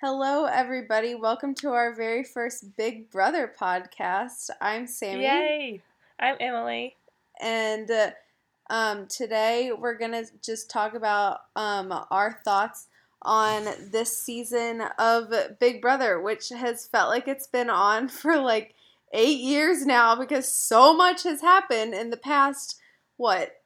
Hello, 0.00 0.44
everybody. 0.44 1.16
Welcome 1.16 1.56
to 1.56 1.70
our 1.70 1.92
very 1.92 2.22
first 2.22 2.76
Big 2.76 3.10
Brother 3.10 3.52
podcast. 3.60 4.48
I'm 4.60 4.86
Sammy. 4.86 5.24
Yay! 5.24 5.82
I'm 6.20 6.36
Emily. 6.38 6.94
And 7.40 7.90
uh, 7.90 8.10
um, 8.70 9.08
today 9.08 9.72
we're 9.76 9.98
going 9.98 10.12
to 10.12 10.24
just 10.40 10.70
talk 10.70 10.94
about 10.94 11.40
um, 11.56 11.92
our 12.12 12.38
thoughts 12.44 12.86
on 13.22 13.64
this 13.90 14.16
season 14.16 14.84
of 15.00 15.32
Big 15.58 15.82
Brother, 15.82 16.20
which 16.20 16.50
has 16.50 16.86
felt 16.86 17.10
like 17.10 17.26
it's 17.26 17.48
been 17.48 17.68
on 17.68 18.06
for 18.08 18.36
like 18.36 18.76
eight 19.12 19.40
years 19.40 19.84
now 19.84 20.14
because 20.14 20.46
so 20.46 20.96
much 20.96 21.24
has 21.24 21.40
happened 21.40 21.92
in 21.92 22.10
the 22.10 22.16
past, 22.16 22.78
what, 23.16 23.62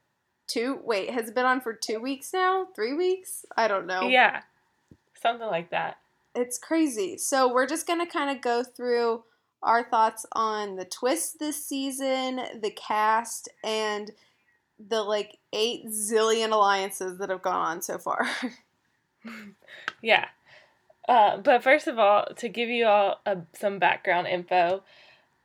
two? 0.47 0.81
Wait, 0.83 1.11
has 1.11 1.29
it 1.29 1.35
been 1.35 1.45
on 1.45 1.61
for 1.61 1.75
two 1.75 2.01
weeks 2.01 2.33
now? 2.33 2.69
Three 2.75 2.95
weeks? 2.95 3.45
I 3.55 3.69
don't 3.69 3.87
know. 3.87 4.09
Yeah, 4.09 4.41
something 5.21 5.47
like 5.47 5.69
that. 5.73 5.99
It's 6.35 6.59
crazy. 6.59 7.19
So 7.19 7.53
we're 7.53 7.67
just 7.67 7.87
gonna 7.87 8.07
kind 8.07 8.35
of 8.35 8.43
go 8.43 8.63
through 8.63 9.25
our 9.63 9.85
thoughts 9.89 10.27
on 10.33 10.77
the 10.77 10.85
twist 10.85 11.39
this 11.39 11.65
season, 11.65 12.41
the 12.61 12.71
cast, 12.71 13.49
and 13.63 14.11
the 14.89 15.03
like 15.03 15.39
eight 15.53 15.87
zillion 15.87 16.53
alliances 16.53 17.19
that 17.19 17.31
have 17.31 17.43
gone 17.43 17.55
on 17.55 17.83
so 17.83 17.99
far. 17.99 18.27
yeah. 20.03 20.27
Uh, 21.09 21.37
but 21.39 21.63
first 21.63 21.87
of 21.87 21.99
all, 21.99 22.27
to 22.37 22.49
give 22.49 22.69
you 22.69 22.87
all 22.87 23.21
a, 23.27 23.39
some 23.55 23.79
background 23.79 24.27
info, 24.27 24.83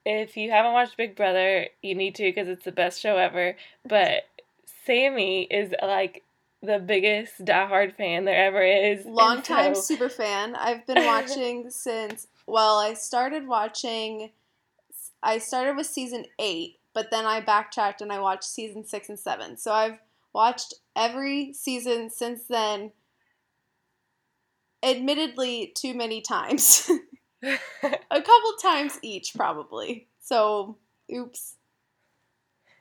if 0.06 0.38
you 0.38 0.52
haven't 0.52 0.73
watched 0.73 0.98
Big 0.98 1.16
Brother, 1.16 1.67
you 1.81 1.95
need 1.95 2.16
to 2.16 2.23
because 2.23 2.48
it's 2.48 2.64
the 2.64 2.72
best 2.72 3.02
show 3.02 3.17
ever. 3.17 3.56
But 3.86 4.23
Sammy 4.86 5.44
is 5.44 5.73
like 5.81 6.23
the 6.61 6.79
biggest 6.79 7.43
diehard 7.45 7.95
fan 7.95 8.25
there 8.25 8.45
ever 8.45 8.61
is. 8.61 9.05
Long 9.05 9.41
time 9.41 9.75
so... 9.75 9.81
super 9.81 10.09
fan. 10.09 10.55
I've 10.55 10.85
been 10.85 11.05
watching 11.05 11.70
since 11.70 12.27
well, 12.45 12.77
I 12.77 12.93
started 12.93 13.47
watching 13.47 14.31
I 15.22 15.39
started 15.39 15.75
with 15.75 15.88
season 15.88 16.25
8, 16.39 16.77
but 16.94 17.11
then 17.11 17.25
I 17.25 17.41
backtracked 17.41 18.02
and 18.02 18.11
I 18.11 18.19
watched 18.19 18.45
season 18.45 18.86
6 18.86 19.09
and 19.09 19.19
7. 19.19 19.58
So 19.58 19.72
I've 19.72 19.99
watched 20.33 20.75
every 20.95 21.53
season 21.53 22.09
since 22.09 22.44
then 22.44 22.92
admittedly 24.83 25.73
too 25.75 25.94
many 25.94 26.21
times. 26.21 26.89
a 27.44 28.21
couple 28.21 28.53
times 28.61 28.99
each 29.02 29.33
probably. 29.36 30.08
So, 30.21 30.77
oops. 31.14 31.55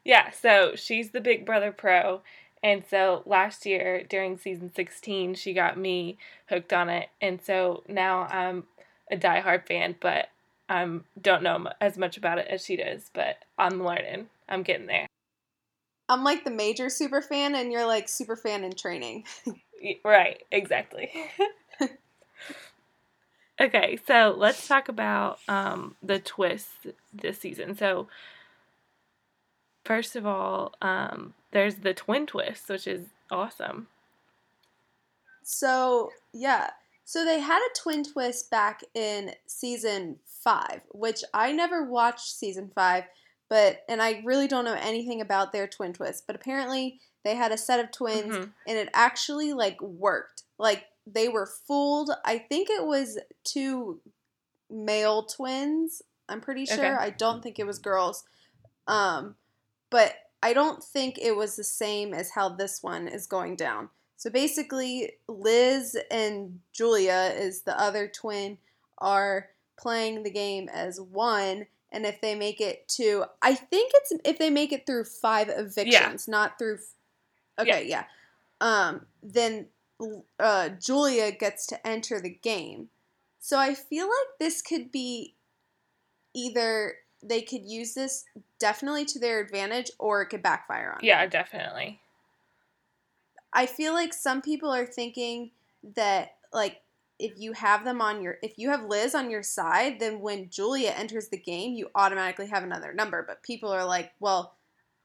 Yeah, 0.04 0.30
so 0.30 0.76
she's 0.76 1.10
the 1.10 1.20
Big 1.20 1.44
Brother 1.44 1.72
pro 1.72 2.22
and 2.62 2.84
so 2.88 3.22
last 3.26 3.66
year 3.66 4.02
during 4.08 4.38
season 4.38 4.72
16, 4.74 5.34
she 5.34 5.52
got 5.52 5.78
me 5.78 6.18
hooked 6.48 6.72
on 6.72 6.88
it. 6.88 7.08
And 7.20 7.40
so 7.42 7.82
now 7.88 8.22
I'm 8.22 8.64
a 9.10 9.16
diehard 9.16 9.66
fan, 9.66 9.96
but 10.00 10.28
I 10.68 10.98
don't 11.20 11.42
know 11.42 11.68
as 11.80 11.96
much 11.96 12.16
about 12.16 12.38
it 12.38 12.48
as 12.48 12.64
she 12.64 12.76
does, 12.76 13.10
but 13.14 13.38
I'm 13.58 13.84
learning. 13.84 14.28
I'm 14.48 14.62
getting 14.62 14.86
there. 14.86 15.06
I'm 16.08 16.24
like 16.24 16.44
the 16.44 16.50
major 16.50 16.88
super 16.88 17.20
fan, 17.20 17.54
and 17.54 17.72
you're 17.72 17.86
like 17.86 18.08
super 18.08 18.36
fan 18.36 18.64
in 18.64 18.74
training. 18.74 19.24
right, 20.04 20.42
exactly. 20.50 21.10
okay, 23.60 23.98
so 24.06 24.34
let's 24.36 24.68
talk 24.68 24.88
about 24.88 25.40
um, 25.48 25.96
the 26.02 26.18
twist 26.20 26.68
this 27.12 27.38
season. 27.40 27.76
So, 27.76 28.06
first 29.86 30.16
of 30.16 30.26
all, 30.26 30.74
um, 30.82 31.34
there's 31.52 31.76
the 31.76 31.94
twin 31.94 32.26
twist, 32.26 32.68
which 32.68 32.86
is 32.86 33.06
awesome. 33.30 33.86
So, 35.42 36.10
yeah. 36.32 36.70
So 37.04 37.24
they 37.24 37.38
had 37.38 37.60
a 37.60 37.80
twin 37.80 38.02
twist 38.02 38.50
back 38.50 38.82
in 38.94 39.32
season 39.46 40.16
5, 40.42 40.80
which 40.92 41.22
I 41.32 41.52
never 41.52 41.84
watched 41.84 42.36
season 42.36 42.70
5, 42.74 43.04
but 43.48 43.84
and 43.88 44.02
I 44.02 44.22
really 44.24 44.48
don't 44.48 44.64
know 44.64 44.76
anything 44.78 45.20
about 45.20 45.52
their 45.52 45.68
twin 45.68 45.92
twist, 45.92 46.24
but 46.26 46.34
apparently 46.34 46.98
they 47.22 47.36
had 47.36 47.52
a 47.52 47.58
set 47.58 47.78
of 47.78 47.92
twins 47.92 48.34
mm-hmm. 48.34 48.50
and 48.66 48.78
it 48.78 48.88
actually 48.92 49.52
like 49.52 49.80
worked. 49.80 50.42
Like 50.58 50.86
they 51.06 51.28
were 51.28 51.46
fooled. 51.46 52.10
I 52.24 52.38
think 52.38 52.70
it 52.70 52.84
was 52.84 53.18
two 53.44 54.00
male 54.68 55.22
twins. 55.22 56.02
I'm 56.28 56.40
pretty 56.40 56.66
sure. 56.66 56.78
Okay. 56.78 56.88
I 56.88 57.10
don't 57.10 57.40
think 57.40 57.60
it 57.60 57.66
was 57.66 57.78
girls. 57.78 58.24
Um 58.88 59.36
but 59.90 60.14
I 60.42 60.52
don't 60.52 60.82
think 60.82 61.18
it 61.18 61.36
was 61.36 61.56
the 61.56 61.64
same 61.64 62.14
as 62.14 62.30
how 62.30 62.50
this 62.50 62.82
one 62.82 63.08
is 63.08 63.26
going 63.26 63.56
down. 63.56 63.88
So 64.16 64.30
basically, 64.30 65.12
Liz 65.28 65.96
and 66.10 66.60
Julia 66.72 67.32
is 67.36 67.62
the 67.62 67.78
other 67.78 68.08
twin 68.08 68.58
are 68.98 69.48
playing 69.78 70.22
the 70.22 70.30
game 70.30 70.68
as 70.72 71.00
one, 71.00 71.66
and 71.92 72.06
if 72.06 72.20
they 72.20 72.34
make 72.34 72.60
it 72.60 72.88
to, 72.88 73.24
I 73.42 73.54
think 73.54 73.92
it's 73.94 74.12
if 74.24 74.38
they 74.38 74.50
make 74.50 74.72
it 74.72 74.86
through 74.86 75.04
five 75.04 75.48
evictions, 75.48 76.26
yeah. 76.26 76.32
not 76.32 76.58
through. 76.58 76.78
Okay, 77.58 77.86
yeah. 77.86 78.04
yeah. 78.60 78.86
Um, 78.86 79.06
then 79.22 79.66
uh, 80.38 80.70
Julia 80.70 81.32
gets 81.32 81.66
to 81.66 81.86
enter 81.86 82.20
the 82.20 82.30
game. 82.30 82.88
So 83.38 83.58
I 83.58 83.74
feel 83.74 84.06
like 84.06 84.38
this 84.40 84.62
could 84.62 84.90
be 84.90 85.36
either 86.34 86.96
they 87.28 87.42
could 87.42 87.64
use 87.64 87.94
this 87.94 88.24
definitely 88.58 89.04
to 89.04 89.18
their 89.18 89.40
advantage 89.40 89.90
or 89.98 90.22
it 90.22 90.26
could 90.26 90.42
backfire 90.42 90.92
on 90.92 91.00
yeah 91.02 91.22
them. 91.22 91.30
definitely. 91.30 92.00
I 93.52 93.66
feel 93.66 93.94
like 93.94 94.12
some 94.12 94.42
people 94.42 94.70
are 94.70 94.86
thinking 94.86 95.50
that 95.94 96.34
like 96.52 96.82
if 97.18 97.32
you 97.38 97.52
have 97.52 97.84
them 97.84 98.00
on 98.02 98.22
your 98.22 98.38
if 98.42 98.58
you 98.58 98.70
have 98.70 98.84
liz 98.84 99.14
on 99.14 99.30
your 99.30 99.42
side 99.42 99.98
then 100.00 100.20
when 100.20 100.50
julia 100.50 100.92
enters 100.94 101.28
the 101.28 101.38
game 101.38 101.72
you 101.74 101.88
automatically 101.94 102.46
have 102.46 102.64
another 102.64 102.92
number. 102.92 103.24
But 103.26 103.42
people 103.42 103.70
are 103.70 103.84
like 103.84 104.12
well 104.20 104.54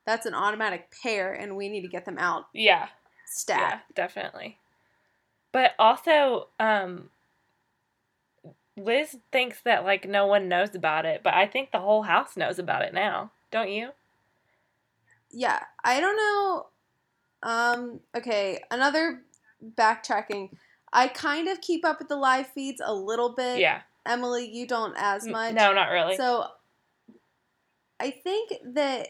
that's 0.05 0.25
an 0.25 0.33
automatic 0.33 0.91
pair 1.03 1.33
and 1.33 1.55
we 1.55 1.69
need 1.69 1.81
to 1.81 1.87
get 1.87 2.05
them 2.05 2.17
out 2.17 2.47
yeah. 2.53 2.87
stat. 3.27 3.59
Yeah, 3.59 3.79
definitely. 3.95 4.57
But 5.51 5.71
also 5.79 6.47
um 6.59 7.09
Liz 8.77 9.17
thinks 9.31 9.61
that 9.61 9.83
like 9.83 10.07
no 10.07 10.25
one 10.27 10.47
knows 10.47 10.75
about 10.75 11.05
it, 11.05 11.21
but 11.23 11.33
I 11.33 11.47
think 11.47 11.71
the 11.71 11.79
whole 11.79 12.03
house 12.03 12.37
knows 12.37 12.59
about 12.59 12.83
it 12.83 12.93
now. 12.93 13.31
Don't 13.51 13.69
you? 13.69 13.89
Yeah, 15.31 15.59
I 15.83 15.99
don't 15.99 16.15
know. 16.15 16.67
Um, 17.43 17.99
okay, 18.15 18.59
another 18.69 19.21
backtracking. 19.77 20.51
I 20.93 21.07
kind 21.07 21.47
of 21.47 21.61
keep 21.61 21.85
up 21.85 21.99
with 21.99 22.09
the 22.09 22.15
live 22.15 22.47
feeds 22.47 22.81
a 22.83 22.93
little 22.93 23.33
bit. 23.35 23.59
Yeah. 23.59 23.81
Emily, 24.05 24.49
you 24.49 24.67
don't 24.67 24.95
as 24.97 25.27
much. 25.27 25.53
No, 25.53 25.73
not 25.73 25.89
really. 25.89 26.17
So 26.17 26.47
I 27.99 28.09
think 28.09 28.53
that 28.73 29.09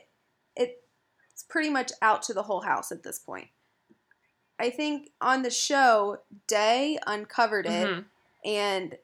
it's 0.55 1.43
pretty 1.43 1.69
much 1.69 1.91
out 2.01 2.21
to 2.23 2.33
the 2.33 2.43
whole 2.43 2.61
house 2.61 2.91
at 2.91 3.03
this 3.03 3.17
point. 3.17 3.47
I 4.59 4.69
think 4.69 5.09
on 5.21 5.41
the 5.41 5.49
show, 5.49 6.19
Day 6.45 6.99
uncovered 7.07 7.65
it 7.65 7.87
mm-hmm. 7.87 8.01
and 8.45 8.97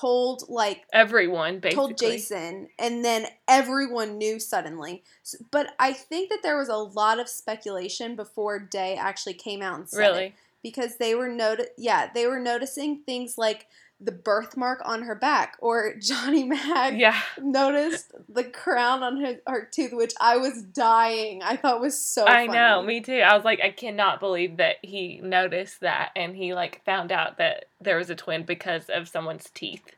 told 0.00 0.44
like 0.48 0.84
everyone 0.92 1.60
basically. 1.60 1.74
told 1.74 1.98
Jason 1.98 2.68
and 2.78 3.04
then 3.04 3.26
everyone 3.46 4.18
knew 4.18 4.38
suddenly. 4.38 5.02
So, 5.22 5.38
but 5.50 5.74
I 5.78 5.92
think 5.92 6.30
that 6.30 6.40
there 6.42 6.58
was 6.58 6.68
a 6.68 6.76
lot 6.76 7.18
of 7.18 7.28
speculation 7.28 8.16
before 8.16 8.58
Day 8.58 8.96
actually 8.96 9.34
came 9.34 9.62
out 9.62 9.78
and 9.78 9.88
said 9.88 9.98
really? 9.98 10.24
it 10.26 10.34
because 10.62 10.96
they 10.96 11.14
were 11.14 11.28
noti- 11.28 11.64
yeah, 11.76 12.10
they 12.12 12.26
were 12.26 12.40
noticing 12.40 13.02
things 13.04 13.38
like 13.38 13.66
the 14.00 14.12
birthmark 14.12 14.80
on 14.84 15.02
her 15.02 15.14
back, 15.14 15.56
or 15.60 15.94
Johnny 16.00 16.44
Mac 16.44 16.94
yeah. 16.96 17.20
noticed 17.40 18.12
the 18.28 18.44
crown 18.44 19.02
on 19.02 19.20
her, 19.20 19.36
her 19.46 19.68
tooth, 19.70 19.92
which 19.92 20.14
I 20.20 20.36
was 20.36 20.62
dying. 20.62 21.42
I 21.42 21.56
thought 21.56 21.80
was 21.80 22.00
so. 22.00 22.24
I 22.24 22.46
funny. 22.46 22.58
know, 22.58 22.82
me 22.82 23.00
too. 23.00 23.18
I 23.18 23.34
was 23.34 23.44
like, 23.44 23.60
I 23.60 23.70
cannot 23.70 24.20
believe 24.20 24.58
that 24.58 24.76
he 24.82 25.20
noticed 25.22 25.80
that, 25.80 26.10
and 26.14 26.36
he 26.36 26.54
like 26.54 26.84
found 26.84 27.10
out 27.10 27.38
that 27.38 27.66
there 27.80 27.96
was 27.96 28.10
a 28.10 28.14
twin 28.14 28.44
because 28.44 28.88
of 28.88 29.08
someone's 29.08 29.50
teeth. 29.52 29.96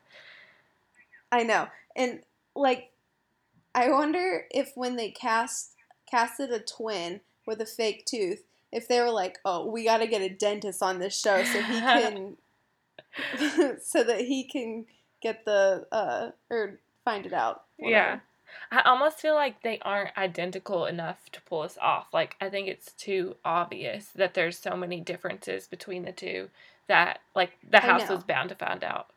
I 1.31 1.43
know, 1.43 1.67
and 1.95 2.21
like, 2.55 2.91
I 3.73 3.89
wonder 3.89 4.45
if 4.51 4.71
when 4.75 4.95
they 4.95 5.09
cast 5.09 5.75
casted 6.09 6.51
a 6.51 6.59
twin 6.59 7.21
with 7.47 7.61
a 7.61 7.65
fake 7.65 8.05
tooth, 8.05 8.43
if 8.71 8.87
they 8.87 8.99
were 8.99 9.11
like, 9.11 9.39
"Oh, 9.45 9.65
we 9.65 9.85
got 9.85 9.97
to 9.97 10.07
get 10.07 10.21
a 10.21 10.29
dentist 10.29 10.83
on 10.83 10.99
this 10.99 11.19
show 11.19 11.43
so 11.43 11.61
he 11.61 11.79
can 11.79 12.37
so 13.81 14.03
that 14.03 14.21
he 14.21 14.43
can 14.43 14.85
get 15.21 15.45
the 15.45 15.85
uh 15.91 16.31
or 16.49 16.79
find 17.03 17.25
it 17.25 17.33
out. 17.33 17.63
Whatever. 17.77 17.95
Yeah. 17.95 18.19
I 18.69 18.81
almost 18.81 19.19
feel 19.19 19.33
like 19.33 19.61
they 19.61 19.79
aren't 19.79 20.17
identical 20.17 20.85
enough 20.85 21.29
to 21.31 21.41
pull 21.41 21.61
us 21.61 21.77
off. 21.81 22.07
Like 22.13 22.35
I 22.41 22.49
think 22.49 22.67
it's 22.67 22.91
too 22.93 23.35
obvious 23.45 24.07
that 24.15 24.33
there's 24.33 24.57
so 24.57 24.75
many 24.75 24.99
differences 24.99 25.67
between 25.67 26.03
the 26.03 26.11
two 26.11 26.49
that 26.87 27.19
like 27.35 27.51
the 27.69 27.79
house 27.79 28.09
was 28.09 28.23
bound 28.23 28.49
to 28.49 28.55
find 28.55 28.83
out. 28.83 29.07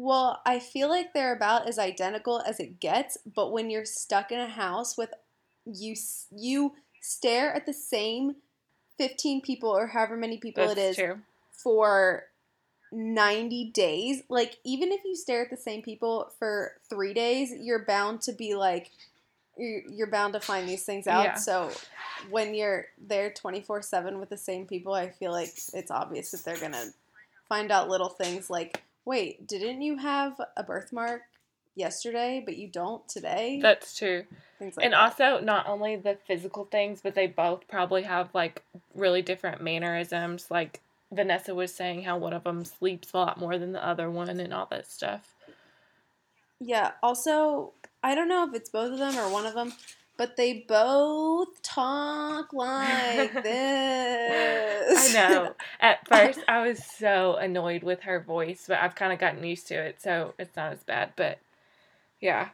Well, 0.00 0.40
I 0.46 0.60
feel 0.60 0.88
like 0.88 1.12
they're 1.12 1.34
about 1.34 1.66
as 1.66 1.76
identical 1.76 2.40
as 2.46 2.60
it 2.60 2.78
gets, 2.78 3.18
but 3.34 3.50
when 3.50 3.68
you're 3.68 3.84
stuck 3.84 4.30
in 4.30 4.38
a 4.38 4.46
house 4.46 4.96
with 4.96 5.12
you 5.66 5.96
you 6.30 6.76
stare 7.00 7.52
at 7.52 7.66
the 7.66 7.72
same 7.72 8.36
15 8.96 9.40
people 9.40 9.70
or 9.70 9.88
however 9.88 10.16
many 10.16 10.38
people 10.38 10.68
That's 10.68 10.78
it 10.78 10.82
is 10.82 10.96
true. 10.96 11.18
for 11.50 12.26
90 12.92 13.72
days, 13.72 14.22
like 14.28 14.58
even 14.62 14.92
if 14.92 15.00
you 15.04 15.16
stare 15.16 15.42
at 15.42 15.50
the 15.50 15.56
same 15.56 15.82
people 15.82 16.30
for 16.38 16.74
3 16.88 17.12
days, 17.12 17.52
you're 17.60 17.84
bound 17.84 18.22
to 18.22 18.32
be 18.32 18.54
like 18.54 18.92
you're, 19.56 20.06
bound 20.06 20.34
to 20.34 20.40
find 20.40 20.68
these 20.68 20.84
things 20.84 21.08
out. 21.08 21.24
Yeah. 21.24 21.34
So 21.34 21.72
when 22.30 22.54
you're 22.54 22.86
there 22.96 23.30
24/7 23.32 24.20
with 24.20 24.28
the 24.28 24.36
same 24.36 24.64
people, 24.64 24.94
I 24.94 25.10
feel 25.10 25.32
like 25.32 25.52
it's 25.74 25.90
obvious 25.90 26.30
that 26.30 26.44
they're 26.44 26.56
going 26.56 26.72
to 26.72 26.92
find 27.48 27.72
out 27.72 27.88
little 27.88 28.10
things 28.10 28.48
like, 28.48 28.84
"Wait, 29.08 29.46
didn't 29.46 29.80
you 29.80 29.96
have 29.96 30.38
a 30.54 30.62
birthmark 30.62 31.22
yesterday, 31.74 32.42
but 32.44 32.58
you 32.58 32.68
don't 32.68 33.08
today?" 33.08 33.58
That's 33.62 33.96
true. 33.96 34.24
like 34.60 34.74
and 34.82 34.92
that. 34.92 35.00
also, 35.00 35.40
not 35.40 35.66
only 35.66 35.96
the 35.96 36.18
physical 36.26 36.66
things, 36.66 37.00
but 37.02 37.14
they 37.14 37.26
both 37.26 37.66
probably 37.68 38.02
have 38.02 38.34
like 38.34 38.62
really 38.94 39.22
different 39.22 39.62
mannerisms. 39.62 40.50
Like 40.50 40.82
Vanessa 41.10 41.54
was 41.54 41.74
saying, 41.74 42.02
how 42.02 42.18
one 42.18 42.34
of 42.34 42.44
them 42.44 42.66
sleeps 42.66 43.12
a 43.14 43.16
lot 43.16 43.40
more 43.40 43.56
than 43.56 43.72
the 43.72 43.84
other 43.84 44.10
one, 44.10 44.28
and 44.28 44.52
all 44.52 44.66
that 44.70 44.90
stuff. 44.90 45.34
Yeah. 46.60 46.92
Also, 47.02 47.72
I 48.02 48.14
don't 48.14 48.28
know 48.28 48.46
if 48.46 48.54
it's 48.54 48.68
both 48.68 48.92
of 48.92 48.98
them 48.98 49.16
or 49.16 49.32
one 49.32 49.46
of 49.46 49.54
them, 49.54 49.72
but 50.18 50.36
they 50.36 50.64
both 50.68 51.62
talk 51.62 52.52
like 52.52 53.32
this. 53.42 55.14
I 55.14 55.18
know. 55.18 55.54
At 55.80 56.06
first, 56.08 56.40
I 56.48 56.66
was 56.66 56.84
so 56.84 57.36
annoyed 57.36 57.84
with 57.84 58.02
her 58.02 58.20
voice, 58.20 58.64
but 58.66 58.78
I've 58.78 58.96
kind 58.96 59.12
of 59.12 59.20
gotten 59.20 59.44
used 59.44 59.68
to 59.68 59.74
it, 59.74 60.02
so 60.02 60.34
it's 60.38 60.56
not 60.56 60.72
as 60.72 60.82
bad. 60.82 61.12
But 61.16 61.38
yeah, 62.20 62.48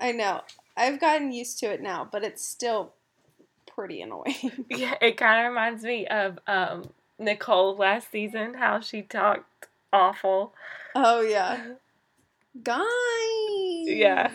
I 0.00 0.12
know. 0.12 0.40
I've 0.74 0.98
gotten 0.98 1.32
used 1.32 1.58
to 1.60 1.66
it 1.66 1.82
now, 1.82 2.08
but 2.10 2.24
it's 2.24 2.42
still 2.42 2.94
pretty 3.66 4.00
annoying. 4.00 4.64
yeah, 4.70 4.94
it 5.02 5.18
kind 5.18 5.44
of 5.44 5.50
reminds 5.50 5.84
me 5.84 6.06
of 6.06 6.38
um, 6.46 6.88
Nicole 7.18 7.76
last 7.76 8.10
season, 8.10 8.54
how 8.54 8.80
she 8.80 9.02
talked 9.02 9.66
awful. 9.92 10.54
oh 10.94 11.20
yeah. 11.20 11.74
Guys. 12.62 12.80
Yeah. 13.86 14.30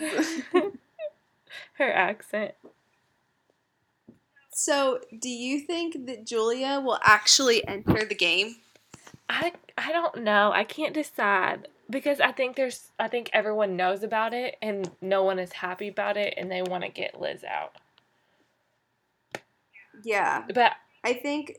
her 1.74 1.92
accent. 1.92 2.54
So, 4.54 5.00
do 5.18 5.30
you 5.30 5.60
think 5.60 6.06
that 6.06 6.26
Julia 6.26 6.78
will 6.80 6.98
actually 7.02 7.66
enter 7.66 8.04
the 8.04 8.14
game? 8.14 8.56
I 9.28 9.52
I 9.78 9.92
don't 9.92 10.22
know. 10.22 10.52
I 10.52 10.64
can't 10.64 10.92
decide 10.92 11.68
because 11.88 12.20
I 12.20 12.32
think 12.32 12.56
there's 12.56 12.90
I 12.98 13.08
think 13.08 13.30
everyone 13.32 13.76
knows 13.76 14.02
about 14.02 14.34
it 14.34 14.56
and 14.60 14.90
no 15.00 15.22
one 15.22 15.38
is 15.38 15.52
happy 15.52 15.88
about 15.88 16.16
it 16.16 16.34
and 16.36 16.50
they 16.50 16.62
want 16.62 16.84
to 16.84 16.90
get 16.90 17.20
Liz 17.20 17.44
out. 17.44 17.72
Yeah. 20.04 20.44
But 20.52 20.72
I 21.04 21.14
think. 21.14 21.58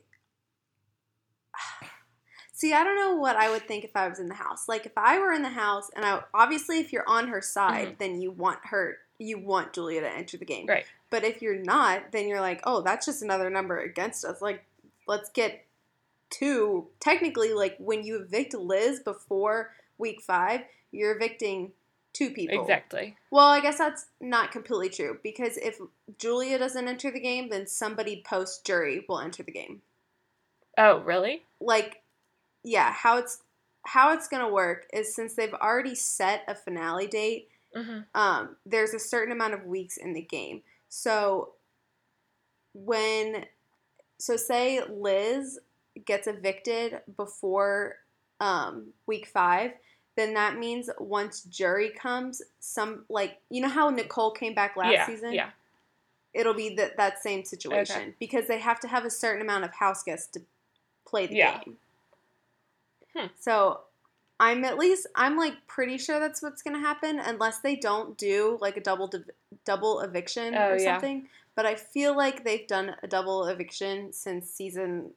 See, 2.63 2.71
I 2.71 2.85
don't 2.85 2.95
know 2.95 3.15
what 3.15 3.35
I 3.35 3.49
would 3.49 3.67
think 3.67 3.83
if 3.83 3.93
I 3.93 4.07
was 4.07 4.19
in 4.19 4.29
the 4.29 4.35
house. 4.35 4.69
Like, 4.69 4.85
if 4.85 4.93
I 4.95 5.19
were 5.19 5.33
in 5.33 5.41
the 5.41 5.49
house, 5.49 5.91
and 5.97 6.05
I 6.05 6.21
obviously, 6.33 6.79
if 6.79 6.93
you're 6.93 7.03
on 7.09 7.27
her 7.27 7.41
side, 7.41 7.89
Mhm. 7.89 7.97
then 7.97 8.21
you 8.21 8.31
want 8.31 8.67
her, 8.67 8.99
you 9.17 9.37
want 9.37 9.73
Julia 9.73 9.99
to 9.99 10.09
enter 10.09 10.37
the 10.37 10.45
game. 10.45 10.65
Right. 10.67 10.85
But 11.09 11.25
if 11.25 11.41
you're 11.41 11.57
not, 11.57 12.13
then 12.13 12.29
you're 12.29 12.39
like, 12.39 12.61
oh, 12.63 12.79
that's 12.79 13.05
just 13.05 13.21
another 13.21 13.49
number 13.49 13.79
against 13.79 14.23
us. 14.23 14.41
Like, 14.41 14.63
let's 15.07 15.29
get 15.29 15.65
two. 16.29 16.87
Technically, 17.01 17.53
like 17.53 17.75
when 17.79 18.05
you 18.05 18.15
evict 18.21 18.53
Liz 18.53 19.01
before 19.01 19.73
week 19.97 20.21
five, 20.21 20.61
you're 20.89 21.13
evicting 21.13 21.73
two 22.13 22.29
people. 22.29 22.61
exactly. 22.61 23.17
Well, 23.29 23.49
I 23.49 23.59
guess 23.59 23.77
that's 23.77 24.05
not 24.21 24.53
completely 24.53 24.87
true 24.87 25.19
because 25.21 25.57
if 25.57 25.81
Julia 26.17 26.57
doesn't 26.57 26.87
enter 26.87 27.11
the 27.11 27.19
game, 27.19 27.49
then 27.49 27.67
somebody 27.67 28.23
post 28.25 28.63
jury 28.65 29.03
will 29.09 29.19
enter 29.19 29.43
the 29.43 29.51
game. 29.51 29.81
Oh, 30.77 30.99
really? 31.01 31.43
Like, 31.59 32.02
yeah, 32.63 32.91
how 32.91 33.17
it's 33.17 33.41
how 33.85 34.13
it's 34.13 34.27
gonna 34.27 34.49
work 34.49 34.87
is 34.93 35.13
since 35.13 35.33
they've 35.33 35.53
already 35.53 35.95
set 35.95 36.43
a 36.47 36.55
finale 36.55 37.07
date, 37.07 37.49
Mhm. 37.75 38.05
um, 38.15 38.55
there's 38.65 38.93
a 38.93 38.99
certain 38.99 39.31
amount 39.31 39.53
of 39.53 39.65
weeks 39.65 39.97
in 39.97 40.13
the 40.13 40.21
game. 40.21 40.63
So 40.89 41.53
when 42.73 43.45
so 44.19 44.37
say 44.37 44.81
Liz 44.89 45.59
gets 46.05 46.27
evicted 46.27 47.01
before 47.17 47.97
um, 48.39 48.93
week 49.05 49.27
five, 49.27 49.73
then 50.15 50.33
that 50.33 50.57
means 50.57 50.89
once 50.99 51.43
jury 51.43 51.89
comes, 51.89 52.41
some 52.59 53.05
like 53.09 53.39
you 53.49 53.61
know 53.61 53.69
how 53.69 53.89
Nicole 53.89 54.31
came 54.31 54.53
back 54.53 54.75
last 54.77 54.91
yeah. 54.93 55.05
season, 55.05 55.33
Yeah. 55.33 55.51
it'll 56.33 56.53
be 56.53 56.75
that 56.75 56.97
that 56.97 57.21
same 57.21 57.43
situation 57.45 58.15
because 58.19 58.47
they 58.47 58.59
have 58.59 58.79
to 58.81 58.87
have 58.87 59.05
a 59.05 59.09
certain 59.09 59.41
amount 59.41 59.65
of 59.65 59.73
house 59.73 60.03
guests 60.03 60.27
to 60.31 60.41
play 61.05 61.27
the 61.27 61.35
Yeah. 61.35 61.63
game. 61.63 61.77
Hmm. 63.15 63.27
So 63.39 63.81
I'm 64.39 64.63
at 64.65 64.77
least 64.77 65.07
I'm 65.15 65.37
like 65.37 65.53
pretty 65.67 65.97
sure 65.97 66.19
that's 66.19 66.41
what's 66.41 66.61
gonna 66.61 66.79
happen 66.79 67.19
unless 67.19 67.59
they 67.59 67.75
don't 67.75 68.17
do 68.17 68.57
like 68.61 68.77
a 68.77 68.81
double 68.81 69.07
div- 69.07 69.29
double 69.65 69.99
eviction 70.01 70.55
Oh, 70.55 70.69
or 70.71 70.77
yeah. 70.77 70.93
something. 70.95 71.27
But 71.55 71.65
I 71.65 71.75
feel 71.75 72.15
like 72.17 72.43
they've 72.43 72.65
done 72.67 72.95
a 73.03 73.07
double 73.07 73.45
eviction 73.45 74.11
since 74.11 74.49
season 74.49 75.11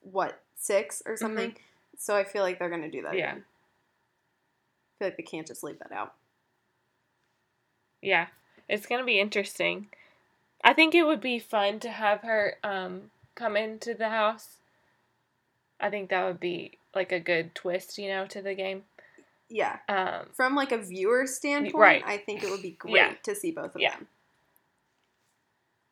what 0.00 0.40
six 0.56 1.02
or 1.06 1.16
something. 1.16 1.54
So 1.96 2.16
I 2.16 2.24
feel 2.24 2.42
like 2.42 2.58
they're 2.58 2.70
gonna 2.70 2.90
do 2.90 3.02
that. 3.02 3.10
Mm-hmm. 3.12 3.18
Yeah. 3.18 3.30
again. 3.32 3.44
I 3.46 4.98
feel 4.98 5.08
like 5.08 5.16
they 5.16 5.22
can't 5.22 5.46
just 5.46 5.62
leave 5.62 5.78
that 5.80 5.92
out. 5.92 6.14
Yeah. 8.02 8.26
It's 8.68 8.86
going 8.86 9.00
to 9.00 9.04
be 9.04 9.18
interesting. 9.20 9.88
I 10.62 10.72
think 10.72 10.94
it 10.94 11.04
would 11.04 11.20
be 11.20 11.38
fun 11.38 11.80
to 11.80 11.90
have 11.90 12.20
her 12.22 12.56
um 12.64 13.10
come 13.34 13.56
into 13.56 13.94
the 13.94 14.08
house. 14.08 14.56
I 15.84 15.90
think 15.90 16.08
that 16.10 16.24
would 16.24 16.40
be 16.40 16.78
like 16.94 17.12
a 17.12 17.20
good 17.20 17.54
twist, 17.54 17.98
you 17.98 18.08
know, 18.08 18.26
to 18.26 18.40
the 18.40 18.54
game. 18.54 18.84
Yeah. 19.50 19.78
Um 19.88 20.30
From 20.32 20.54
like 20.56 20.72
a 20.72 20.78
viewer 20.78 21.26
standpoint, 21.26 21.74
Right. 21.74 22.02
I 22.06 22.16
think 22.16 22.42
it 22.42 22.50
would 22.50 22.62
be 22.62 22.70
great 22.78 22.94
Yeah. 22.94 23.12
to 23.24 23.34
see 23.34 23.50
both 23.52 23.74
of 23.74 23.80
Yeah. 23.80 23.96
them. 23.96 24.08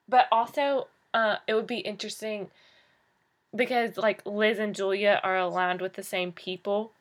But 0.09 0.27
also, 0.33 0.89
uh, 1.15 1.37
it 1.47 1.55
would 1.55 1.67
be 1.67 1.79
interesting 1.79 2.51
because 3.55 3.97
like 3.99 4.25
Liz 4.25 4.59
and 4.59 4.75
Julia 4.75 5.21
are 5.23 5.37
aligned 5.37 5.81
with 5.83 5.93
the 5.95 6.03
same 6.03 6.33
people, 6.33 6.93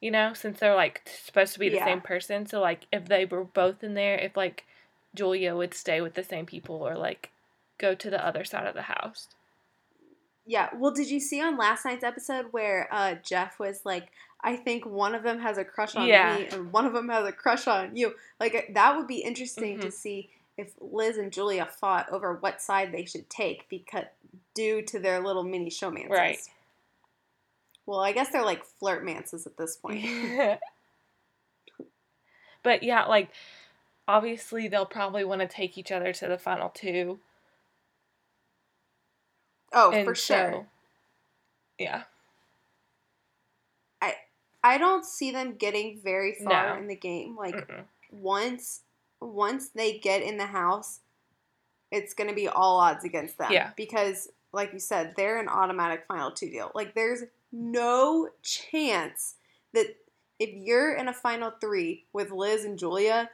you 0.00 0.10
know, 0.10 0.34
since 0.34 0.58
they're 0.58 0.74
like 0.74 1.02
supposed 1.08 1.52
to 1.54 1.58
be 1.60 1.68
the 1.68 1.76
Yeah. 1.76 1.84
same 1.84 2.00
person. 2.00 2.46
So 2.46 2.60
like, 2.60 2.86
if 2.92 3.06
they 3.06 3.24
were 3.24 3.44
both 3.44 3.84
in 3.84 3.94
there, 3.94 4.16
if 4.18 4.36
like 4.36 4.64
Julia 5.14 5.54
would 5.54 5.74
stay 5.74 6.00
with 6.00 6.14
the 6.14 6.24
same 6.24 6.44
people 6.46 6.76
or 6.76 6.96
like 6.96 7.30
go 7.78 7.94
to 7.94 8.10
the 8.10 8.24
other 8.24 8.44
side 8.44 8.66
of 8.66 8.74
the 8.74 8.82
house. 8.82 9.28
Yeah. 10.46 10.68
Well, 10.74 10.90
did 10.92 11.10
you 11.10 11.20
see 11.20 11.40
on 11.40 11.56
last 11.56 11.84
night's 11.84 12.04
episode 12.04 12.46
where 12.52 12.88
uh, 12.92 13.14
Jeff 13.22 13.58
was 13.58 13.80
like, 13.84 14.08
I 14.42 14.56
think 14.56 14.84
one 14.84 15.14
of 15.14 15.22
them 15.22 15.40
has 15.40 15.56
a 15.56 15.64
crush 15.64 15.94
on 15.96 16.06
Yeah. 16.06 16.36
me 16.36 16.46
and 16.48 16.70
one 16.72 16.84
of 16.86 16.92
them 16.92 17.08
has 17.08 17.26
a 17.26 17.32
crush 17.32 17.66
on 17.66 17.96
you? 17.96 18.14
Like, 18.38 18.72
that 18.74 18.96
would 18.96 19.06
be 19.06 19.20
interesting 19.20 19.80
to 19.80 19.86
Mhm. 19.88 19.92
see 19.92 20.30
if 20.58 20.72
Liz 20.80 21.16
and 21.16 21.32
Julia 21.32 21.64
fought 21.66 22.10
over 22.10 22.34
what 22.34 22.60
side 22.60 22.92
they 22.92 23.04
should 23.06 23.28
take 23.30 23.68
because 23.68 24.04
due 24.54 24.82
to 24.82 24.98
their 25.00 25.20
little 25.20 25.42
mini 25.44 25.70
showmances. 25.70 26.10
Right. 26.10 26.38
Well, 27.86 28.00
I 28.00 28.12
guess 28.12 28.30
they're 28.30 28.44
like 28.44 28.64
flirt 28.64 29.04
mances 29.04 29.46
at 29.46 29.56
this 29.56 29.76
point. 29.76 30.04
but 32.62 32.82
yeah, 32.82 33.04
like 33.06 33.30
obviously 34.06 34.68
they'll 34.68 34.86
probably 34.86 35.24
want 35.24 35.40
to 35.40 35.48
take 35.48 35.76
each 35.78 35.90
other 35.92 36.12
to 36.12 36.28
the 36.28 36.38
final 36.38 36.68
two. 36.70 37.18
Oh, 39.74 39.90
and 39.90 40.04
for 40.06 40.14
sure. 40.14 40.52
so- 40.52 40.66
yeah. 41.78 42.02
I 44.00 44.14
I 44.62 44.78
don't 44.78 45.04
see 45.04 45.30
them 45.30 45.54
getting 45.56 46.00
very 46.02 46.34
far 46.42 46.74
No. 46.74 46.80
in 46.80 46.86
the 46.88 46.96
game. 46.96 47.36
Like, 47.36 47.54
Mm-mm. 47.54 47.84
once 48.10 48.80
once 49.20 49.68
they 49.70 49.98
get 49.98 50.22
in 50.22 50.36
the 50.36 50.46
house, 50.46 51.00
it's 51.90 52.12
going 52.14 52.28
to 52.28 52.34
be 52.34 52.48
all 52.48 52.78
odds 52.80 53.04
against 53.04 53.38
them. 53.38 53.50
Yeah. 53.52 53.70
Because, 53.76 54.28
like 54.52 54.72
you 54.72 54.78
said, 54.78 55.14
they're 55.16 55.38
an 55.38 55.48
automatic 55.48 56.04
final 56.06 56.30
two 56.30 56.50
deal. 56.50 56.70
Like, 56.74 56.94
there's 56.94 57.22
no 57.50 58.28
chance 58.42 59.34
that 59.72 59.96
if 60.38 60.50
you're 60.52 60.94
in 60.94 61.08
a 61.08 61.12
final 61.14 61.52
three 61.60 62.04
with 62.12 62.30
Liz 62.32 62.64
and 62.64 62.78
Julia, 62.78 63.30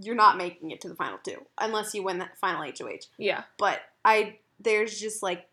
you're 0.00 0.14
not 0.14 0.38
making 0.38 0.70
it 0.70 0.80
to 0.82 0.88
the 0.88 0.94
final 0.94 1.18
two 1.22 1.44
unless 1.58 1.94
you 1.94 2.02
win 2.02 2.18
that 2.18 2.38
final 2.38 2.62
HOH. 2.62 3.06
Yeah. 3.18 3.42
But 3.58 3.80
I, 4.04 4.38
there's 4.60 4.98
just 4.98 5.22
like 5.22 5.48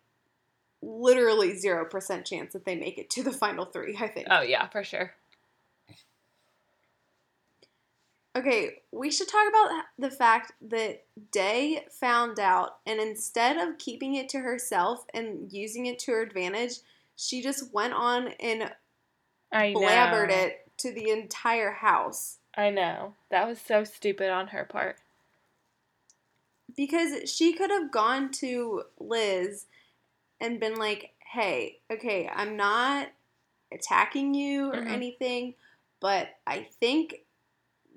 literally 0.81 1.53
0% 1.53 2.25
chance 2.25 2.53
that 2.53 2.65
they 2.65 2.75
make 2.75 2.97
it 2.97 3.09
to 3.11 3.23
the 3.23 3.31
final 3.31 3.65
three, 3.65 3.97
I 3.99 4.07
think. 4.07 4.27
Oh 4.29 4.41
yeah, 4.41 4.67
for 4.67 4.83
sure. 4.83 5.13
Okay, 8.35 8.81
we 8.91 9.11
should 9.11 9.27
talk 9.27 9.47
about 9.47 9.83
the 9.99 10.09
fact 10.09 10.53
that 10.69 11.03
Day 11.31 11.85
found 11.91 12.39
out, 12.39 12.77
and 12.87 12.99
instead 12.99 13.57
of 13.57 13.77
keeping 13.77 14.15
it 14.15 14.27
to 14.29 14.39
herself 14.39 15.05
and 15.13 15.53
using 15.53 15.85
it 15.85 15.99
to 15.99 16.11
her 16.13 16.23
advantage, 16.23 16.77
she 17.15 17.43
just 17.43 17.71
went 17.73 17.93
on 17.93 18.29
and 18.39 18.71
I 19.51 19.71
know. 19.71 19.81
blabbered 19.81 20.31
it 20.31 20.71
to 20.77 20.91
the 20.91 21.11
entire 21.11 21.71
house. 21.71 22.39
I 22.57 22.71
know. 22.71 23.13
That 23.29 23.47
was 23.47 23.59
so 23.59 23.83
stupid 23.83 24.31
on 24.31 24.47
her 24.47 24.65
part. 24.65 24.97
Because 26.75 27.31
she 27.31 27.53
could 27.53 27.69
have 27.69 27.91
gone 27.91 28.31
to 28.31 28.83
Liz 28.99 29.65
and 30.39 30.59
been 30.59 30.75
like, 30.75 31.13
hey, 31.31 31.79
okay, 31.91 32.29
I'm 32.33 32.55
not 32.57 33.09
attacking 33.71 34.33
you 34.33 34.69
or 34.69 34.81
Mhm. 34.81 34.89
anything, 34.89 35.55
but 35.99 36.37
I 36.45 36.63
think 36.79 37.25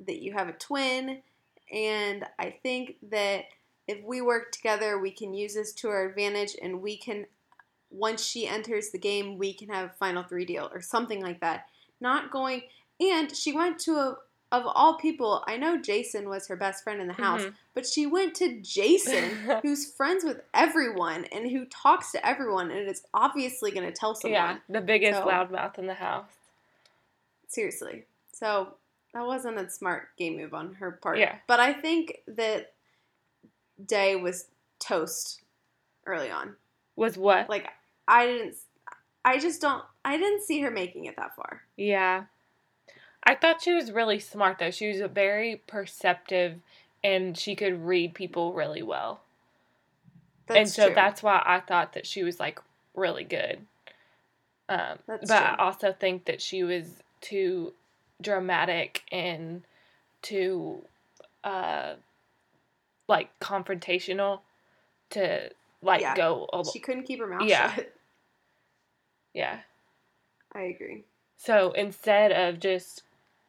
that 0.06 0.20
you 0.22 0.32
have 0.32 0.48
a 0.48 0.52
twin, 0.52 1.22
and 1.70 2.26
I 2.38 2.50
think 2.50 2.96
that 3.10 3.46
if 3.86 4.02
we 4.02 4.20
work 4.20 4.52
together, 4.52 4.98
we 4.98 5.10
can 5.10 5.32
use 5.32 5.54
this 5.54 5.72
to 5.74 5.88
our 5.88 6.06
advantage, 6.08 6.56
and 6.60 6.82
we 6.82 6.96
can. 6.96 7.26
Once 7.88 8.22
she 8.24 8.46
enters 8.46 8.90
the 8.90 8.98
game, 8.98 9.38
we 9.38 9.54
can 9.54 9.68
have 9.68 9.90
a 9.90 9.94
final 9.94 10.24
three 10.24 10.44
deal 10.44 10.68
or 10.72 10.80
something 10.80 11.22
like 11.22 11.40
that. 11.40 11.68
Not 12.00 12.30
going, 12.30 12.64
and 13.00 13.34
she 13.34 13.52
went 13.52 13.78
to 13.80 13.96
a 13.96 14.18
of 14.52 14.62
all 14.66 14.96
people. 14.98 15.42
I 15.46 15.56
know 15.56 15.76
Jason 15.80 16.28
was 16.28 16.46
her 16.48 16.56
best 16.56 16.84
friend 16.84 17.00
in 17.00 17.08
the 17.08 17.12
house, 17.14 17.42
Mhm. 17.42 17.54
but 17.74 17.86
she 17.86 18.06
went 18.06 18.34
to 18.36 18.60
Jason, 18.60 19.30
who's 19.62 19.90
friends 19.92 20.22
with 20.24 20.40
everyone 20.54 21.24
and 21.26 21.50
who 21.50 21.64
talks 21.66 22.12
to 22.12 22.24
everyone, 22.26 22.70
and 22.70 22.88
is 22.88 23.04
obviously 23.12 23.70
going 23.72 23.86
to 23.86 23.92
tell 23.92 24.14
someone. 24.14 24.32
Yeah, 24.40 24.58
the 24.68 24.80
biggest 24.80 25.18
So- 25.20 25.26
loudmouth 25.26 25.78
in 25.78 25.86
the 25.86 25.94
house. 25.94 26.30
Seriously. 27.48 28.04
So 28.32 28.74
that 29.14 29.24
wasn't 29.24 29.58
a 29.58 29.68
smart 29.70 30.14
game 30.16 30.36
move 30.36 30.54
on 30.54 30.74
her 30.74 30.92
part. 30.92 31.18
Yeah. 31.18 31.36
But 31.46 31.60
I 31.60 31.72
think 31.72 32.22
that 32.26 32.72
Day 33.84 34.16
was 34.16 34.48
toast 34.78 35.42
early 36.06 36.30
on. 36.30 36.56
Was 36.96 37.18
what? 37.18 37.48
Like 37.50 37.68
I 38.08 38.26
didn't. 38.26 38.56
I 39.24 39.38
just 39.38 39.60
don't. 39.60 39.84
I 40.04 40.16
didn't 40.16 40.42
see 40.42 40.60
her 40.60 40.70
making 40.70 41.04
it 41.06 41.16
that 41.16 41.34
far. 41.36 41.62
Yeah. 41.76 42.24
I 43.26 43.34
thought 43.34 43.62
she 43.62 43.74
was 43.74 43.92
really 43.92 44.20
smart 44.20 44.58
though. 44.58 44.70
She 44.70 44.88
was 44.88 45.00
very 45.12 45.62
perceptive 45.66 46.60
and 47.04 47.36
she 47.36 47.56
could 47.56 47.84
read 47.84 48.14
people 48.14 48.52
really 48.54 48.82
well. 48.82 49.20
That's 50.46 50.58
and 50.58 50.68
so 50.68 50.86
true. 50.86 50.94
that's 50.94 51.22
why 51.22 51.42
I 51.44 51.60
thought 51.60 51.94
that 51.94 52.06
she 52.06 52.22
was 52.22 52.38
like 52.40 52.60
really 52.94 53.24
good. 53.24 53.66
Um, 54.68 54.98
but 55.08 55.30
I 55.32 55.56
also 55.58 55.92
think 55.92 56.24
that 56.26 56.40
she 56.40 56.62
was 56.64 57.02
too 57.20 57.74
dramatic 58.22 59.02
and 59.12 59.62
too 60.22 60.82
uh 61.44 61.94
like 63.08 63.28
confrontational 63.40 64.40
to 65.10 65.50
like 65.82 66.00
Yeah. 66.00 66.14
go 66.16 66.48
a- 66.52 66.64
she 66.64 66.80
couldn't 66.80 67.04
keep 67.04 67.20
her 67.20 67.26
mouth 67.26 67.48
Yeah. 67.48 67.74
shut. 67.74 67.92
yeah. 69.34 69.60
I 70.54 70.62
agree. 70.62 71.04
So 71.36 71.72
instead 71.72 72.32
of 72.32 72.58
just 72.60 73.02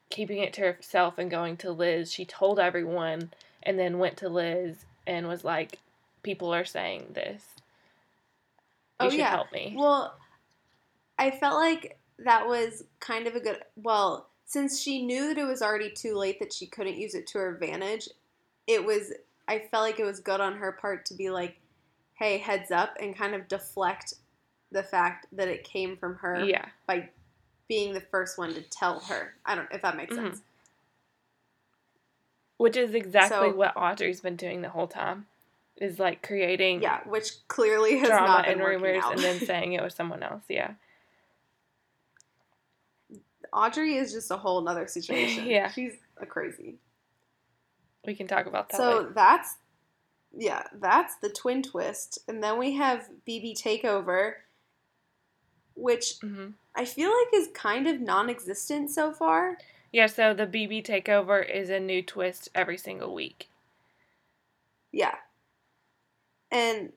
keeping 0.10 0.40
it 0.40 0.54
to 0.54 0.62
herself 0.62 1.18
and 1.18 1.30
going 1.30 1.58
to 1.58 1.72
Liz, 1.72 2.12
she 2.12 2.26
told 2.26 2.60
everyone 2.60 3.32
and 3.64 3.78
then 3.78 4.00
went 4.00 4.18
to 4.18 4.30
Liz 4.30 4.86
and 5.06 5.28
was 5.28 5.44
like, 5.44 5.80
People 6.24 6.54
are 6.54 6.66
saying 6.66 7.12
this. 7.14 7.44
You 9.00 9.08
Oh, 9.08 9.10
should 9.10 9.20
yeah. 9.20 9.30
help 9.30 9.52
me. 9.52 9.76
Well, 9.78 10.18
I 11.18 11.32
felt 11.32 11.56
like 11.56 11.98
that 12.20 12.48
was 12.48 12.84
kind 13.00 13.28
of 13.28 13.36
a 13.36 13.40
good. 13.40 13.60
Well, 13.76 14.28
since 14.46 14.82
she 14.82 15.06
knew 15.06 15.28
that 15.34 15.38
it 15.38 15.46
was 15.46 15.62
already 15.62 15.92
too 15.92 16.16
late 16.16 16.40
that 16.40 16.52
she 16.52 16.66
couldn't 16.66 16.98
use 16.98 17.14
it 17.16 17.28
to 17.28 17.38
her 17.40 17.54
advantage, 17.54 18.10
it 18.66 18.84
was. 18.84 19.14
I 19.48 19.60
felt 19.72 19.84
like 19.84 20.00
it 20.00 20.04
was 20.06 20.20
good 20.20 20.42
on 20.42 20.58
her 20.58 20.74
part 20.74 21.06
to 21.06 21.14
be 21.14 21.30
like, 21.30 21.58
"Hey, 22.16 22.38
heads 22.40 22.72
up," 22.72 22.98
and 23.00 23.16
kind 23.16 23.36
of 23.36 23.48
deflect 23.48 24.16
the 24.72 24.84
fact 24.84 25.28
that 25.32 25.48
it 25.48 25.64
came 25.64 25.96
from 25.96 26.16
her 26.16 26.44
yeah. 26.44 26.66
by 26.88 27.10
being 27.68 27.94
the 27.94 28.02
first 28.02 28.38
one 28.38 28.54
to 28.54 28.62
tell 28.62 29.00
her. 29.02 29.34
I 29.46 29.56
don't 29.56 29.70
know 29.70 29.76
if 29.76 29.82
that 29.82 29.98
makes 29.98 30.14
Mhm. 30.16 30.30
sense. 30.32 30.42
Which 32.58 32.76
is 32.78 32.94
exactly 32.96 33.50
So- 33.52 33.56
what 33.56 33.76
Audrey's 33.76 34.22
been 34.22 34.36
doing 34.36 34.62
the 34.62 34.70
whole 34.70 34.88
time. 34.88 35.28
Is 35.80 36.00
like 36.00 36.24
creating 36.24 36.82
Yeah, 36.82 37.08
which 37.08 37.48
clearly 37.48 38.00
has 38.00 38.10
drama 38.10 38.26
not 38.28 38.46
been 38.46 38.54
and 38.60 38.68
rumors 38.68 39.04
out. 39.04 39.12
and 39.14 39.22
then 39.22 39.40
saying 39.46 39.74
it 39.74 39.84
was 39.84 39.94
someone 39.94 40.24
else. 40.24 40.42
Yeah. 40.48 40.74
Audrey 43.54 43.96
is 43.96 44.12
just 44.12 44.32
a 44.32 44.38
whole 44.38 44.62
nother 44.62 44.88
situation. 44.98 45.46
Yeah. 45.46 45.70
she's 45.72 45.94
a 46.18 46.26
crazy. 46.26 46.80
We 48.06 48.16
can 48.16 48.28
talk 48.28 48.46
about 48.48 48.70
that. 48.70 48.78
So 48.78 48.98
later. 49.00 49.12
that's 49.14 49.56
yeah, 50.36 50.64
that's 50.74 51.16
the 51.18 51.30
twin 51.30 51.62
twist, 51.64 52.20
and 52.28 52.44
then 52.44 52.58
we 52.58 52.74
have 52.74 53.08
BB 53.28 53.54
Takeover, 53.62 54.36
which 55.78 56.20
Mhm. 56.22 56.54
I 56.76 56.86
feel 56.86 57.10
like 57.10 57.34
is 57.34 57.50
kind 57.54 57.88
of 57.88 58.02
non-existent 58.02 58.90
so 58.92 59.12
far. 59.14 59.58
Yeah, 59.92 60.08
so 60.08 60.34
the 60.34 60.46
BB 60.46 60.82
takeover 60.84 61.48
is 61.48 61.70
a 61.70 61.80
new 61.80 62.02
twist 62.04 62.50
every 62.54 62.78
single 62.78 63.14
week. 63.14 63.50
Yeah, 64.92 65.16
and 66.52 66.94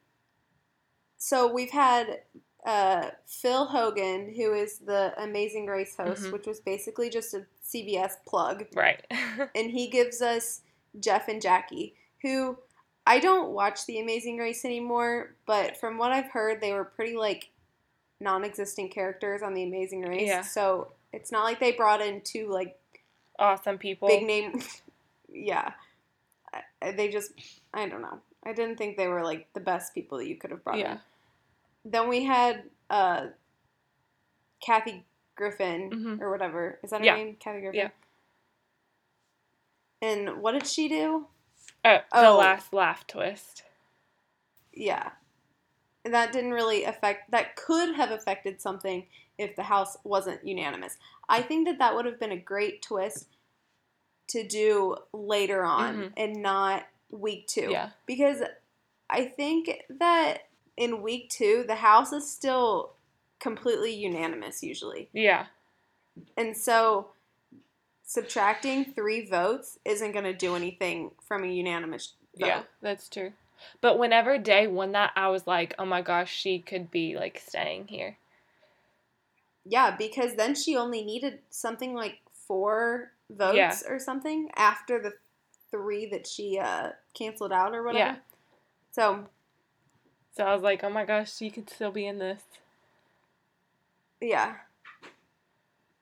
so 1.16 1.52
we've 1.52 1.70
had 1.70 2.22
uh, 2.66 3.10
Phil 3.26 3.66
Keoghan, 3.68 4.36
who 4.36 4.52
is 4.52 4.80
the 4.80 5.14
Amazing 5.16 5.64
Race 5.66 5.96
host, 5.96 6.24
Mhm. 6.24 6.32
which 6.32 6.46
was 6.46 6.60
basically 6.60 7.08
just 7.08 7.32
a 7.32 7.46
CBS 7.62 8.16
plug, 8.26 8.66
Right. 8.74 9.02
and 9.54 9.70
he 9.70 9.88
gives 9.88 10.20
us 10.20 10.60
Jeff 10.98 11.28
and 11.28 11.40
Jackie, 11.40 11.94
who 12.20 12.58
I 13.06 13.18
don't 13.18 13.52
watch 13.52 13.86
The 13.86 13.98
Amazing 13.98 14.36
Race 14.36 14.66
anymore, 14.66 15.36
but 15.46 15.78
from 15.78 15.96
what 15.96 16.12
I've 16.12 16.30
heard, 16.32 16.60
they 16.60 16.74
were 16.74 16.84
pretty 16.84 17.16
like 17.16 17.48
non-existent 18.20 18.90
characters 18.92 19.42
on 19.42 19.54
The 19.54 19.62
Amazing 19.64 20.02
Race. 20.02 20.26
Yeah. 20.28 20.42
So 20.42 20.92
it's 21.12 21.32
not 21.32 21.44
like 21.44 21.58
they 21.60 21.72
brought 21.72 22.00
in 22.00 22.20
two 22.22 22.48
like 22.50 22.78
awesome 23.38 23.78
people. 23.78 24.08
big 24.08 24.24
name. 24.26 24.60
yeah, 25.32 25.72
they 26.82 27.08
just 27.08 27.32
I 27.74 27.88
don't 27.88 28.02
know. 28.02 28.18
I 28.44 28.52
didn't 28.52 28.76
think 28.76 28.96
they 28.96 29.08
were 29.08 29.22
like 29.22 29.48
the 29.54 29.60
best 29.60 29.94
people 29.94 30.18
that 30.18 30.26
you 30.28 30.36
could 30.36 30.50
have 30.50 30.64
brought 30.64 30.78
Yeah. 30.78 30.92
in. 30.92 31.90
Then 31.92 32.08
we 32.08 32.24
had 32.24 32.64
uh, 32.90 33.26
Kathy 34.64 35.04
Griffin 35.36 35.90
Mhm. 35.90 36.20
or 36.20 36.30
whatever. 36.30 36.78
Is 36.82 36.90
that 36.90 37.00
her 37.00 37.04
Yeah. 37.06 37.16
name? 37.16 37.36
Kathy 37.38 37.60
Griffin. 37.60 37.80
Yeah. 37.80 37.88
And 40.02 40.40
what 40.42 40.52
did 40.52 40.66
she 40.66 40.88
do? 40.88 41.26
Oh, 41.84 41.98
the 42.12 42.30
last 42.32 42.72
laugh 42.72 43.06
twist. 43.06 43.62
Yeah. 44.72 45.10
That 46.04 46.32
didn't 46.32 46.52
really 46.52 46.84
affect, 46.84 47.30
that 47.30 47.56
could 47.56 47.94
have 47.94 48.10
affected 48.10 48.60
something 48.60 49.06
if 49.38 49.54
the 49.56 49.64
House 49.64 49.96
wasn't 50.04 50.46
unanimous. 50.46 50.96
I 51.28 51.42
think 51.42 51.66
that 51.68 51.78
that 51.78 51.94
would 51.94 52.06
have 52.06 52.18
been 52.18 52.32
a 52.32 52.36
great 52.38 52.82
twist 52.82 53.26
to 54.28 54.46
do 54.46 54.96
later 55.12 55.64
on 55.64 55.96
Mhm. 55.96 56.12
and 56.16 56.42
not 56.42 56.86
week 57.10 57.46
two. 57.46 57.70
Yeah. 57.70 57.90
Because 58.06 58.42
I 59.10 59.24
think 59.26 59.82
that 59.88 60.48
in 60.76 61.02
week 61.02 61.28
two, 61.28 61.64
the 61.66 61.76
House 61.76 62.12
is 62.12 62.30
still 62.30 62.94
completely 63.40 63.92
unanimous 63.92 64.62
usually. 64.62 65.08
Yeah. 65.12 65.46
And 66.36 66.56
so 66.56 67.12
subtracting 68.04 68.92
three 68.92 69.24
votes 69.26 69.78
isn't 69.84 70.12
going 70.12 70.24
to 70.24 70.32
do 70.34 70.54
anything 70.56 71.12
from 71.26 71.44
a 71.44 71.46
unanimous 71.48 72.14
vote. 72.38 72.46
Yeah, 72.46 72.62
that's 72.80 73.08
true. 73.08 73.32
But 73.80 73.98
whenever 73.98 74.38
Day 74.38 74.66
won 74.66 74.92
that, 74.92 75.12
I 75.16 75.28
was 75.28 75.46
like, 75.46 75.74
oh 75.78 75.84
my 75.86 76.02
gosh, 76.02 76.32
she 76.34 76.58
could 76.58 76.90
be 76.90 77.16
like 77.16 77.42
staying 77.44 77.88
here. 77.88 78.16
Yeah, 79.64 79.94
because 79.96 80.34
then 80.36 80.54
she 80.54 80.76
only 80.76 81.04
needed 81.04 81.40
something 81.50 81.94
like 81.94 82.18
four 82.46 83.12
votes 83.30 83.56
Yeah. 83.56 83.76
or 83.88 83.98
something 83.98 84.48
after 84.56 85.00
the 85.00 85.12
three 85.70 86.06
that 86.10 86.26
she 86.26 86.58
uh, 86.58 86.90
canceled 87.14 87.52
out 87.52 87.74
or 87.74 87.82
whatever. 87.84 87.98
Yeah. 87.98 88.16
So, 88.92 89.26
So 90.36 90.44
I 90.44 90.54
was 90.54 90.62
like, 90.62 90.82
oh 90.82 90.90
my 90.90 91.04
gosh, 91.04 91.32
she 91.36 91.50
could 91.50 91.68
still 91.70 91.92
be 91.92 92.06
in 92.06 92.18
this. 92.18 92.42
yeah. 94.20 94.54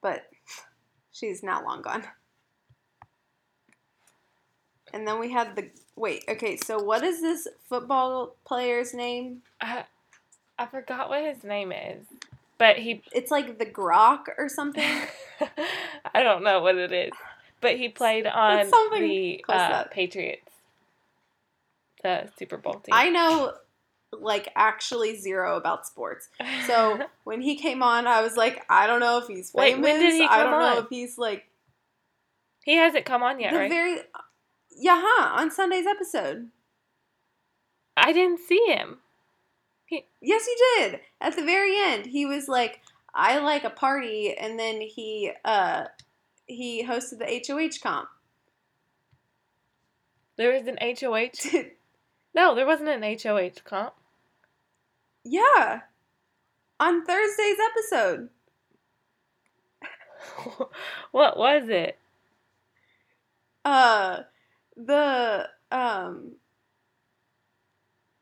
But 0.00 0.30
she's 1.12 1.42
now 1.42 1.62
long 1.64 1.82
gone. 1.82 2.04
And 4.92 5.06
then 5.06 5.18
we 5.18 5.30
had 5.32 5.56
the. 5.56 5.68
Wait, 5.96 6.24
okay, 6.28 6.56
so 6.56 6.80
what 6.82 7.02
is 7.02 7.20
this 7.20 7.48
football 7.68 8.36
player's 8.46 8.94
name? 8.94 9.42
I, 9.60 9.84
I 10.58 10.66
forgot 10.66 11.08
what 11.08 11.24
his 11.24 11.44
name 11.44 11.72
is, 11.72 12.06
but 12.56 12.76
he. 12.76 13.02
It's 13.12 13.30
like 13.30 13.58
the 13.58 13.66
Grok 13.66 14.26
or 14.36 14.48
something. 14.48 14.84
I 16.14 16.22
don't 16.22 16.42
know 16.42 16.60
what 16.60 16.76
it 16.76 16.92
is, 16.92 17.12
but 17.60 17.76
he 17.76 17.88
played 17.88 18.26
on 18.26 18.70
the 18.70 19.42
uh. 19.48 19.84
Patriots, 19.90 20.50
the 22.02 22.28
Super 22.38 22.56
Bowl 22.56 22.74
team. 22.74 22.92
I 22.92 23.10
know, 23.10 23.54
like, 24.12 24.50
actually 24.54 25.16
zero 25.16 25.56
about 25.56 25.86
sports. 25.86 26.28
So 26.66 27.00
when 27.24 27.40
he 27.40 27.56
came 27.56 27.82
on, 27.82 28.06
I 28.06 28.22
was 28.22 28.36
like, 28.36 28.64
I 28.68 28.86
don't 28.86 29.00
know 29.00 29.18
if 29.18 29.26
he's 29.26 29.52
Wait, 29.52 29.78
when 29.78 30.00
did 30.00 30.14
he 30.14 30.26
come 30.26 30.28
I 30.30 30.42
don't 30.44 30.60
know 30.60 30.78
if 30.78 30.88
he's 30.88 31.18
like 31.18 31.48
he 32.68 32.74
hasn't 32.74 33.06
come 33.06 33.22
on 33.22 33.40
yet, 33.40 33.52
the 33.52 33.58
right? 33.60 33.70
very 33.70 34.00
yeah, 34.78 35.00
huh, 35.04 35.40
on 35.40 35.50
Sunday's 35.50 35.86
episode. 35.86 36.48
I 37.96 38.12
didn't 38.12 38.40
see 38.40 38.64
him. 38.66 38.98
He- 39.86 40.06
Yes, 40.20 40.46
he 40.46 40.54
did. 40.78 41.00
At 41.20 41.36
the 41.36 41.44
very 41.44 41.76
end, 41.76 42.06
he 42.06 42.24
was 42.26 42.48
like, 42.48 42.80
I 43.14 43.38
like 43.38 43.64
a 43.64 43.70
party, 43.70 44.34
and 44.36 44.58
then 44.58 44.80
he 44.80 45.32
uh 45.44 45.84
he 46.46 46.84
hosted 46.84 47.18
the 47.18 47.42
HOH 47.46 47.78
comp. 47.82 48.08
There 50.36 50.52
was 50.52 50.66
an 50.66 50.78
HOH. 50.80 51.60
No, 52.34 52.54
there 52.54 52.66
wasn't 52.66 52.90
an 52.90 53.02
HOH 53.02 53.62
comp. 53.64 53.94
yeah, 55.24 55.80
on 56.78 57.04
Thursday's 57.04 57.56
episode. 57.70 58.28
what 61.10 61.36
was 61.36 61.68
it? 61.68 61.98
Uh, 63.64 64.20
the 64.86 65.48
um. 65.70 66.32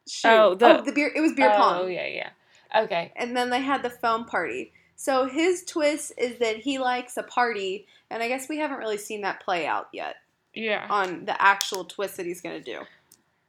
Shoot. 0.08 0.28
Oh, 0.28 0.54
the- 0.54 0.80
oh, 0.80 0.82
the 0.82 0.92
beer. 0.92 1.12
It 1.14 1.20
was 1.20 1.32
beer 1.32 1.50
oh, 1.52 1.56
pong. 1.56 1.80
Oh 1.82 1.86
yeah, 1.86 2.06
yeah. 2.06 2.30
Okay. 2.76 3.12
and 3.16 3.36
then 3.36 3.50
they 3.50 3.60
had 3.60 3.82
the 3.82 3.90
foam 3.90 4.24
party. 4.26 4.72
So 4.96 5.26
his 5.26 5.64
twist 5.64 6.12
is 6.18 6.38
that 6.38 6.56
he 6.56 6.78
likes 6.78 7.16
a 7.16 7.22
party, 7.22 7.86
and 8.10 8.22
I 8.22 8.28
guess 8.28 8.48
we 8.48 8.58
haven't 8.58 8.78
really 8.78 8.96
seen 8.98 9.22
that 9.22 9.40
play 9.42 9.66
out 9.66 9.88
yet 9.92 10.16
Yeah. 10.54 10.86
on 10.88 11.26
the 11.26 11.40
actual 11.40 11.84
twist 11.84 12.16
that 12.16 12.26
he's 12.26 12.40
gonna 12.40 12.60
do. 12.60 12.80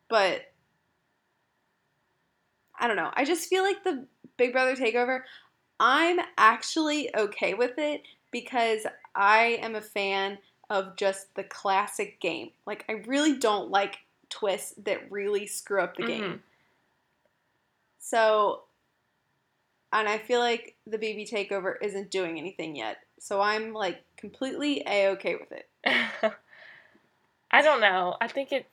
But 0.09 0.41
I 2.79 2.87
don't 2.87 2.95
know. 2.97 3.11
I 3.15 3.25
just 3.25 3.49
feel 3.49 3.63
like 3.63 3.83
the 3.83 4.05
Big 4.37 4.51
Brother 4.51 4.75
takeover. 4.75 5.21
I'm 5.79 6.19
actually 6.37 7.15
okay 7.15 7.53
with 7.53 7.77
it 7.77 8.01
because 8.31 8.85
I 9.15 9.59
am 9.61 9.75
a 9.75 9.81
fan 9.81 10.37
of 10.69 10.95
just 10.95 11.33
the 11.35 11.43
classic 11.43 12.19
game. 12.19 12.51
Like 12.65 12.85
I 12.89 12.93
really 13.05 13.37
don't 13.37 13.69
like 13.69 13.99
twists 14.29 14.73
that 14.85 15.11
really 15.11 15.47
screw 15.47 15.81
up 15.81 15.95
the 15.95 16.05
game. 16.05 16.23
Mhm. 16.23 16.39
So, 17.99 18.63
and 19.93 20.07
I 20.07 20.17
feel 20.17 20.39
like 20.39 20.75
the 20.85 20.97
BB 20.97 21.29
takeover 21.29 21.75
isn't 21.81 22.11
doing 22.11 22.37
anything 22.37 22.75
yet. 22.75 22.97
So 23.19 23.41
I'm 23.41 23.73
like 23.73 24.03
completely 24.17 24.83
a 24.85 25.07
okay 25.09 25.35
with 25.35 25.51
it. 25.51 25.67
I 27.51 27.61
don't 27.61 27.81
know. 27.81 28.15
I 28.19 28.27
think 28.27 28.51
it. 28.51 28.65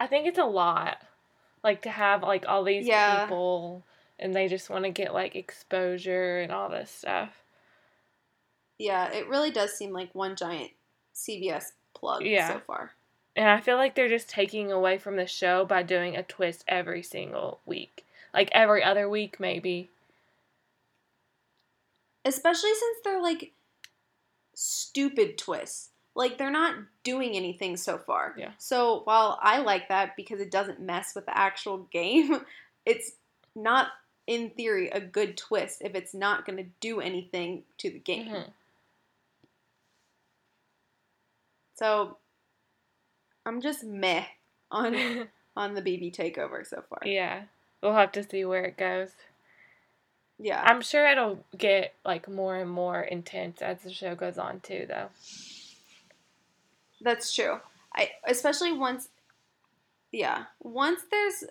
I 0.00 0.06
think 0.06 0.26
it's 0.26 0.38
a 0.38 0.44
lot, 0.44 0.98
like 1.62 1.82
to 1.82 1.90
have 1.90 2.22
like 2.22 2.44
all 2.48 2.64
these 2.64 2.86
Yeah. 2.86 3.22
people, 3.26 3.84
and 4.18 4.34
they 4.34 4.48
just 4.48 4.70
want 4.70 4.84
to 4.84 4.90
get 4.90 5.12
like 5.12 5.36
exposure 5.36 6.40
and 6.40 6.52
all 6.52 6.68
this 6.68 6.90
stuff. 6.90 7.42
Yeah, 8.78 9.10
it 9.12 9.28
really 9.28 9.50
does 9.50 9.72
seem 9.76 9.92
like 9.92 10.14
one 10.14 10.36
giant 10.36 10.70
CBS 11.18 11.72
plug 11.94 12.22
Yeah. 12.24 12.48
so 12.54 12.60
far. 12.60 12.92
And 13.34 13.48
I 13.48 13.60
feel 13.60 13.76
like 13.76 13.94
they're 13.94 14.08
just 14.08 14.28
taking 14.28 14.72
away 14.72 14.98
from 14.98 15.16
the 15.16 15.26
show 15.26 15.64
by 15.64 15.82
doing 15.82 16.16
a 16.16 16.22
twist 16.22 16.64
every 16.66 17.02
single 17.02 17.60
week, 17.66 18.04
like 18.34 18.48
every 18.52 18.82
other 18.82 19.08
week 19.08 19.38
maybe. 19.38 19.88
Especially 22.24 22.74
since 22.74 22.98
they're 23.04 23.22
like 23.22 23.52
stupid 24.54 25.38
twists. 25.38 25.90
Like 26.14 26.36
they're 26.36 26.50
not 26.50 26.74
doing 27.04 27.36
anything 27.36 27.76
so 27.76 27.96
far. 27.96 28.34
Yeah. 28.36 28.50
So 28.58 29.02
while 29.04 29.38
I 29.40 29.58
like 29.58 29.88
that 29.88 30.16
because 30.16 30.40
it 30.40 30.50
doesn't 30.50 30.80
mess 30.80 31.14
with 31.14 31.26
the 31.26 31.36
actual 31.38 31.78
game, 31.92 32.40
it's 32.84 33.12
not 33.54 33.88
in 34.26 34.50
theory 34.50 34.88
a 34.90 35.00
good 35.00 35.36
twist 35.36 35.80
if 35.80 35.94
it's 35.94 36.12
not 36.14 36.44
going 36.44 36.58
to 36.58 36.68
do 36.80 37.00
anything 37.00 37.62
to 37.78 37.88
the 37.90 37.98
game. 38.00 38.28
Mhm. 38.28 38.50
So 41.78 42.16
I'm 43.46 43.60
just 43.60 43.84
meh 43.84 44.24
on 44.70 45.28
on 45.56 45.74
the 45.74 45.82
BB 45.82 46.14
takeover 46.14 46.66
so 46.66 46.82
far. 46.88 47.00
yeah, 47.04 47.42
we'll 47.82 47.94
have 47.94 48.10
to 48.12 48.28
see 48.28 48.44
where 48.44 48.64
it 48.64 48.76
goes. 48.76 49.10
Yeah. 50.40 50.62
I'm 50.64 50.82
sure 50.82 51.06
it'll 51.08 51.44
get 51.56 51.94
like 52.04 52.28
more 52.28 52.56
and 52.56 52.70
more 52.70 53.00
intense 53.00 53.60
as 53.62 53.78
the 53.82 53.92
show 53.92 54.14
goes 54.16 54.38
on 54.38 54.60
too, 54.60 54.86
though. 54.88 55.08
That's 57.00 57.32
true. 57.32 57.60
I 57.94 58.10
especially 58.26 58.72
once 58.72 59.08
yeah, 60.10 60.44
once 60.60 61.02
there's 61.10 61.44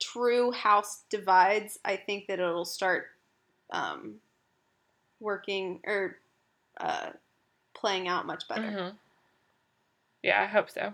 true 0.00 0.50
house 0.50 1.02
divides, 1.10 1.78
I 1.84 1.94
think 1.96 2.26
that 2.26 2.40
it'll 2.40 2.64
start 2.64 3.06
um 3.70 4.16
working 5.20 5.80
or 5.86 6.18
uh 6.80 7.10
playing 7.74 8.08
out 8.08 8.26
much 8.26 8.46
better. 8.48 8.62
Mhm. 8.62 8.92
Yeah, 10.22 10.40
I 10.42 10.46
hope 10.46 10.70
so. 10.70 10.92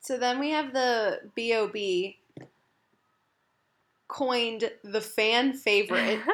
So 0.00 0.18
then 0.18 0.38
we 0.38 0.50
have 0.50 0.72
the 0.72 1.20
BOB 1.36 2.14
coined 4.08 4.70
the 4.82 5.00
fan 5.00 5.52
favorite. 5.52 6.20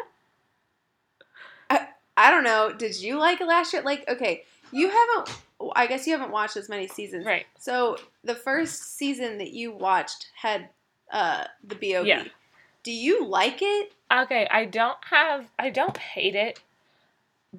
I 2.16 2.30
don't 2.30 2.44
know. 2.44 2.72
Did 2.72 2.98
you 2.98 3.18
like 3.18 3.40
it 3.40 3.46
last 3.46 3.72
year? 3.72 3.82
Like, 3.82 4.08
okay, 4.08 4.44
you 4.72 4.88
haven't. 4.88 5.38
I 5.74 5.86
guess 5.86 6.06
you 6.06 6.12
haven't 6.12 6.30
watched 6.32 6.56
as 6.56 6.68
many 6.68 6.88
seasons. 6.88 7.26
right. 7.26 7.46
So 7.58 7.96
the 8.24 8.34
first 8.34 8.96
season 8.96 9.38
that 9.38 9.52
you 9.52 9.72
watched 9.72 10.28
had 10.34 10.68
uh 11.12 11.44
the 11.62 11.74
BOB. 11.74 12.06
Yeah. 12.06 12.24
Do 12.82 12.92
you 12.92 13.26
like 13.26 13.58
it? 13.60 13.92
Okay, 14.12 14.46
I 14.50 14.64
don't 14.64 14.98
have 15.10 15.50
I 15.58 15.70
don't 15.70 15.96
hate 15.96 16.34
it. 16.34 16.60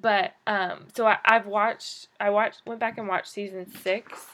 But 0.00 0.34
um 0.46 0.86
so 0.94 1.06
I, 1.06 1.18
I've 1.24 1.46
watched 1.46 2.08
I 2.20 2.30
watched 2.30 2.62
went 2.66 2.80
back 2.80 2.98
and 2.98 3.08
watched 3.08 3.28
season 3.28 3.70
six 3.82 4.26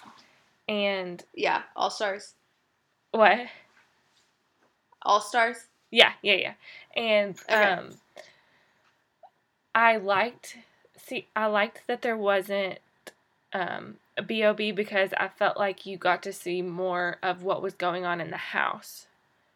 and 0.69 1.23
Yeah, 1.35 1.63
All 1.77 1.91
Stars. 1.91 2.35
what? 3.13 3.39
All 5.03 5.21
Stars. 5.21 5.59
Yeah, 5.91 6.13
yeah, 6.23 6.35
yeah. 6.35 6.55
And 6.97 7.39
Okay. 7.51 7.77
um 7.79 7.91
I 9.75 9.97
liked 9.99 10.59
see 10.97 11.29
I 11.37 11.47
liked 11.47 11.87
that 11.87 12.03
there 12.03 12.17
wasn't 12.17 12.79
um 13.53 13.97
a 14.17 14.23
BOB 14.23 14.75
because 14.77 15.11
I 15.17 15.29
felt 15.29 15.57
like 15.57 15.87
you 15.87 15.97
got 15.97 16.23
to 16.25 16.33
see 16.33 16.63
more 16.63 17.19
of 17.23 17.43
what 17.43 17.63
was 17.63 17.75
going 17.75 18.05
on 18.05 18.21
in 18.21 18.31
the 18.31 18.37
house 18.37 19.07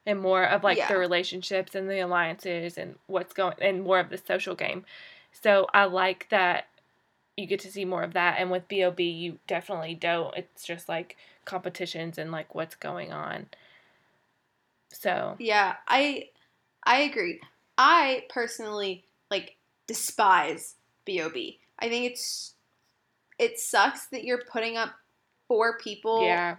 and 0.07 0.21
more 0.21 0.44
of 0.44 0.64
like 0.64 0.79
Yeah. 0.79 0.88
the 0.88 0.99
relationships 0.99 1.75
and 1.75 1.88
the 1.90 2.01
alliances 2.01 2.79
and 2.79 2.97
what's 3.07 3.35
going 3.35 3.55
and 3.61 3.83
more 3.83 4.01
of 4.01 4.11
the 4.11 4.18
social 4.18 4.55
game. 4.55 4.85
So 5.33 5.67
I 5.73 5.85
like 5.85 6.29
that 6.31 6.67
you 7.37 7.47
get 7.47 7.61
to 7.61 7.71
see 7.71 7.85
more 7.85 8.03
of 8.03 8.14
that 8.14 8.37
and 8.38 8.51
with 8.51 8.69
BOB 8.69 9.01
you 9.01 9.38
definitely 9.47 9.95
don't. 9.95 10.37
It's 10.37 10.64
just 10.64 10.88
like 10.88 11.17
competitions 11.45 12.19
and 12.19 12.33
like 12.33 12.55
what's 12.55 12.75
going 12.75 13.12
on. 13.12 13.47
So 14.91 15.37
Yeah, 15.38 15.77
I 15.87 16.29
I 16.85 17.03
agree. 17.03 17.41
I 17.77 18.25
personally 18.29 19.05
like 19.31 19.57
despise 19.87 20.75
BOB. 21.07 21.37
I 21.79 21.88
think 21.88 22.11
it's 22.11 22.55
it 23.38 23.59
sucks 23.59 24.07
that 24.07 24.25
you're 24.25 24.43
putting 24.51 24.77
up 24.77 24.91
four 25.47 25.79
people 25.79 26.25
yeah. 26.25 26.57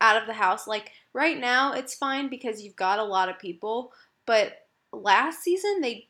out 0.00 0.20
of 0.20 0.26
the 0.26 0.34
house. 0.34 0.66
Like 0.66 0.90
right 1.12 1.38
now 1.38 1.72
it's 1.72 1.94
fine 1.94 2.28
because 2.28 2.62
you've 2.62 2.76
got 2.76 2.98
a 2.98 3.04
lot 3.04 3.28
of 3.28 3.38
people, 3.38 3.92
but 4.26 4.66
last 4.92 5.42
season 5.42 5.80
they 5.80 6.08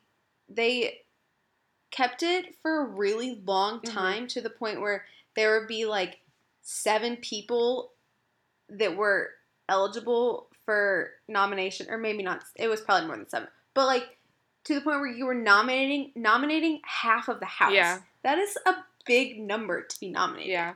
they 0.48 1.00
kept 1.96 2.22
it 2.22 2.54
for 2.60 2.82
a 2.82 2.84
really 2.84 3.40
long 3.46 3.80
Mhm. 3.80 3.92
time 3.92 4.26
to 4.28 4.40
the 4.40 4.50
point 4.50 4.80
where 4.80 5.06
there 5.34 5.58
would 5.58 5.68
be 5.68 5.86
like 5.86 6.20
seven 6.62 7.16
people 7.16 7.92
that 8.68 8.96
were 8.96 9.34
eligible 9.68 10.48
for 10.64 11.12
nomination 11.28 11.88
or 11.90 11.96
maybe 11.96 12.22
not 12.22 12.44
it 12.56 12.68
was 12.68 12.80
probably 12.80 13.06
more 13.06 13.16
than 13.16 13.28
seven 13.28 13.48
but 13.72 13.86
like 13.86 14.18
to 14.64 14.74
the 14.74 14.80
point 14.80 14.98
where 15.00 15.06
you 15.06 15.24
were 15.24 15.34
nominating 15.34 16.12
nominating 16.14 16.80
half 16.84 17.28
of 17.28 17.40
the 17.40 17.46
house 17.46 17.72
Yeah. 17.72 18.02
that 18.22 18.38
is 18.38 18.58
a 18.66 18.84
big 19.06 19.40
number 19.40 19.82
to 19.82 20.00
be 20.00 20.08
nominated 20.08 20.50
Yeah. 20.50 20.74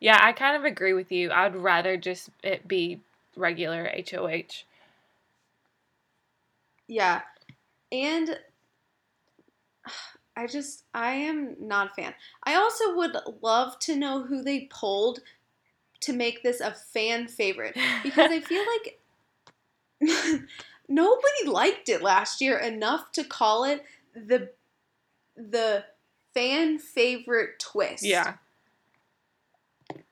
Yeah, 0.00 0.18
I 0.20 0.32
kind 0.32 0.54
of 0.56 0.64
agree 0.64 0.92
with 0.92 1.10
you. 1.10 1.32
I'd 1.32 1.56
rather 1.56 1.96
just 1.96 2.30
it 2.44 2.68
be 2.68 3.00
regular 3.34 3.84
HOH. 3.86 4.64
Yeah. 6.86 7.22
And 7.90 8.38
I 10.38 10.46
just 10.46 10.84
I 10.94 11.14
am 11.14 11.56
not 11.58 11.90
a 11.90 11.94
fan. 11.94 12.14
I 12.44 12.54
also 12.54 12.94
would 12.94 13.16
love 13.42 13.76
to 13.80 13.96
know 13.96 14.22
who 14.22 14.40
they 14.44 14.68
pulled 14.70 15.18
to 16.00 16.12
make 16.12 16.44
this 16.44 16.60
a 16.60 16.72
fan 16.72 17.26
favorite 17.26 17.76
because 18.04 18.30
I 18.30 18.38
feel 18.38 18.62
like 18.64 19.00
nobody 20.88 21.44
liked 21.44 21.88
it 21.88 22.02
last 22.02 22.40
year 22.40 22.56
enough 22.56 23.10
to 23.12 23.24
call 23.24 23.64
it 23.64 23.84
the 24.14 24.50
the 25.36 25.84
fan 26.34 26.78
favorite 26.78 27.58
twist. 27.58 28.04
yeah. 28.04 28.34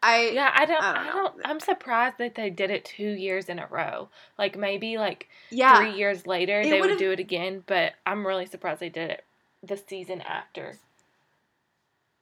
I 0.03 0.31
Yeah, 0.31 0.51
I 0.53 0.67
don't 0.67 0.83
I 0.83 0.93
I 0.93 1.05
don't 1.05 1.35
don't. 1.35 1.47
I'm 1.47 1.61
surprised 1.61 2.19
that 2.19 2.35
they 2.35 2.51
did 2.51 2.73
it 2.73 2.85
2 2.85 3.11
years 3.11 3.49
in 3.49 3.61
a 3.61 3.69
row. 3.69 4.09
Like 4.39 4.57
maybe 4.59 4.99
like 4.99 5.29
yeah. 5.51 5.79
3 5.79 5.93
years 5.93 6.27
later 6.27 6.62
It 6.62 6.71
they 6.71 6.81
would 6.81 6.99
do 6.99 7.12
it 7.12 7.21
again, 7.21 7.62
but 7.67 7.93
I'm 8.05 8.27
really 8.27 8.47
surprised 8.47 8.81
they 8.81 8.89
did 8.89 9.11
it 9.11 9.25
the 9.62 9.77
season 9.77 10.21
after. 10.21 10.77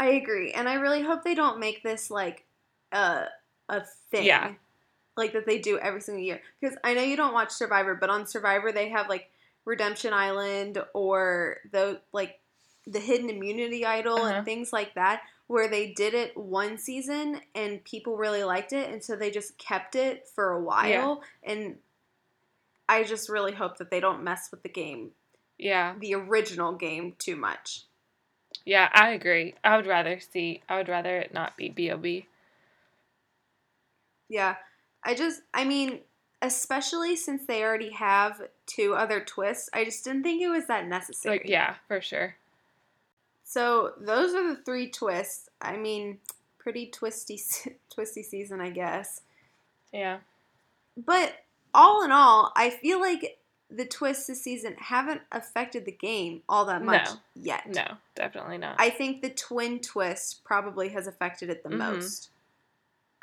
I 0.00 0.10
agree, 0.10 0.52
and 0.52 0.68
I 0.68 0.74
really 0.74 1.02
hope 1.02 1.22
they 1.22 1.34
don't 1.34 1.60
make 1.60 1.82
this 1.82 2.10
like 2.10 2.44
a 2.92 3.26
a 3.68 3.82
thing. 4.10 4.24
Yeah. 4.24 4.52
Like 5.16 5.32
that 5.34 5.46
they 5.46 5.58
do 5.58 5.78
every 5.78 6.00
single 6.00 6.24
year. 6.24 6.42
Because 6.60 6.76
I 6.82 6.94
know 6.94 7.02
you 7.02 7.16
don't 7.16 7.32
watch 7.34 7.50
Survivor, 7.52 7.94
but 7.94 8.10
on 8.10 8.26
Survivor 8.26 8.72
they 8.72 8.88
have 8.88 9.08
like 9.08 9.30
Redemption 9.64 10.12
Island 10.12 10.78
or 10.92 11.58
the 11.70 12.00
like 12.12 12.40
the 12.86 12.98
Hidden 12.98 13.30
Immunity 13.30 13.86
Idol 13.86 14.16
Uh-huh. 14.18 14.34
and 14.34 14.44
things 14.44 14.72
like 14.72 14.94
that, 14.94 15.22
where 15.46 15.68
they 15.68 15.92
did 15.92 16.14
it 16.14 16.36
one 16.36 16.76
season 16.76 17.40
and 17.54 17.82
people 17.84 18.16
really 18.16 18.42
liked 18.44 18.72
it, 18.72 18.90
and 18.90 19.02
so 19.02 19.14
they 19.14 19.30
just 19.30 19.56
kept 19.56 19.94
it 19.94 20.26
for 20.34 20.50
a 20.50 20.60
while. 20.60 21.22
And 21.44 21.76
I 22.88 23.04
just 23.04 23.28
really 23.28 23.52
hope 23.52 23.78
that 23.78 23.90
they 23.90 24.00
don't 24.00 24.24
mess 24.24 24.50
with 24.50 24.62
the 24.64 24.68
game 24.68 25.12
Yeah. 25.58 25.94
the 25.98 26.14
original 26.14 26.72
game 26.72 27.14
too 27.18 27.36
much. 27.36 27.82
Yeah, 28.64 28.88
I 28.92 29.10
agree. 29.10 29.54
I 29.62 29.76
would 29.76 29.86
rather 29.86 30.18
see. 30.20 30.62
I 30.68 30.78
would 30.78 30.88
rather 30.88 31.18
it 31.18 31.34
not 31.34 31.56
be 31.56 31.68
BOB. 31.68 32.24
Yeah. 34.28 34.56
I 35.02 35.14
just 35.14 35.42
I 35.52 35.64
mean, 35.64 36.00
especially 36.40 37.16
since 37.16 37.44
they 37.46 37.62
already 37.62 37.90
have 37.90 38.40
two 38.66 38.94
other 38.94 39.20
twists, 39.20 39.68
I 39.72 39.84
just 39.84 40.04
didn't 40.04 40.22
think 40.22 40.42
it 40.42 40.48
was 40.48 40.66
that 40.66 40.86
necessary. 40.86 41.38
Like, 41.38 41.48
yeah, 41.48 41.74
for 41.88 42.00
sure. 42.00 42.36
So 43.44 43.92
those 44.00 44.34
are 44.34 44.48
the 44.48 44.62
three 44.62 44.90
twists. 44.90 45.48
I 45.60 45.76
mean, 45.76 46.18
pretty 46.58 46.86
twisty, 46.86 47.40
twisty 47.94 48.22
season, 48.22 48.60
I 48.60 48.70
guess. 48.70 49.20
Yeah. 49.92 50.18
But 50.96 51.34
all 51.74 52.02
in 52.04 52.10
all, 52.10 52.52
I 52.56 52.70
feel 52.70 53.00
like 53.00 53.38
the 53.76 53.84
twists 53.84 54.26
this 54.26 54.42
season 54.42 54.74
haven't 54.78 55.20
affected 55.32 55.84
the 55.84 55.92
game 55.92 56.42
all 56.48 56.64
that 56.66 56.82
much 56.82 57.08
No. 57.08 57.16
yet. 57.34 57.66
No, 57.66 57.96
definitely 58.14 58.58
not. 58.58 58.76
I 58.78 58.90
think 58.90 59.20
the 59.22 59.30
twin 59.30 59.80
twist 59.80 60.44
probably 60.44 60.90
has 60.90 61.06
affected 61.06 61.50
it 61.50 61.62
the 61.62 61.70
Mhm. 61.70 61.78
most. 61.78 62.30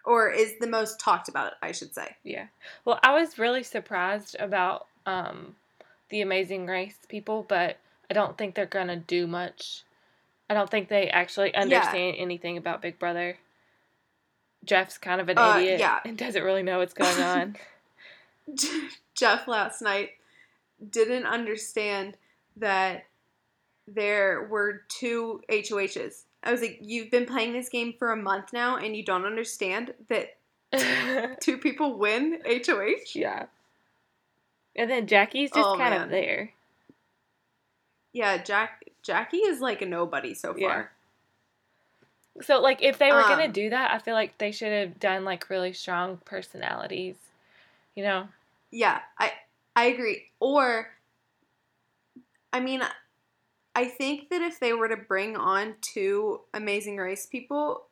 Or 0.03 0.29
is 0.31 0.55
the 0.59 0.67
most 0.67 0.99
talked 0.99 1.29
about, 1.29 1.53
I 1.61 1.71
should 1.71 1.93
say. 1.93 2.15
Yeah. 2.23 2.47
Well, 2.85 2.99
I 3.03 3.13
was 3.13 3.37
really 3.39 3.63
surprised 3.63 4.35
about 4.39 4.87
um, 5.05 5.55
the 6.09 6.21
Amazing 6.21 6.67
Race 6.67 6.97
people, 7.07 7.43
but 7.47 7.77
I 8.09 8.13
don't 8.13 8.37
think 8.37 8.53
they're 8.55 8.65
gonna 8.67 8.97
do 8.97 9.25
much. 9.25 9.83
I 10.49 10.53
don't 10.53 10.69
think 10.69 10.89
they 10.89 11.09
actually 11.09 11.55
understand 11.55 12.17
anything 12.19 12.57
about 12.57 12.81
Big 12.81 12.99
Brother. 12.99 13.37
Jeff's 14.63 14.97
kind 14.99 15.19
of 15.21 15.29
an 15.29 15.37
Uh, 15.39 15.57
idiot 15.57 15.79
yeah. 15.79 15.99
and 16.05 16.17
doesn't 16.17 16.43
really 16.43 16.61
know 16.61 16.79
what's 16.79 16.93
going 16.93 17.19
on. 17.21 17.57
Jeff 19.15 19.47
last 19.47 19.81
night 19.81 20.11
didn't 20.89 21.25
understand 21.25 22.17
that 22.57 23.05
there 23.87 24.43
were 24.49 24.83
two 24.89 25.41
HOHs. 25.49 26.23
I 26.43 26.51
was 26.51 26.61
like, 26.61 26.79
you've 26.81 27.11
been 27.11 27.25
playing 27.25 27.53
this 27.53 27.69
game 27.69 27.93
for 27.97 28.11
a 28.11 28.17
month 28.17 28.53
now 28.53 28.77
and 28.77 28.95
you 28.95 29.03
don't 29.03 29.25
understand 29.25 29.93
that 30.09 30.37
two 31.39 31.57
people 31.57 31.97
win 31.97 32.41
HOH? 32.45 33.15
yeah. 33.15 33.45
And 34.75 34.89
then 34.89 35.07
Jackie's 35.07 35.51
just 35.51 35.73
Oh, 35.73 35.73
kind 35.73 35.93
man. 35.93 36.03
of 36.03 36.09
there. 36.09 36.51
Yeah, 38.13 38.37
Jack 38.43 38.85
Jackie 39.03 39.37
is 39.37 39.59
like 39.61 39.81
a 39.81 39.85
nobody 39.85 40.33
so 40.33 40.53
Yeah. 40.53 40.61
far. 40.63 40.91
So, 42.41 42.59
like, 42.59 42.81
if 42.81 42.97
they 42.97 43.11
were 43.13 43.23
gonna 43.23 43.47
Um, 43.47 43.51
do 43.51 43.69
that, 43.69 43.91
I 43.91 43.99
feel 43.99 44.13
like 44.15 44.37
they 44.37 44.51
should 44.51 44.71
have 44.71 44.99
done 44.99 45.23
like 45.25 45.49
really 45.49 45.73
strong 45.73 46.17
personalities. 46.25 47.15
You 47.95 48.03
know? 48.03 48.29
Yeah, 48.71 49.01
I 49.17 49.31
I 49.75 49.85
agree. 49.85 50.25
Or 50.39 50.87
I 52.53 52.59
mean 52.59 52.81
I 53.75 53.85
think 53.85 54.29
that 54.29 54.41
if 54.41 54.59
they 54.59 54.73
were 54.73 54.89
to 54.89 54.97
bring 54.97 55.37
on 55.37 55.75
two 55.81 56.41
amazing 56.53 56.97
race 56.97 57.25
people 57.25 57.87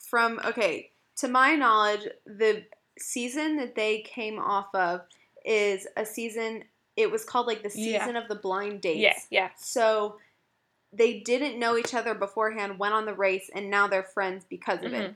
from 0.00 0.40
okay, 0.44 0.90
to 1.16 1.28
my 1.28 1.54
knowledge, 1.54 2.08
the 2.24 2.64
season 2.98 3.56
that 3.56 3.74
they 3.74 4.00
came 4.00 4.38
off 4.38 4.74
of 4.74 5.02
is 5.44 5.86
a 5.96 6.04
season 6.04 6.64
it 6.96 7.10
was 7.10 7.24
called 7.24 7.46
like 7.46 7.62
the 7.62 7.70
Yeah. 7.74 8.00
season 8.00 8.16
of 8.16 8.28
the 8.28 8.34
blind 8.34 8.80
dates. 8.80 9.26
Yeah, 9.30 9.44
yeah. 9.44 9.50
So 9.56 10.18
they 10.92 11.20
didn't 11.20 11.58
know 11.58 11.76
each 11.76 11.94
other 11.94 12.14
beforehand, 12.14 12.78
went 12.78 12.94
on 12.94 13.06
the 13.06 13.14
race, 13.14 13.48
and 13.54 13.70
now 13.70 13.86
they're 13.86 14.02
friends 14.02 14.44
because 14.44 14.82
of 14.82 14.92
it. 14.92 15.12
Mhm. 15.12 15.14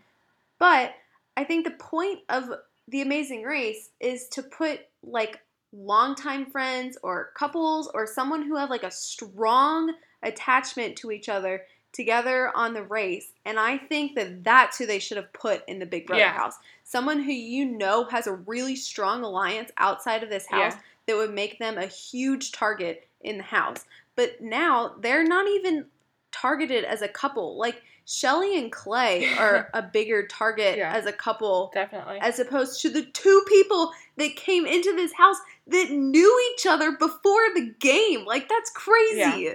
But 0.58 0.94
I 1.36 1.44
think 1.44 1.64
the 1.64 1.72
point 1.72 2.22
of 2.28 2.48
the 2.86 3.02
Amazing 3.02 3.42
Race 3.42 3.90
is 3.98 4.28
to 4.28 4.42
put 4.42 4.86
like 5.02 5.40
longtime 5.76 6.46
friends 6.46 6.96
or 7.02 7.30
couples 7.36 7.90
or 7.94 8.06
someone 8.06 8.42
who 8.42 8.56
have 8.56 8.70
like 8.70 8.82
a 8.84 8.90
strong 8.90 9.92
attachment 10.22 10.96
to 10.96 11.10
each 11.10 11.28
other 11.28 11.62
together 11.92 12.50
on 12.56 12.74
the 12.74 12.82
race. 12.82 13.32
And 13.44 13.58
I 13.58 13.78
think 13.78 14.14
that 14.16 14.42
that's 14.42 14.78
who 14.78 14.86
they 14.86 14.98
should 14.98 15.16
have 15.16 15.32
put 15.32 15.62
in 15.68 15.78
the 15.78 15.86
Big 15.86 16.06
Brother 16.06 16.22
Yeah. 16.22 16.32
house. 16.32 16.56
Someone 16.82 17.22
who 17.22 17.32
you 17.32 17.64
know 17.64 18.04
has 18.04 18.26
a 18.26 18.32
really 18.32 18.74
strong 18.76 19.22
alliance 19.22 19.70
outside 19.76 20.22
of 20.22 20.28
this 20.30 20.46
house 20.46 20.72
Yeah. 20.74 20.80
that 21.06 21.16
would 21.16 21.32
make 21.34 21.58
them 21.58 21.78
a 21.78 21.86
huge 21.86 22.52
target 22.52 23.06
in 23.20 23.36
the 23.38 23.44
house. 23.44 23.84
But 24.16 24.40
now 24.40 24.94
they're 25.00 25.24
not 25.24 25.46
even 25.48 25.86
targeted 26.32 26.84
as 26.84 27.00
a 27.02 27.08
couple. 27.08 27.56
Like 27.56 27.82
Shelli 28.06 28.58
and 28.58 28.70
Clay 28.72 29.32
are 29.38 29.70
a 29.74 29.80
bigger 29.82 30.26
target 30.26 30.76
Yeah. 30.78 30.92
as 30.92 31.06
a 31.06 31.12
couple 31.12 31.70
Definitely. 31.74 32.18
as 32.20 32.38
opposed 32.38 32.82
to 32.82 32.90
the 32.90 33.02
two 33.04 33.44
people 33.48 33.92
that 34.16 34.36
came 34.36 34.66
into 34.66 34.94
this 34.94 35.12
house 35.14 35.36
that 35.66 35.90
knew 35.90 36.52
each 36.54 36.66
other 36.66 36.92
before 36.92 37.52
the 37.54 37.74
game. 37.78 38.24
Like 38.24 38.48
that's 38.48 38.70
crazy. 38.70 39.48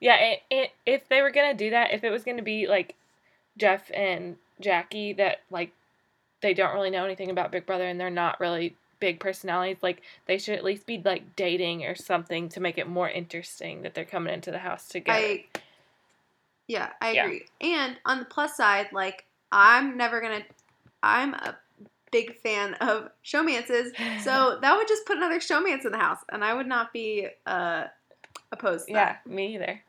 Yeah, 0.00 0.16
it, 0.16 0.42
it, 0.50 0.70
if 0.86 1.08
they 1.08 1.22
were 1.22 1.30
gonna 1.30 1.54
do 1.54 1.70
that, 1.70 1.92
if 1.92 2.04
it 2.04 2.10
was 2.10 2.24
gonna 2.24 2.42
be 2.42 2.66
like 2.66 2.94
Jeff 3.56 3.90
and 3.92 4.36
Jackie, 4.60 5.12
that 5.14 5.40
like 5.50 5.72
they 6.40 6.54
don't 6.54 6.74
really 6.74 6.90
know 6.90 7.04
anything 7.04 7.30
about 7.30 7.52
Big 7.52 7.66
Brother 7.66 7.86
and 7.86 8.00
they're 8.00 8.10
not 8.10 8.40
really 8.40 8.76
big 9.00 9.20
personalities, 9.20 9.78
like 9.82 10.02
they 10.26 10.38
should 10.38 10.56
at 10.56 10.64
least 10.64 10.86
be 10.86 11.00
like 11.04 11.36
dating 11.36 11.84
or 11.84 11.94
something 11.94 12.48
to 12.50 12.60
make 12.60 12.78
it 12.78 12.88
more 12.88 13.08
interesting 13.08 13.82
that 13.82 13.94
they're 13.94 14.04
coming 14.04 14.32
into 14.32 14.50
the 14.50 14.58
house 14.58 14.88
together. 14.88 15.18
I 15.18 15.44
Yeah, 16.66 16.90
I 17.00 17.12
Yeah. 17.12 17.24
agree. 17.26 17.46
And 17.60 17.96
on 18.04 18.18
the 18.18 18.24
plus 18.24 18.56
side, 18.56 18.88
like 18.92 19.24
I'm 19.52 19.96
never 19.96 20.20
gonna 20.20 20.42
I'm 21.02 21.34
a 21.34 21.56
big 22.10 22.40
fan 22.42 22.74
of 22.74 23.08
showmances, 23.24 23.90
so 24.22 24.58
that 24.60 24.76
would 24.76 24.88
just 24.88 25.06
put 25.06 25.16
another 25.16 25.38
showmance 25.40 25.84
in 25.84 25.92
the 25.92 25.98
house, 25.98 26.20
and 26.30 26.44
I 26.44 26.54
would 26.54 26.66
not 26.66 26.92
be 26.92 27.28
uh 27.46 27.84
opposed 28.52 28.86
to 28.86 28.92
yeah, 28.92 29.04
that. 29.24 29.26
me 29.26 29.54
either. 29.54 29.82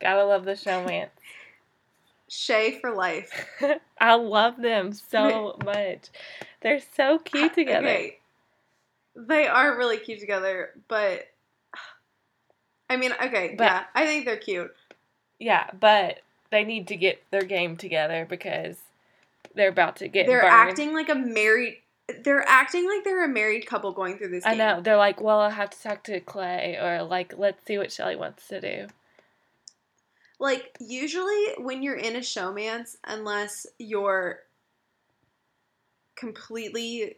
Gotta 0.00 0.24
love 0.24 0.44
the 0.44 0.56
showman. 0.56 1.08
Shay 2.28 2.78
for 2.80 2.92
life. 2.92 3.30
I 4.00 4.14
love 4.14 4.56
them 4.60 4.92
so 4.92 5.56
much. 5.64 6.08
They're 6.60 6.80
so 6.96 7.18
cute 7.18 7.54
together. 7.54 7.86
Okay. 7.86 8.18
They 9.14 9.46
are 9.46 9.76
really 9.78 9.96
cute 9.96 10.20
together, 10.20 10.70
but 10.88 11.28
I 12.90 12.96
mean, 12.96 13.12
okay, 13.12 13.54
But- 13.56 13.64
yeah, 13.64 13.84
I 13.94 14.06
think 14.06 14.24
they're 14.24 14.36
cute. 14.36 14.74
Yeah, 15.38 15.68
but 15.78 16.20
they 16.50 16.64
need 16.64 16.88
to 16.88 16.96
get 16.96 17.22
their 17.30 17.42
game 17.42 17.76
together 17.76 18.26
because 18.28 18.76
they're 19.56 19.70
about 19.70 19.96
to 19.96 20.08
get 20.08 20.26
they're 20.26 20.42
burned. 20.42 20.52
acting 20.52 20.94
like 20.94 21.08
a 21.08 21.14
married. 21.14 21.78
They're 22.22 22.46
acting 22.46 22.86
like 22.86 23.02
they're 23.02 23.24
a 23.24 23.28
married 23.28 23.66
couple 23.66 23.90
going 23.92 24.16
through 24.16 24.28
this. 24.28 24.46
I 24.46 24.54
know. 24.54 24.80
They're 24.80 24.96
like, 24.96 25.20
well, 25.20 25.40
I'll 25.40 25.50
have 25.50 25.70
to 25.70 25.82
talk 25.82 26.04
to 26.04 26.20
Clay, 26.20 26.78
or 26.80 27.02
like, 27.02 27.34
let's 27.36 27.66
see 27.66 27.78
what 27.78 27.88
Shelli 27.88 28.16
wants 28.16 28.46
to 28.48 28.60
do. 28.60 28.86
Like 30.38 30.76
usually 30.78 31.54
when 31.58 31.82
you're 31.82 31.96
in 31.96 32.14
a 32.14 32.20
showmance, 32.20 32.96
unless 33.04 33.66
you're 33.78 34.40
completely 36.14 37.16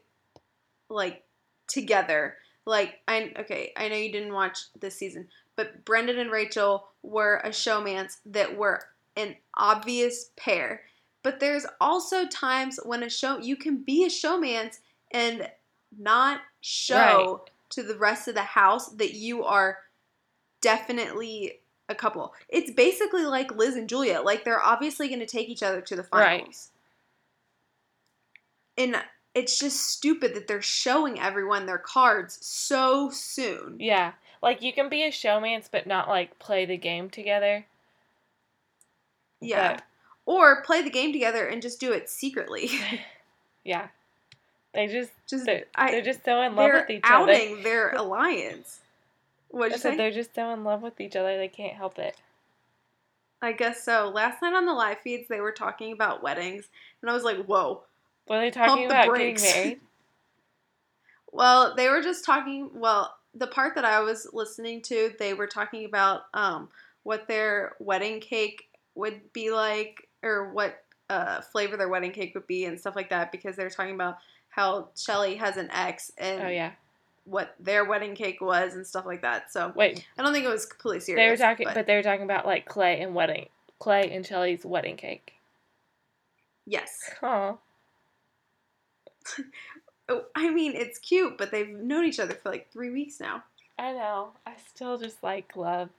like 0.88 1.24
together. 1.68 2.36
Like 2.66 3.00
I 3.08 3.32
okay, 3.38 3.72
I 3.76 3.88
know 3.88 3.96
you 3.96 4.12
didn't 4.12 4.34
watch 4.34 4.58
this 4.78 4.96
season, 4.96 5.28
but 5.56 5.84
Brendan 5.84 6.18
and 6.18 6.30
Rachel 6.30 6.88
were 7.02 7.40
a 7.44 7.48
showmance 7.48 8.18
that 8.26 8.56
were 8.56 8.82
an 9.16 9.36
obvious 9.56 10.30
pair. 10.36 10.82
But 11.22 11.40
there's 11.40 11.66
also 11.80 12.26
times 12.26 12.78
when 12.84 13.02
a 13.02 13.10
show 13.10 13.38
you 13.38 13.56
can 13.56 13.78
be 13.78 14.04
a 14.04 14.08
showmance 14.08 14.78
and 15.10 15.50
not 15.98 16.40
show 16.60 17.44
to 17.70 17.82
the 17.82 17.96
rest 17.96 18.28
of 18.28 18.34
the 18.34 18.42
house 18.42 18.88
that 18.90 19.14
you 19.14 19.44
are 19.44 19.78
definitely 20.60 21.60
a 21.88 21.94
couple. 21.94 22.34
It's 22.48 22.70
basically 22.70 23.24
like 23.24 23.54
Liz 23.56 23.76
and 23.76 23.88
Julia. 23.88 24.20
Like 24.20 24.44
they're 24.44 24.62
obviously 24.62 25.08
going 25.08 25.20
to 25.20 25.26
take 25.26 25.48
each 25.48 25.62
other 25.62 25.80
to 25.82 25.96
the 25.96 26.06
Right. 26.12 26.40
finals. 26.40 26.70
And 28.76 28.96
it's 29.34 29.58
just 29.58 29.88
stupid 29.88 30.34
that 30.34 30.46
they're 30.46 30.62
showing 30.62 31.18
everyone 31.18 31.66
their 31.66 31.78
cards 31.78 32.38
so 32.46 33.10
soon. 33.10 33.76
Yeah, 33.80 34.12
like 34.42 34.62
you 34.62 34.72
can 34.72 34.88
be 34.88 35.02
a 35.02 35.10
showmance, 35.10 35.68
but 35.70 35.86
not 35.86 36.08
like 36.08 36.38
play 36.38 36.64
the 36.64 36.76
game 36.76 37.10
together. 37.10 37.66
Yeah. 39.40 39.74
But, 39.74 39.82
Or 40.28 40.60
play 40.60 40.82
the 40.82 40.90
game 40.90 41.14
together 41.14 41.46
and 41.46 41.62
just 41.62 41.80
do 41.80 41.92
it 41.92 42.10
secretly. 42.10 42.68
yeah, 43.64 43.88
they 44.74 44.86
just 44.86 45.10
just 45.26 45.46
they're, 45.46 45.64
I, 45.74 45.90
they're 45.90 46.02
just 46.02 46.22
so 46.22 46.42
in 46.42 46.54
love 46.54 46.70
with 46.70 46.90
each 46.90 47.00
other. 47.02 47.32
outing 47.32 47.62
their 47.62 47.92
alliance. 47.94 48.80
What'd 49.48 49.72
you 49.72 49.78
say? 49.78 49.96
they're 49.96 50.10
just 50.10 50.34
so 50.34 50.52
in 50.52 50.64
love 50.64 50.82
with 50.82 51.00
each 51.00 51.16
other 51.16 51.38
they 51.38 51.48
can't 51.48 51.74
help 51.74 51.98
it. 51.98 52.14
I 53.40 53.52
guess 53.52 53.82
so. 53.82 54.10
Last 54.14 54.42
night 54.42 54.52
on 54.52 54.66
the 54.66 54.74
live 54.74 54.98
feeds, 55.00 55.28
they 55.28 55.40
were 55.40 55.50
talking 55.50 55.94
about 55.94 56.22
weddings, 56.22 56.68
and 57.00 57.10
I 57.10 57.14
was 57.14 57.22
like, 57.22 57.46
"Whoa!" 57.46 57.84
Were 58.28 58.38
they 58.38 58.50
talking 58.50 58.84
about 58.84 59.08
brakes. 59.08 59.42
getting 59.42 59.62
married? 59.62 59.80
Well, 61.32 61.74
they 61.74 61.88
were 61.88 62.02
just 62.02 62.26
talking. 62.26 62.68
Well, 62.74 63.16
the 63.34 63.46
part 63.46 63.74
that 63.76 63.86
I 63.86 64.00
was 64.00 64.28
listening 64.34 64.82
to, 64.82 65.14
they 65.18 65.32
were 65.32 65.46
talking 65.46 65.86
about 65.86 66.24
um, 66.34 66.68
what 67.04 67.28
their 67.28 67.76
wedding 67.78 68.20
cake 68.20 68.68
would 68.94 69.32
be 69.32 69.50
like, 69.50 70.07
or 70.22 70.50
what 70.52 70.82
uh, 71.10 71.40
flavor 71.40 71.76
their 71.76 71.88
wedding 71.88 72.12
cake 72.12 72.34
would 72.34 72.46
be, 72.46 72.64
and 72.64 72.78
stuff 72.78 72.96
like 72.96 73.10
that. 73.10 73.32
Because 73.32 73.56
they 73.56 73.64
were 73.64 73.70
talking 73.70 73.94
about 73.94 74.18
how 74.48 74.88
Shelli 74.96 75.38
has 75.38 75.56
an 75.56 75.70
ex, 75.72 76.10
and 76.18 76.42
Oh 76.42 76.48
yeah, 76.48 76.72
what 77.24 77.54
their 77.60 77.84
wedding 77.84 78.14
cake 78.14 78.40
was 78.40 78.74
and 78.74 78.86
stuff 78.86 79.06
like 79.06 79.22
that. 79.22 79.52
So 79.52 79.72
Wait, 79.74 80.06
I 80.18 80.22
don't 80.22 80.32
think 80.32 80.44
it 80.44 80.50
was 80.50 80.66
completely 80.66 81.00
serious. 81.00 81.24
they 81.24 81.30
were 81.30 81.36
talking, 81.50 81.66
but, 81.66 81.74
but 81.74 81.86
they 81.86 81.96
were 81.96 82.02
talking 82.02 82.24
about 82.24 82.46
like 82.46 82.66
Clay 82.66 83.00
and 83.00 83.14
wedding, 83.14 83.48
Clay 83.78 84.10
and 84.10 84.24
Shelli's 84.24 84.64
wedding 84.64 84.96
cake. 84.96 85.32
yes. 86.66 87.10
Oh, 87.22 87.58
Oh, 90.10 90.24
I 90.34 90.48
mean, 90.48 90.74
it's 90.74 90.98
cute, 90.98 91.36
but 91.36 91.50
they've 91.50 91.68
known 91.68 92.06
each 92.06 92.18
other 92.18 92.34
for 92.34 92.50
like 92.50 92.72
three 92.72 92.88
weeks 92.90 93.20
now. 93.20 93.44
I 93.78 93.92
know. 93.92 94.30
I 94.46 94.54
still 94.74 94.96
just 94.96 95.22
like 95.22 95.54
love. 95.54 95.90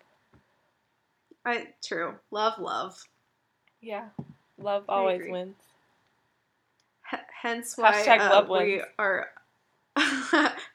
I 1.46 1.68
true. 1.86 2.16
Love, 2.32 2.58
love. 2.58 3.04
Yeah, 3.82 4.10
love 4.58 4.86
I 4.90 4.94
always 4.94 5.20
agree. 5.22 5.32
wins. 5.32 5.56
H- 7.14 7.20
hence 7.42 7.78
why 7.78 7.92
Hashtag 7.94 8.20
uh, 8.20 8.30
love 8.32 8.50
we 8.50 8.82
are 8.98 9.30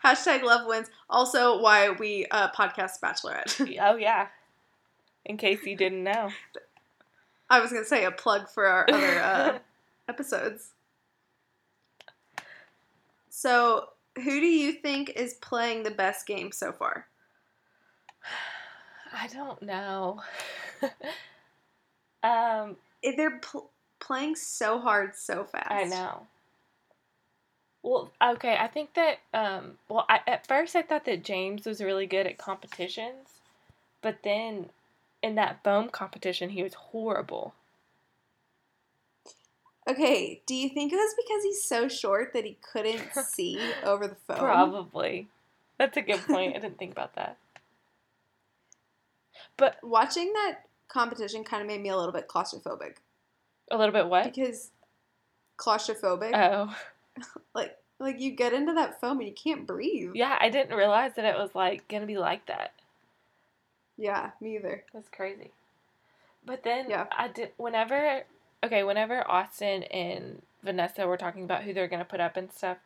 hashtag 0.04 0.42
love 0.42 0.66
wins. 0.66 0.88
Also, 1.08 1.60
why 1.60 1.90
we 1.90 2.26
uh, 2.30 2.50
podcast 2.52 3.00
Bachelorette. 3.02 3.78
Oh 3.80 3.96
yeah. 3.96 4.28
In 5.24 5.36
case 5.36 5.64
you 5.64 5.76
didn't 5.76 6.02
know. 6.04 6.30
I 7.48 7.60
was 7.60 7.70
gonna 7.72 7.84
say 7.84 8.04
a 8.04 8.10
plug 8.10 8.48
for 8.48 8.66
our 8.66 8.86
other 8.90 9.20
uh, 9.20 9.58
episodes. 10.08 10.72
So, 13.30 13.88
who 14.16 14.40
do 14.40 14.46
you 14.46 14.72
think 14.72 15.10
is 15.16 15.34
playing 15.34 15.82
the 15.82 15.90
best 15.90 16.26
game 16.26 16.52
so 16.52 16.72
far? 16.72 17.06
I 19.12 19.28
don't 19.28 19.62
know. 19.62 20.20
um, 22.22 22.76
They're 23.16 23.38
pl- 23.38 23.70
playing 24.00 24.36
so 24.36 24.80
hard, 24.80 25.16
so 25.16 25.44
fast. 25.44 25.70
I 25.70 25.84
know. 25.84 26.26
Well, 27.82 28.10
okay, 28.22 28.56
I 28.58 28.66
think 28.66 28.94
that 28.94 29.18
um 29.34 29.78
well, 29.88 30.06
I, 30.08 30.20
at 30.26 30.46
first 30.46 30.74
I 30.74 30.82
thought 30.82 31.04
that 31.04 31.22
James 31.22 31.66
was 31.66 31.82
really 31.82 32.06
good 32.06 32.26
at 32.26 32.38
competitions, 32.38 33.28
but 34.00 34.18
then 34.24 34.70
in 35.22 35.34
that 35.34 35.62
foam 35.62 35.90
competition 35.90 36.50
he 36.50 36.62
was 36.62 36.74
horrible. 36.74 37.54
Okay, 39.86 40.40
do 40.46 40.54
you 40.54 40.70
think 40.70 40.92
it 40.94 40.96
was 40.96 41.14
because 41.14 41.42
he's 41.44 41.62
so 41.62 41.88
short 41.88 42.32
that 42.32 42.44
he 42.46 42.56
couldn't 42.72 43.12
see 43.26 43.60
over 43.84 44.08
the 44.08 44.14
foam? 44.14 44.38
Probably. 44.38 45.28
That's 45.78 45.96
a 45.98 46.02
good 46.02 46.20
point. 46.26 46.56
I 46.56 46.60
didn't 46.60 46.78
think 46.78 46.92
about 46.92 47.14
that. 47.16 47.36
But 49.56 49.76
Watching 49.82 50.32
that 50.32 50.60
competition 50.88 51.44
kind 51.44 51.60
of 51.62 51.66
made 51.68 51.80
me 51.80 51.88
a 51.88 51.96
little 51.96 52.12
bit 52.12 52.28
claustrophobic 52.28 52.96
a 53.70 53.76
little 53.76 53.92
bit 53.92 54.06
what? 54.08 54.24
because 54.24 54.70
claustrophobic, 55.58 56.32
Oh. 56.34 56.74
like 57.54 57.76
like 58.00 58.20
you 58.20 58.32
get 58.32 58.52
into 58.52 58.72
that 58.74 59.00
foam 59.00 59.18
and 59.20 59.28
you 59.28 59.34
can't 59.34 59.66
breathe. 59.66 60.10
Yeah, 60.14 60.36
I 60.40 60.50
didn't 60.50 60.76
realize 60.76 61.12
that 61.14 61.24
it 61.24 61.36
was 61.38 61.54
like 61.54 61.86
gonna 61.88 62.06
be 62.06 62.18
like 62.18 62.46
that. 62.46 62.72
Yeah, 63.96 64.30
me 64.40 64.56
either. 64.56 64.84
That's 64.92 65.08
crazy. 65.08 65.50
But 66.44 66.64
then 66.64 66.90
Yeah. 66.90 67.06
I 67.16 67.28
did 67.28 67.52
whenever 67.56 68.24
okay, 68.64 68.82
whenever 68.82 69.28
Austin 69.30 69.84
and 69.84 70.42
Vanessa 70.62 71.06
were 71.06 71.16
talking 71.16 71.44
about 71.44 71.62
who 71.62 71.72
they're 71.72 71.88
gonna 71.88 72.04
put 72.04 72.20
up 72.20 72.36
and 72.36 72.52
stuff, 72.52 72.78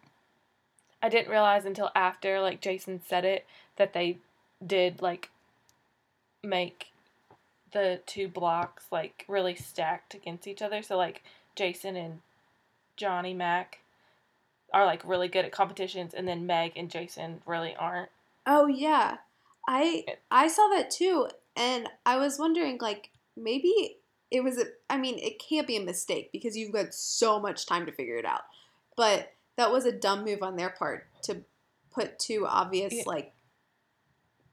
I 1.02 1.08
didn't 1.08 1.30
realize 1.30 1.64
until 1.64 1.90
after 1.94 2.40
like 2.40 2.60
Jason 2.60 3.00
said 3.04 3.24
it 3.24 3.46
that 3.76 3.94
they 3.94 4.18
did 4.64 5.00
like 5.00 5.30
make 6.42 6.92
the 7.72 8.00
two 8.06 8.28
blocks 8.28 8.84
like 8.90 9.24
really 9.28 9.54
stacked 9.54 10.14
against 10.14 10.46
each 10.46 10.62
other. 10.62 10.82
So 10.82 10.96
like 10.96 11.22
Jason 11.54 11.96
and 11.96 12.20
Johnny 12.96 13.34
Mac 13.34 13.78
are 14.72 14.84
like 14.86 15.06
really 15.06 15.28
good 15.28 15.44
at 15.44 15.52
competitions 15.52 16.14
and 16.14 16.26
then 16.28 16.46
Meg 16.46 16.72
and 16.76 16.90
Jason 16.90 17.40
really 17.46 17.74
aren't. 17.76 18.10
Oh 18.46 18.66
yeah, 18.66 19.18
I 19.68 20.04
I 20.30 20.48
saw 20.48 20.68
that 20.68 20.90
too, 20.90 21.28
and 21.56 21.88
I 22.06 22.16
was 22.16 22.38
wondering 22.38 22.78
like 22.80 23.10
maybe 23.36 23.96
it 24.30 24.42
was 24.42 24.58
a. 24.58 24.64
I 24.90 24.96
mean, 24.96 25.18
it 25.18 25.38
can't 25.38 25.66
be 25.66 25.76
a 25.76 25.84
mistake 25.84 26.30
because 26.32 26.56
you've 26.56 26.72
got 26.72 26.94
so 26.94 27.38
much 27.38 27.66
time 27.66 27.86
to 27.86 27.92
figure 27.92 28.16
it 28.16 28.24
out, 28.24 28.42
but 28.96 29.32
that 29.56 29.70
was 29.70 29.84
a 29.84 29.92
dumb 29.92 30.24
move 30.24 30.42
on 30.42 30.56
their 30.56 30.70
part 30.70 31.06
to 31.24 31.42
put 31.92 32.18
two 32.18 32.46
obvious 32.46 32.94
Yeah. 32.94 33.02
like 33.06 33.32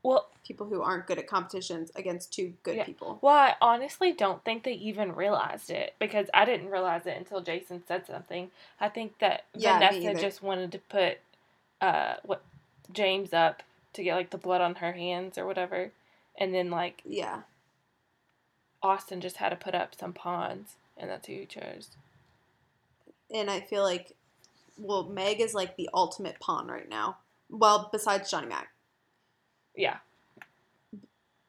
Well, 0.06 0.28
people 0.46 0.68
who 0.68 0.82
aren't 0.84 1.08
good 1.08 1.18
at 1.18 1.28
competitions 1.28 1.92
against 1.96 2.32
two 2.32 2.54
good 2.64 2.78
Yeah. 2.78 2.84
people. 2.84 3.18
Well, 3.22 3.36
I 3.36 3.56
honestly 3.60 4.12
don't 4.12 4.44
think 4.44 4.64
they 4.64 4.74
even 4.74 5.16
realized 5.16 5.72
it 5.72 5.96
because 6.00 6.28
I 6.34 6.46
didn't 6.46 6.70
realize 6.70 7.08
it 7.08 7.18
until 7.18 7.42
Jason 7.42 7.84
said 7.88 8.06
something. 8.06 8.52
I 8.80 8.90
think 8.90 9.18
that 9.20 9.46
Yeah, 9.56 9.80
Vanessa 9.80 10.14
just 10.22 10.44
wanted 10.44 10.72
to 10.74 10.80
put 10.80 11.18
uh 11.82 12.16
what 12.24 12.44
James 12.94 13.34
up 13.34 13.64
to 13.94 14.04
get 14.04 14.16
like 14.16 14.30
the 14.30 14.38
blood 14.38 14.62
on 14.62 14.76
her 14.76 14.94
hands 14.94 15.38
or 15.38 15.46
whatever, 15.48 15.92
and 16.38 16.54
then 16.54 16.70
like 16.70 17.04
Yeah, 17.04 17.42
Austin 18.84 19.22
just 19.22 19.38
had 19.38 19.50
to 19.50 19.56
put 19.56 19.74
up 19.74 19.96
some 19.96 20.14
pawns, 20.14 20.76
and 20.98 21.10
that's 21.10 21.26
who 21.28 21.34
he 21.34 21.46
chose. 21.48 21.90
and 23.34 23.50
I 23.50 23.62
feel 23.62 23.82
like 23.84 24.14
well, 24.78 25.04
Meg 25.04 25.40
is 25.42 25.54
like 25.54 25.78
the 25.78 25.90
ultimate 25.94 26.40
pawn 26.40 26.68
right 26.68 26.90
now. 26.90 27.18
Well, 27.50 27.90
besides 27.92 28.30
Johnny 28.30 28.48
Mac. 28.48 28.70
Yeah. 29.76 29.98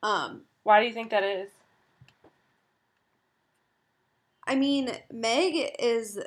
Um, 0.02 0.42
Why 0.62 0.80
do 0.80 0.86
you 0.86 0.92
think 0.92 1.10
that 1.10 1.22
is? 1.22 1.50
I 4.46 4.54
mean, 4.54 4.90
Meg 5.12 5.72
is 5.78 6.20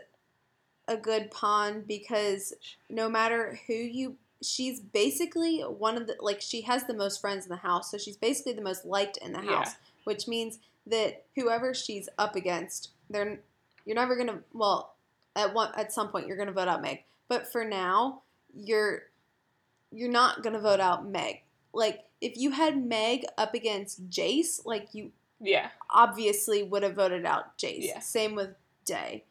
a 0.88 0.98
good 0.98 1.32
pawn 1.32 1.84
because 1.88 2.54
no 2.90 3.08
matter 3.10 3.60
who 3.68 3.74
you 3.74 4.16
she's 4.42 4.80
basically 4.80 5.62
one 5.62 5.98
of 5.98 6.08
the 6.08 6.16
like 6.20 6.42
she 6.42 6.62
has 6.62 6.86
the 6.86 6.94
most 6.94 7.22
friends 7.22 7.46
in 7.46 7.50
the 7.50 7.58
house, 7.58 7.92
so 7.92 7.98
she's 7.98 8.18
basically 8.18 8.54
the 8.54 8.62
most 8.62 8.86
liked 8.86 9.18
in 9.18 9.32
the 9.34 9.40
house 9.42 9.68
Yeah. 9.68 9.74
which 10.06 10.28
means 10.28 10.60
that 10.88 11.26
whoever 11.36 11.74
she's 11.74 12.10
up 12.18 12.36
against, 12.36 12.90
they're 13.10 13.40
you're 13.86 13.96
never 13.96 14.16
going 14.16 14.28
to 14.28 14.40
well, 14.54 14.96
at 15.36 15.54
one 15.54 15.72
at 15.76 15.94
some 15.94 16.10
point 16.10 16.28
you're 16.28 16.38
going 16.38 16.48
to 16.48 16.54
vote 16.54 16.68
out 16.68 16.82
Meg. 16.82 17.04
But 17.28 17.52
for 17.52 17.64
now, 17.64 18.24
you're 18.56 19.04
you're 19.92 20.12
not 20.12 20.42
going 20.44 20.54
to 20.54 20.60
vote 20.60 20.80
out 20.80 21.08
Meg. 21.08 21.44
Like 21.74 22.06
if 22.22 22.38
you 22.38 22.52
had 22.52 22.84
Meg 22.84 23.24
up 23.38 23.54
against 23.54 24.10
Jace, 24.10 24.66
like 24.66 24.94
you 24.94 25.12
Yeah. 25.40 25.70
obviously 25.90 26.64
would 26.64 26.84
have 26.84 26.96
voted 26.96 27.26
out 27.26 27.58
Jace. 27.58 27.88
Yeah. 27.88 28.00
Same 28.00 28.36
with 28.36 28.50
Day. 28.86 29.24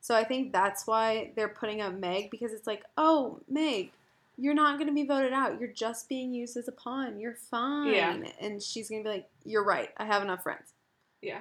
So 0.00 0.14
I 0.14 0.24
think 0.24 0.52
that's 0.52 0.86
why 0.86 1.32
they're 1.36 1.48
putting 1.48 1.80
up 1.80 1.92
Meg 1.94 2.30
because 2.30 2.52
it's 2.52 2.66
like, 2.66 2.84
oh, 2.96 3.40
Meg, 3.48 3.92
you're 4.38 4.54
not 4.54 4.78
going 4.78 4.88
to 4.88 4.94
be 4.94 5.04
voted 5.06 5.32
out. 5.32 5.60
You're 5.60 5.68
just 5.72 6.08
being 6.08 6.32
used 6.32 6.56
as 6.56 6.68
a 6.68 6.72
pawn. 6.72 7.18
You're 7.20 7.34
fine. 7.34 7.92
Yeah. 7.92 8.16
And 8.40 8.62
she's 8.62 8.88
going 8.88 9.02
to 9.04 9.08
be 9.08 9.14
like, 9.16 9.28
you're 9.44 9.64
right. 9.64 9.90
I 9.98 10.06
have 10.06 10.22
enough 10.22 10.42
friends. 10.42 10.72
Yeah. 11.20 11.40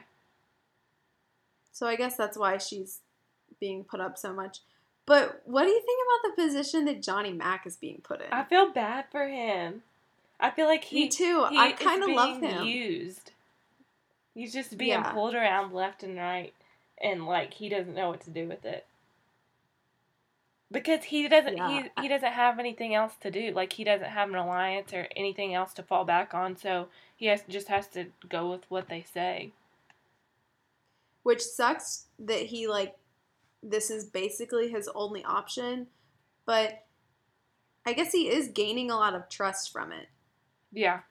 So 1.72 1.88
I 1.88 1.96
guess 1.96 2.18
that's 2.18 2.38
why 2.38 2.58
she's 2.58 3.00
being 3.60 3.84
put 3.86 4.02
up 4.02 4.18
so 4.18 4.34
much. 4.34 4.60
But 5.06 5.42
what 5.46 5.64
do 5.64 5.70
you 5.70 5.82
think 5.82 6.00
about 6.06 6.36
the 6.36 6.44
position 6.44 6.86
that 6.86 7.02
Johnny 7.02 7.32
Mac 7.34 7.66
is 7.66 7.78
being 7.78 8.02
put 8.04 8.22
in? 8.22 8.28
I 8.32 8.44
feel 8.44 8.72
bad 8.72 9.06
for 9.12 9.28
him. 9.28 9.82
I 10.40 10.52
feel 10.52 10.68
like 10.68 10.86
he 10.86 11.04
Me 11.04 11.10
too. 11.10 11.46
he 11.50 11.58
I 11.58 11.72
kind 11.74 12.04
of 12.04 12.10
love 12.10 12.42
him. 12.42 12.66
Used. 12.66 13.32
He's 14.34 14.54
just 14.54 14.78
being 14.78 14.92
Yeah. 14.92 15.12
pulled 15.12 15.36
around 15.36 15.74
left 15.74 16.04
and 16.04 16.18
right, 16.18 16.54
and 17.02 17.26
like 17.26 17.54
he 17.56 17.68
doesn't 17.70 17.94
know 17.96 18.10
what 18.10 18.22
to 18.22 18.30
do 18.30 18.48
with 18.48 18.64
it. 18.66 18.86
Because 20.72 21.06
he 21.06 21.28
doesn't 21.28 21.58
Yeah. 21.58 21.90
he 21.96 22.02
he 22.04 22.08
doesn't 22.08 22.32
have 22.32 22.60
anything 22.60 22.94
else 22.96 23.16
to 23.22 23.32
do. 23.32 23.52
Like 23.52 23.74
he 23.74 23.84
doesn't 23.84 24.10
have 24.12 24.30
an 24.30 24.36
alliance 24.36 24.94
or 24.94 25.08
anything 25.16 25.54
else 25.54 25.74
to 25.74 25.84
fall 25.84 26.06
back 26.06 26.34
on. 26.34 26.56
So 26.56 26.90
he 27.18 27.26
has 27.26 27.44
just 27.50 27.68
has 27.70 27.88
to 27.90 28.06
go 28.30 28.50
with 28.52 28.70
what 28.70 28.88
they 28.88 29.02
say. 29.04 29.52
which 31.24 31.42
sucks 31.44 32.06
that 32.18 32.44
he 32.44 32.68
like 32.68 32.96
this 33.62 33.90
is 33.92 34.06
basically 34.06 34.70
his 34.70 34.90
only 34.96 35.24
option 35.26 35.86
but 36.46 36.86
i 37.86 37.92
guess 37.94 38.14
he 38.14 38.30
is 38.30 38.48
gaining 38.48 38.90
a 38.90 38.96
lot 38.96 39.14
of 39.14 39.28
trust 39.30 39.70
from 39.72 39.92
it 39.92 40.08
Yeah. 40.72 41.02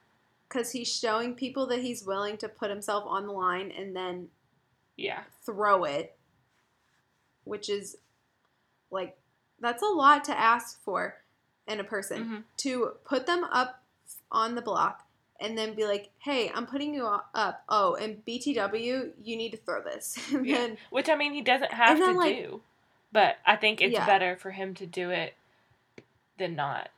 because 0.47 0.71
he's 0.71 0.87
showing 0.93 1.35
people 1.35 1.67
that 1.67 1.79
he's 1.81 2.03
willing 2.05 2.37
to 2.37 2.49
put 2.49 2.69
himself 2.69 3.03
on 3.07 3.27
the 3.27 3.33
line 3.33 3.71
and 3.71 3.95
then 3.95 4.29
Yeah. 4.95 5.23
throw 5.45 5.83
it 5.83 6.15
which 7.43 7.69
is 7.69 7.97
like 8.91 9.17
that's 9.59 9.81
a 9.83 9.87
lot 9.87 10.23
to 10.25 10.37
ask 10.39 10.81
for 10.83 11.15
in 11.67 11.79
a 11.79 11.83
person 11.83 12.23
Mhm. 12.25 12.43
to 12.57 12.93
put 13.05 13.25
them 13.25 13.43
up 13.45 13.83
on 14.31 14.55
the 14.55 14.61
block 14.61 15.07
and 15.39 15.57
then 15.57 15.73
be 15.75 15.85
like 15.85 16.09
hey 16.19 16.49
i'm 16.53 16.65
putting 16.65 16.93
you 16.93 17.05
up 17.05 17.63
oh 17.69 17.95
and 17.95 18.23
btw 18.25 19.13
you 19.23 19.35
need 19.37 19.51
to 19.51 19.57
throw 19.57 19.81
this 19.83 20.17
and 20.33 20.45
Yeah. 20.45 20.55
then 20.57 20.77
Which 20.89 21.09
I 21.09 21.15
mean 21.15 21.33
he 21.33 21.41
doesn't 21.41 21.73
have 21.73 21.97
to 21.97 22.11
like- 22.11 22.35
do. 22.35 22.61
But 23.11 23.37
I 23.45 23.55
think 23.55 23.81
it's 23.81 23.93
Yeah. 23.93 24.05
better 24.05 24.37
for 24.37 24.51
him 24.51 24.75
to 24.75 24.85
do 24.85 25.09
it 25.09 25.33
than 26.37 26.55
not. 26.55 26.89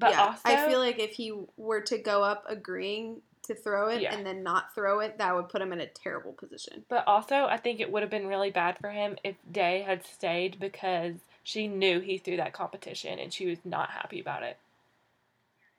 But 0.00 0.12
yeah, 0.12 0.22
also 0.22 0.40
I 0.44 0.66
feel 0.66 0.78
like 0.78 0.98
if 0.98 1.12
he 1.12 1.32
were 1.56 1.82
to 1.82 1.98
go 1.98 2.24
up 2.24 2.44
agreeing 2.48 3.20
to 3.42 3.54
throw 3.54 3.88
it 3.88 4.00
Yeah. 4.00 4.14
and 4.14 4.26
then 4.26 4.42
not 4.42 4.74
throw 4.74 5.00
it, 5.00 5.18
that 5.18 5.34
would 5.34 5.48
put 5.48 5.60
him 5.60 5.72
in 5.72 5.80
a 5.80 5.86
terrible 5.86 6.32
position. 6.32 6.84
But 6.88 7.06
also, 7.06 7.44
I 7.44 7.58
think 7.58 7.80
it 7.80 7.92
would 7.92 8.02
have 8.02 8.10
been 8.10 8.26
really 8.26 8.50
bad 8.50 8.78
for 8.78 8.90
him 8.90 9.16
if 9.22 9.36
Day 9.50 9.82
had 9.82 10.04
stayed 10.04 10.58
because 10.58 11.16
she 11.42 11.68
knew 11.68 12.00
he 12.00 12.16
threw 12.16 12.38
that 12.38 12.54
competition 12.54 13.18
and 13.18 13.32
she 13.32 13.46
was 13.46 13.58
not 13.64 13.90
happy 13.90 14.20
about 14.20 14.42
it. 14.42 14.56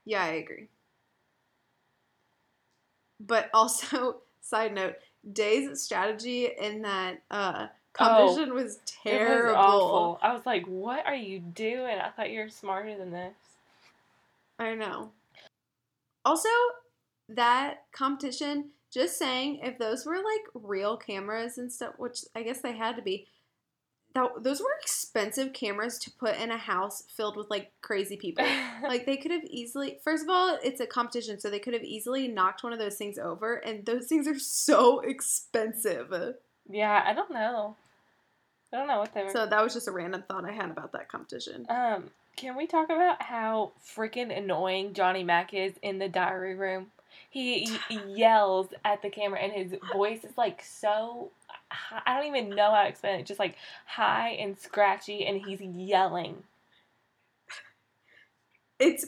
Yeah, 0.06 0.24
I 0.24 0.34
agree. 0.34 0.68
But 3.20 3.50
also, 3.54 4.18
side 4.42 4.74
note, 4.74 4.98
Day's 5.34 5.82
strategy 5.82 6.46
in 6.46 6.84
that 6.84 7.22
uh, 7.32 7.68
competition 7.94 8.52
oh, 8.52 8.56
was 8.56 8.80
terrible. 8.86 9.50
It 9.50 9.54
Was 9.54 9.56
awful. 9.56 10.20
I 10.22 10.34
was 10.34 10.46
like, 10.46 10.66
"What 10.66 11.06
are 11.06 11.16
you 11.16 11.40
doing?" 11.40 12.00
I 12.00 12.10
thought 12.10 12.32
you 12.32 12.40
were 12.40 12.50
smarter 12.50 12.98
than 12.98 13.12
this. 13.12 13.34
I 14.62 14.76
know. 14.76 15.12
Also, 16.24 16.50
that 17.28 17.86
competition, 17.92 18.70
just 18.94 19.18
saying, 19.18 19.60
if 19.64 19.80
those 19.80 20.06
were 20.06 20.18
like 20.18 20.46
real 20.54 20.98
cameras 20.98 21.58
and 21.58 21.74
stuff, 21.74 21.96
which 21.98 22.20
I 22.36 22.44
guess 22.44 22.62
they 22.62 22.74
had 22.74 22.96
to 22.96 23.02
be, 23.02 23.26
that 24.14 24.30
those 24.44 24.60
were 24.60 24.68
expensive 24.80 25.52
cameras 25.54 25.98
to 26.00 26.12
put 26.12 26.38
in 26.38 26.52
a 26.52 26.58
house 26.58 27.04
filled 27.16 27.38
with 27.38 27.50
like 27.50 27.72
crazy 27.82 28.18
people. 28.18 28.46
like 28.84 29.08
they 29.08 29.18
could 29.18 29.32
have 29.32 29.46
easily 29.46 29.98
first 30.04 30.24
of 30.24 30.30
all, 30.30 30.60
it's 30.64 30.80
a 30.80 30.86
competition, 30.86 31.40
so 31.40 31.50
they 31.50 31.60
could 31.60 31.74
have 31.74 31.84
easily 31.84 32.28
knocked 32.28 32.64
one 32.64 32.72
of 32.74 32.78
those 32.78 32.98
things 32.98 33.18
over 33.18 33.56
and 33.56 33.86
those 33.88 34.06
things 34.06 34.28
are 34.28 34.38
so 34.38 35.00
expensive. 35.00 36.14
Yeah, 36.70 37.04
I 37.04 37.14
don't 37.14 37.32
know. 37.32 37.78
I 38.72 38.78
don't 38.78 38.88
know 38.88 39.00
what 39.00 39.14
they 39.16 39.24
were. 39.24 39.32
So 39.32 39.48
that 39.48 39.64
was 39.64 39.74
just 39.74 39.88
a 39.88 39.92
random 39.92 40.24
thought 40.28 40.46
I 40.46 40.52
had 40.52 40.70
about 40.70 40.92
that 40.92 41.10
competition. 41.10 41.66
Um, 41.68 42.12
can 42.42 42.58
we 42.58 42.66
talk 42.66 42.90
about 42.90 43.22
how 43.22 43.72
freaking 43.96 44.36
annoying 44.36 44.94
Johnny 44.94 45.24
Mac 45.24 45.54
is 45.54 45.74
in 45.84 46.00
the 46.00 46.10
diary 46.10 46.56
room? 46.56 46.88
He, 47.30 47.78
yells 48.08 48.70
at 48.84 49.04
the 49.04 49.12
camera 49.12 49.40
and 49.40 49.54
his 49.54 49.80
voice 49.94 50.24
is 50.24 50.36
like 50.38 50.64
so 50.64 51.30
I 52.06 52.18
don't 52.18 52.36
even 52.36 52.56
know 52.56 52.74
how 52.74 52.82
to 52.82 52.90
explain 52.90 53.20
it. 53.20 53.28
Just 53.28 53.40
like 53.40 53.56
high 53.86 54.30
and 54.30 54.60
scratchy, 54.60 55.26
and 55.26 55.46
he's 55.46 55.62
yelling. 55.62 56.44
It's 58.80 59.06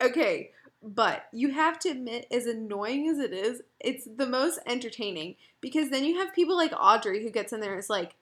okay, 0.00 0.52
but 0.82 1.26
you 1.32 1.50
have 1.50 1.78
to 1.80 1.90
admit, 1.90 2.26
as 2.30 2.46
annoying 2.46 3.08
as 3.08 3.18
it 3.18 3.32
is, 3.32 3.62
it's 3.80 4.06
the 4.16 4.26
most 4.26 4.60
entertaining 4.66 5.34
because 5.60 5.90
then 5.90 6.04
you 6.04 6.18
have 6.18 6.32
people 6.32 6.56
like 6.56 6.72
Audrey 6.78 7.22
who 7.22 7.30
gets 7.30 7.52
in 7.52 7.60
there 7.60 7.72
and 7.72 7.80
is 7.80 7.90
like, 7.90 8.14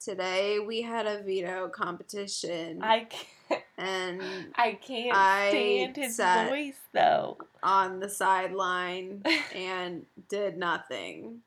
"Today 0.00 0.58
we 0.58 0.82
had 0.82 1.06
a 1.06 1.22
veto 1.22 1.68
competition." 1.68 2.82
I 2.82 3.08
can't, 3.48 3.63
and 3.76 4.22
I 4.54 4.72
can't 4.74 5.16
I 5.16 5.50
stand 5.50 5.96
his 5.96 6.16
voice 6.16 6.80
though. 6.92 7.38
On 7.62 8.00
the 8.00 8.08
sideline 8.08 9.22
and 9.54 10.06
did 10.28 10.56
nothing. 10.56 11.40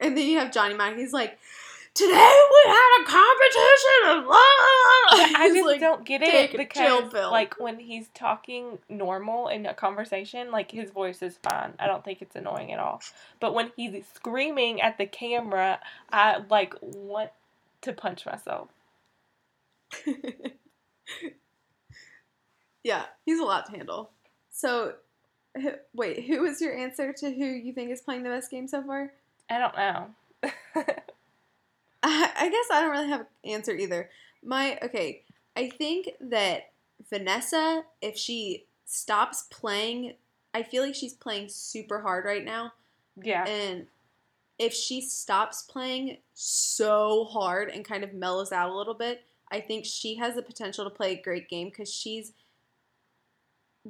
And 0.00 0.16
then 0.16 0.26
you 0.26 0.38
have 0.38 0.52
Johnny 0.52 0.74
Mac. 0.74 0.96
He's 0.96 1.12
like, 1.12 1.38
today 1.94 2.12
we 2.12 2.70
had 2.70 3.02
a 3.02 3.04
competition. 3.04 4.18
of 4.18 4.24
love." 4.26 4.36
I 5.38 5.50
just 5.52 5.66
like, 5.66 5.80
don't 5.80 6.04
get 6.04 6.22
it 6.22 6.56
because 6.56 7.12
like 7.12 7.58
when 7.58 7.78
he's 7.78 8.08
talking 8.08 8.78
normal 8.88 9.48
in 9.48 9.66
a 9.66 9.74
conversation, 9.74 10.50
like 10.50 10.70
his 10.70 10.90
voice 10.90 11.22
is 11.22 11.38
fine. 11.42 11.74
I 11.78 11.86
don't 11.86 12.04
think 12.04 12.22
it's 12.22 12.36
annoying 12.36 12.72
at 12.72 12.78
all. 12.78 13.00
But 13.40 13.54
when 13.54 13.72
he's 13.76 14.04
screaming 14.14 14.80
at 14.80 14.98
the 14.98 15.06
camera, 15.06 15.80
I 16.12 16.42
like 16.50 16.74
want 16.80 17.30
to 17.82 17.92
punch 17.92 18.26
myself. 18.26 18.68
yeah, 22.86 23.06
he's 23.24 23.40
a 23.40 23.44
lot 23.44 23.66
to 23.66 23.72
handle. 23.72 24.10
So, 24.50 24.94
wait, 25.92 26.24
who 26.24 26.42
was 26.42 26.60
your 26.60 26.76
answer 26.76 27.12
to 27.14 27.32
who 27.32 27.44
you 27.44 27.72
think 27.72 27.90
is 27.90 28.00
playing 28.00 28.22
the 28.22 28.30
best 28.30 28.48
game 28.48 28.68
so 28.68 28.80
far? 28.82 29.12
I 29.50 29.58
don't 29.58 29.76
know. 29.76 30.06
I, 32.04 32.30
I 32.38 32.48
guess 32.48 32.66
I 32.70 32.80
don't 32.80 32.92
really 32.92 33.08
have 33.08 33.20
an 33.20 33.26
answer 33.44 33.74
either. 33.74 34.08
My 34.44 34.78
okay, 34.84 35.24
I 35.56 35.68
think 35.68 36.10
that 36.20 36.70
Vanessa, 37.10 37.82
if 38.00 38.16
she 38.16 38.66
stops 38.84 39.46
playing, 39.50 40.14
I 40.54 40.62
feel 40.62 40.84
like 40.84 40.94
she's 40.94 41.14
playing 41.14 41.48
super 41.48 42.00
hard 42.00 42.24
right 42.24 42.44
now. 42.44 42.72
Yeah. 43.20 43.44
And 43.46 43.88
if 44.60 44.72
she 44.72 45.00
stops 45.00 45.62
playing 45.62 46.18
so 46.34 47.24
hard 47.24 47.68
and 47.68 47.84
kind 47.84 48.04
of 48.04 48.14
mellows 48.14 48.52
out 48.52 48.70
a 48.70 48.76
little 48.76 48.94
bit, 48.94 49.24
I 49.50 49.60
think 49.60 49.84
she 49.84 50.14
has 50.16 50.36
the 50.36 50.42
potential 50.42 50.84
to 50.84 50.90
play 50.90 51.12
a 51.12 51.22
great 51.22 51.48
game 51.48 51.68
because 51.68 51.92
she's 51.92 52.32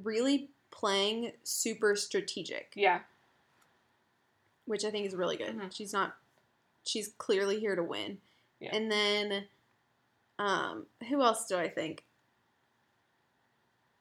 really 0.03 0.51
playing 0.71 1.33
super 1.43 1.97
strategic. 1.97 2.73
Yeah 2.75 3.01
which 4.67 4.85
I 4.85 4.91
think 4.91 5.07
is 5.07 5.15
really 5.15 5.37
good. 5.37 5.57
Mm-hmm. 5.57 5.69
She's 5.71 5.93
not. 5.93 6.17
She's 6.85 7.09
clearly 7.19 7.59
here 7.59 7.75
to 7.75 7.83
win. 7.83 8.19
Yeah. 8.61 8.77
And 8.77 8.91
then, 8.91 9.45
um, 10.39 10.87
who 11.09 11.23
else 11.23 11.47
do 11.47 11.57
I 11.57 11.69
think? 11.69 12.05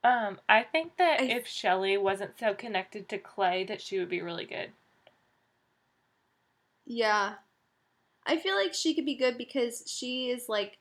Um, 0.03 0.39
I 0.47 0.63
think 0.63 0.97
that 0.97 1.21
I, 1.21 1.25
if 1.25 1.45
Shelli 1.45 1.99
wasn't 1.99 2.37
so 2.39 2.53
connected 2.53 3.09
to 3.09 3.17
Clay, 3.17 3.63
that 3.63 3.81
she 3.81 3.97
would 3.97 4.09
be 4.09 4.21
really 4.21 4.45
good. 4.45 4.71
Yeah, 6.85 7.33
I 8.27 8.37
feel 8.37 8.55
like 8.55 8.73
she 8.75 8.93
could 8.93 9.05
be 9.05 9.15
good 9.15 9.37
because 9.37 9.83
she 9.87 10.29
is 10.29 10.49
like. 10.49 10.77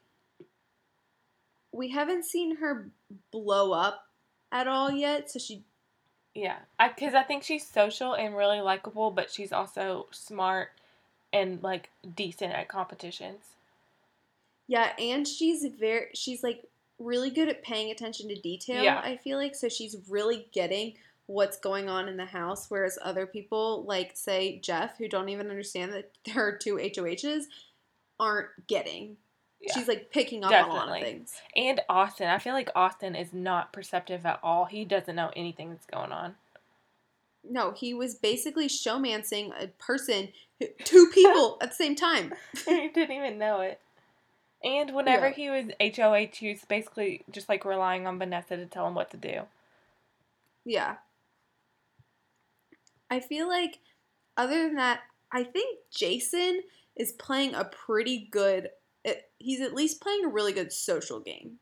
We 1.72 1.88
haven't 1.88 2.24
seen 2.24 2.56
her 2.56 2.88
blow 3.32 3.72
up 3.72 4.06
at 4.54 4.68
all 4.68 4.90
yet, 4.90 5.30
so 5.30 5.38
she 5.38 5.64
yeah, 6.34 6.56
I 6.78 6.88
because 6.88 7.14
I, 7.14 7.20
I 7.20 7.22
think 7.24 7.42
she's 7.42 7.66
social 7.66 8.14
and 8.14 8.36
really 8.36 8.60
likable, 8.60 9.10
but 9.10 9.30
she's 9.30 9.52
also 9.52 10.06
smart 10.10 10.70
and 11.32 11.62
like 11.62 11.90
decent 12.16 12.52
at 12.52 12.68
competitions. 12.68 13.44
Yeah, 14.66 14.92
and 14.98 15.28
she's 15.28 15.66
very 15.78 16.06
she's 16.14 16.42
like 16.42 16.64
really 16.98 17.30
good 17.30 17.48
at 17.48 17.62
paying 17.62 17.90
attention 17.90 18.28
to 18.28 18.40
detail. 18.40 18.82
Yeah. 18.82 19.00
I 19.02 19.16
feel 19.16 19.36
like 19.36 19.54
so 19.54 19.68
she's 19.68 19.96
really 20.08 20.46
getting 20.52 20.94
what's 21.26 21.58
going 21.58 21.88
on 21.88 22.08
in 22.08 22.16
the 22.16 22.24
house, 22.24 22.66
whereas 22.68 22.98
other 23.02 23.26
people 23.26 23.84
like 23.84 24.12
say 24.14 24.58
Jeff, 24.60 24.96
who 24.98 25.08
don't 25.08 25.28
even 25.28 25.50
understand 25.50 25.92
that 25.92 26.10
there 26.24 26.46
are 26.46 26.56
two 26.56 26.76
HOHs, 26.76 27.44
aren't 28.18 28.66
getting. 28.66 29.16
Yeah, 29.66 29.74
she's 29.74 29.88
like 29.88 30.10
picking 30.10 30.44
up 30.44 30.50
definitely. 30.50 30.80
on 30.80 30.88
a 30.88 30.90
lot 30.90 31.00
of 31.00 31.06
things. 31.06 31.34
And 31.56 31.80
Austin, 31.88 32.28
I 32.28 32.38
feel 32.38 32.52
like 32.52 32.70
Austin 32.74 33.14
is 33.14 33.32
not 33.32 33.72
perceptive 33.72 34.26
at 34.26 34.40
all. 34.42 34.66
He 34.66 34.84
doesn't 34.84 35.14
know 35.14 35.30
anything 35.34 35.70
that's 35.70 35.86
going 35.86 36.12
on. 36.12 36.34
No, 37.48 37.72
he 37.72 37.92
was 37.92 38.14
basically 38.14 38.68
showmancing 38.68 39.52
a 39.60 39.68
person, 39.68 40.28
two 40.84 41.10
people 41.12 41.58
at 41.60 41.70
the 41.70 41.74
same 41.74 41.94
time. 41.94 42.32
he 42.66 42.88
didn't 42.88 43.16
even 43.16 43.38
know 43.38 43.60
it. 43.60 43.80
And 44.62 44.94
whenever 44.94 45.28
yeah. 45.28 45.34
he 45.34 45.50
was 45.50 45.66
HOH, 45.96 46.38
he 46.38 46.48
was 46.52 46.64
basically 46.66 47.22
just 47.30 47.50
like 47.50 47.66
relying 47.66 48.06
on 48.06 48.18
Vanessa 48.18 48.56
to 48.56 48.64
tell 48.64 48.86
him 48.88 48.94
what 48.94 49.10
to 49.10 49.18
do. 49.18 49.42
Yeah. 50.64 50.96
I 53.10 53.20
feel 53.20 53.46
like, 53.46 53.80
other 54.38 54.62
than 54.62 54.76
that, 54.76 55.00
I 55.30 55.44
think 55.44 55.80
Jason 55.90 56.62
is 56.96 57.12
playing 57.12 57.54
a 57.54 57.64
pretty 57.64 58.26
good 58.30 58.70
it, 59.04 59.28
he's 59.38 59.60
at 59.60 59.74
least 59.74 60.00
playing 60.00 60.24
a 60.24 60.28
really 60.28 60.52
good 60.52 60.72
social 60.72 61.20
game. 61.20 61.58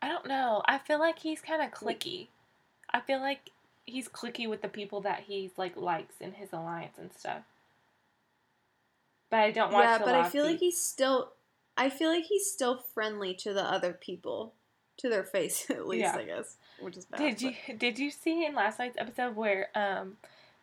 I 0.00 0.08
don't 0.08 0.26
know. 0.26 0.62
I 0.66 0.78
feel 0.78 0.98
like 0.98 1.18
he's 1.18 1.40
kind 1.40 1.62
of 1.62 1.70
clicky. 1.72 2.28
I 2.92 3.00
feel 3.00 3.20
like 3.20 3.50
he's 3.84 4.08
clicky 4.08 4.48
with 4.48 4.62
the 4.62 4.68
people 4.68 5.00
that 5.00 5.24
he's 5.26 5.50
like 5.56 5.76
likes 5.76 6.14
in 6.20 6.32
his 6.32 6.52
alliance 6.52 6.98
and 6.98 7.12
stuff. 7.12 7.42
But 9.30 9.40
I 9.40 9.50
don't 9.50 9.72
watch. 9.72 9.84
Yeah, 9.84 9.98
but 9.98 10.14
I 10.14 10.28
feel 10.28 10.44
like 10.44 10.58
he's 10.58 10.80
still. 10.80 11.32
I 11.76 11.90
feel 11.90 12.10
like 12.10 12.24
he's 12.24 12.50
still 12.50 12.78
friendly 12.78 13.34
to 13.34 13.52
the 13.52 13.62
other 13.62 13.92
people, 13.92 14.52
to 14.98 15.08
their 15.08 15.24
face 15.24 15.66
at 15.70 15.86
least. 15.86 16.14
Yeah. 16.14 16.16
I 16.16 16.24
guess, 16.24 16.56
which 16.80 16.96
is 16.96 17.06
bad. 17.06 17.18
Did 17.18 17.34
but. 17.34 17.42
you 17.42 17.76
did 17.76 17.98
you 17.98 18.10
see 18.10 18.44
in 18.44 18.54
last 18.54 18.78
night's 18.78 18.98
episode 18.98 19.34
where 19.34 19.68
um 19.74 20.16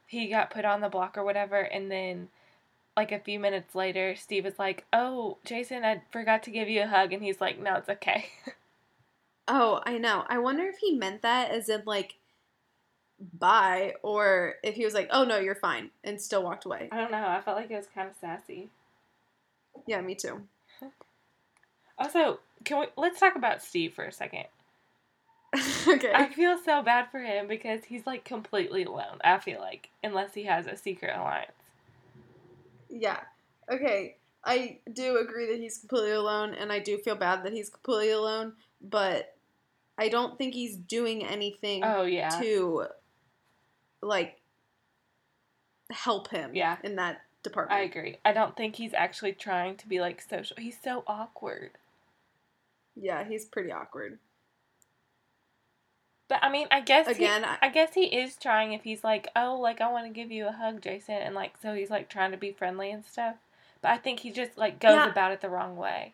he 0.08 0.28
got 0.28 0.51
put 0.51 0.65
on 0.65 0.82
the 0.82 0.89
block 0.89 1.17
or 1.17 1.23
whatever, 1.23 1.60
and 1.60 1.91
then 1.91 2.30
like 2.97 3.12
a 3.12 3.19
few 3.19 3.39
minutes 3.39 3.75
later, 3.75 4.15
Steve 4.15 4.45
is 4.45 4.60
like, 4.60 4.86
"Oh, 4.93 5.38
Jason, 5.45 5.84
I 5.84 6.01
forgot 6.12 6.43
to 6.43 6.51
give 6.51 6.69
you 6.69 6.84
a 6.84 6.88
hug," 6.88 7.13
and 7.13 7.23
he's 7.23 7.41
like, 7.41 7.60
"No, 7.60 7.76
it's 7.76 7.89
okay." 7.89 8.28
oh, 9.47 9.82
I 9.86 9.97
know. 9.97 10.26
I 10.28 10.38
wonder 10.38 10.63
if 10.63 10.78
he 10.78 10.95
meant 10.95 11.22
that 11.22 11.51
as 11.51 11.70
in 11.70 11.84
like 11.86 12.15
bye 13.20 13.93
or 14.03 14.55
if 14.63 14.76
he 14.76 14.86
was 14.86 14.93
like, 14.93 15.09
"Oh 15.11 15.24
no, 15.24 15.38
you're 15.38 15.55
fine," 15.55 15.91
and 16.03 16.22
still 16.22 16.43
walked 16.43 16.65
away. 16.65 16.89
I 16.91 16.97
don't 16.97 17.11
know. 17.11 17.28
I 17.28 17.41
felt 17.41 17.57
like 17.57 17.70
it 17.70 17.76
was 17.76 17.88
kind 17.93 18.09
of 18.09 18.15
sassy. 18.15 18.70
Yeah, 19.86 20.01
me 20.01 20.15
too. 20.15 20.43
also, 21.97 22.39
can 22.63 22.80
we 22.80 22.86
let's 22.95 23.20
talk 23.20 23.36
about 23.36 23.61
Steve 23.61 23.93
for 23.93 24.05
a 24.05 24.11
second. 24.11 24.45
okay. 25.88 26.11
I 26.13 26.28
feel 26.34 26.57
so 26.57 26.82
bad 26.82 27.09
for 27.11 27.20
him 27.20 27.47
because 27.47 27.86
he's 27.86 28.05
like 28.05 28.26
completely 28.26 28.84
alone. 28.84 29.20
I 29.24 29.38
feel 29.39 29.59
like 29.59 29.89
unless 30.03 30.34
he 30.34 30.43
has 30.43 30.67
a 30.67 30.76
secret 30.76 31.15
alliance. 31.15 31.51
Yeah. 32.89 33.19
Okay. 33.71 34.17
I 34.43 34.79
do 34.91 35.17
agree 35.17 35.51
that 35.51 35.59
he's 35.59 35.79
completely 35.79 36.11
alone, 36.11 36.53
and 36.53 36.71
I 36.71 36.79
do 36.79 36.97
feel 36.99 37.15
bad 37.15 37.43
that 37.43 37.53
he's 37.53 37.69
completely 37.69 38.11
alone, 38.11 38.53
but 38.79 39.36
I 39.97 40.09
don't 40.09 40.38
think 40.38 40.53
he's 40.53 40.75
doing 40.75 41.25
anything 41.25 41.83
oh, 41.83 42.03
yeah. 42.03 42.29
to 42.29 42.86
like 44.01 44.39
help 45.91 46.29
him 46.29 46.51
yeah. 46.53 46.77
in 46.83 46.95
that 46.97 47.21
department. 47.43 47.79
I 47.79 47.83
agree. 47.83 48.17
I 48.23 48.33
don't 48.33 48.55
think 48.55 48.75
he's 48.75 48.93
actually 48.93 49.33
trying 49.33 49.77
to 49.77 49.88
be 49.88 49.99
like 49.99 50.21
social. 50.21 50.57
He's 50.59 50.77
so 50.83 51.03
awkward. 51.07 51.71
Yeah, 52.95 53.23
he's 53.27 53.45
pretty 53.45 53.71
awkward. 53.71 54.19
But 56.28 56.39
I 56.43 56.49
mean, 56.51 56.67
I 56.71 56.82
guess 56.82 57.07
Again, 57.07 57.43
he, 57.43 57.47
I- 57.47 57.57
I 57.63 57.69
guess 57.69 57.93
he 57.93 58.05
is 58.05 58.36
trying. 58.36 58.73
If 58.73 58.84
he's 58.84 59.03
like, 59.03 59.28
oh, 59.36 59.59
like 59.61 59.80
I 59.82 59.91
want 59.91 60.07
to 60.07 60.13
give 60.13 60.32
you 60.32 60.47
a 60.47 60.51
hug, 60.51 60.82
Jason, 60.82 61.15
and 61.15 61.36
like 61.36 61.53
so 61.61 61.73
he's 61.73 61.89
like 61.91 62.09
trying 62.09 62.32
to 62.32 62.38
be 62.38 62.51
friendly 62.51 62.91
and 62.91 63.05
stuff. 63.05 63.36
But 63.82 63.91
I 63.91 63.97
think 63.97 64.21
he 64.21 64.32
just 64.32 64.57
like 64.57 64.80
goes 64.80 64.93
Yeah. 64.93 65.09
about 65.09 65.32
it 65.32 65.41
the 65.41 65.49
wrong 65.49 65.76
way. 65.78 66.13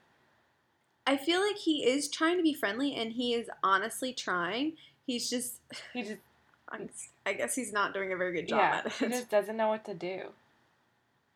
I 1.08 1.18
feel 1.18 1.42
like 1.42 1.58
he 1.58 1.84
is 1.90 2.10
trying 2.10 2.38
to 2.38 2.44
be 2.44 2.54
friendly 2.54 2.94
and 2.94 3.14
he 3.14 3.34
is 3.34 3.50
honestly 3.64 4.14
trying. 4.14 4.74
He's 5.08 5.30
just 5.30 5.56
He 5.94 6.04
just 6.04 6.18
I'm, 6.70 6.90
guess 7.38 7.56
he's 7.56 7.74
not 7.74 7.94
doing 7.94 8.14
a 8.14 8.18
very 8.18 8.34
good 8.34 8.48
job 8.48 8.60
yeah, 8.60 8.82
at 8.86 8.92
he 8.94 9.08
just 9.08 9.30
doesn't 9.30 9.58
know 9.58 9.68
what 9.70 9.84
to 9.86 9.94
do. 9.94 10.24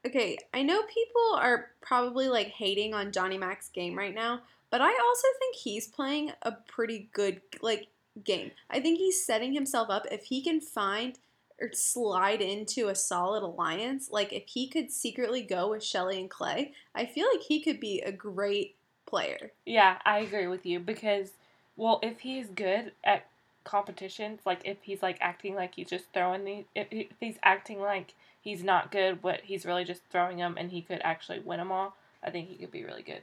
Okay, 0.06 0.38
I 0.54 0.62
know 0.62 0.82
people 0.84 1.34
are 1.36 1.72
probably 1.82 2.28
like 2.30 2.48
hating 2.48 2.94
on 2.94 3.12
Johnny 3.12 3.38
Mac's 3.38 3.70
game 3.70 3.98
right 3.98 4.14
now, 4.14 4.42
but 4.70 4.82
I 4.82 4.90
also 4.92 5.28
think 5.40 5.56
he's 5.56 5.88
playing 5.88 6.32
a 6.44 6.52
pretty 6.52 7.10
good 7.12 7.42
like 7.62 7.88
game. 8.24 8.52
I 8.70 8.80
think 8.80 8.98
he's 8.98 9.26
setting 9.26 9.54
himself 9.54 9.90
up 9.90 10.06
if 10.12 10.26
he 10.26 10.42
can 10.42 10.62
find 10.62 11.20
or 11.60 11.72
slide 11.72 12.42
into 12.42 12.90
a 12.90 12.96
solid 12.96 13.44
alliance, 13.44 14.10
like 14.12 14.34
if 14.34 14.44
he 14.48 14.68
could 14.68 14.92
secretly 14.92 15.42
go 15.42 15.70
with 15.70 15.82
Shelli 15.82 16.20
and 16.20 16.30
Clay, 16.30 16.74
I 16.94 17.06
feel 17.06 17.28
like 17.32 17.44
he 17.44 17.62
could 17.62 17.80
be 17.80 18.02
a 18.02 18.12
great 18.12 18.76
player. 19.06 19.52
Yeah, 19.66 19.98
I 20.06 20.20
agree 20.20 20.48
with 20.48 20.66
you 20.66 20.80
because, 20.80 21.32
well, 21.78 22.00
if 22.04 22.20
he's 22.20 22.48
good 22.48 22.92
at 23.04 23.28
competitions, 23.64 24.42
like 24.46 24.62
if 24.66 24.78
he's 24.82 25.02
like 25.02 25.18
acting 25.22 25.56
like 25.56 25.76
he's 25.76 25.90
just 25.90 26.06
throwing 26.14 26.44
the, 26.44 26.66
if, 26.76 26.88
if 26.92 27.08
he's 27.20 27.38
acting 27.44 27.80
like 27.80 28.14
he's 28.42 28.64
not 28.64 28.92
good, 28.92 29.22
but 29.22 29.42
he's 29.44 29.66
really 29.66 29.86
just 29.86 30.02
throwing 30.12 30.38
them, 30.38 30.56
and 30.58 30.72
he 30.72 30.82
could 30.82 31.02
actually 31.04 31.40
win 31.40 31.60
them 31.60 31.72
all, 31.72 31.96
I 32.24 32.32
think 32.32 32.50
he 32.50 32.56
could 32.56 32.72
be 32.72 32.84
really 32.84 33.04
good. 33.04 33.22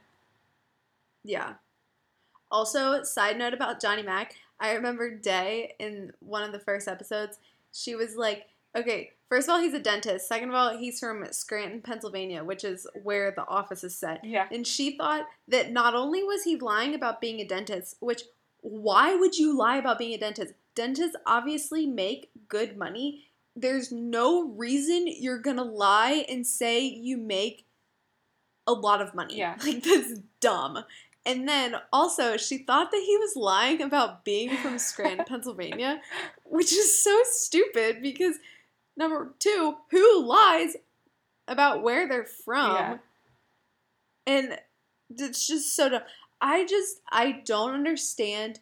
Yeah. 1.23 1.55
Also, 2.51 3.03
side 3.03 3.39
note 3.39 3.55
about 3.55 3.81
Johnny 3.81 4.03
Mac, 4.03 4.35
I 4.63 4.73
remember 4.75 5.11
Day 5.11 5.75
in 5.81 6.13
one 6.21 6.45
of 6.45 6.53
the 6.53 6.61
first 6.61 6.87
episodes, 6.87 7.39
she 7.73 7.97
was 7.97 8.17
like, 8.17 8.47
okay, 8.77 9.11
first 9.29 9.49
of 9.49 9.55
all, 9.55 9.61
he's 9.61 9.75
a 9.75 9.81
dentist. 9.81 10.29
Second 10.29 10.51
of 10.51 10.55
all, 10.55 10.79
he's 10.79 11.01
from 11.01 11.27
Scranton, 11.33 11.83
Pennsylvania, 11.83 12.45
which 12.45 12.63
is 12.63 12.87
where 13.03 13.33
the 13.33 13.47
office 13.49 13.83
is 13.83 13.97
set. 13.97 14.25
Yeah, 14.25 14.47
And 14.53 14.65
she 14.67 14.97
thought 14.97 15.27
that 15.49 15.73
not 15.73 15.95
only 15.95 16.23
was 16.23 16.45
he 16.45 16.57
lying 16.57 16.95
about 16.95 17.21
being 17.21 17.41
a 17.41 17.45
dentist, 17.45 17.97
which 18.01 18.23
why 18.61 19.17
would 19.17 19.37
you 19.37 19.57
lie 19.57 19.77
about 19.77 19.99
being 19.99 20.15
a 20.15 20.19
dentist? 20.19 20.55
Dentists 20.77 21.17
obviously 21.27 21.87
make 21.87 22.31
good 22.49 22.79
money. 22.79 23.25
There's 23.57 23.91
no 23.91 24.49
reason 24.49 25.07
you're 25.09 25.41
gonna 25.41 25.65
lie 25.65 26.25
and 26.29 26.47
say 26.47 26.81
you 26.85 27.17
make 27.17 27.67
a 28.67 28.73
lot 28.73 29.03
of 29.03 29.15
money. 29.15 29.39
Yeah. 29.39 29.57
Like 29.65 29.83
that's 29.83 30.21
dumb. 30.41 30.85
And 31.25 31.49
then 31.49 31.77
also 31.93 32.37
she 32.37 32.59
thought 32.59 32.91
that 32.91 33.03
he 33.05 33.17
was 33.17 33.37
lying 33.37 33.81
about 33.81 34.25
being 34.25 34.57
from 34.57 34.79
Scranton, 34.79 35.25
Pennsylvania, 35.29 36.01
which 36.45 36.73
is 36.73 37.03
so 37.03 37.17
stupid 37.25 38.03
because 38.03 38.37
number 38.97 39.33
two, 39.39 39.77
who 39.91 40.25
lies 40.25 40.77
about 41.47 41.83
where 41.83 42.09
they're 42.09 42.25
from? 42.25 42.73
Yeah. 42.73 42.99
And 44.27 44.59
it's 45.17 45.47
just 45.47 45.77
so 45.77 45.89
dumb. 45.89 46.03
I 46.41 46.67
just 46.67 47.01
I 47.11 47.43
don't 47.45 47.75
understand. 47.75 48.59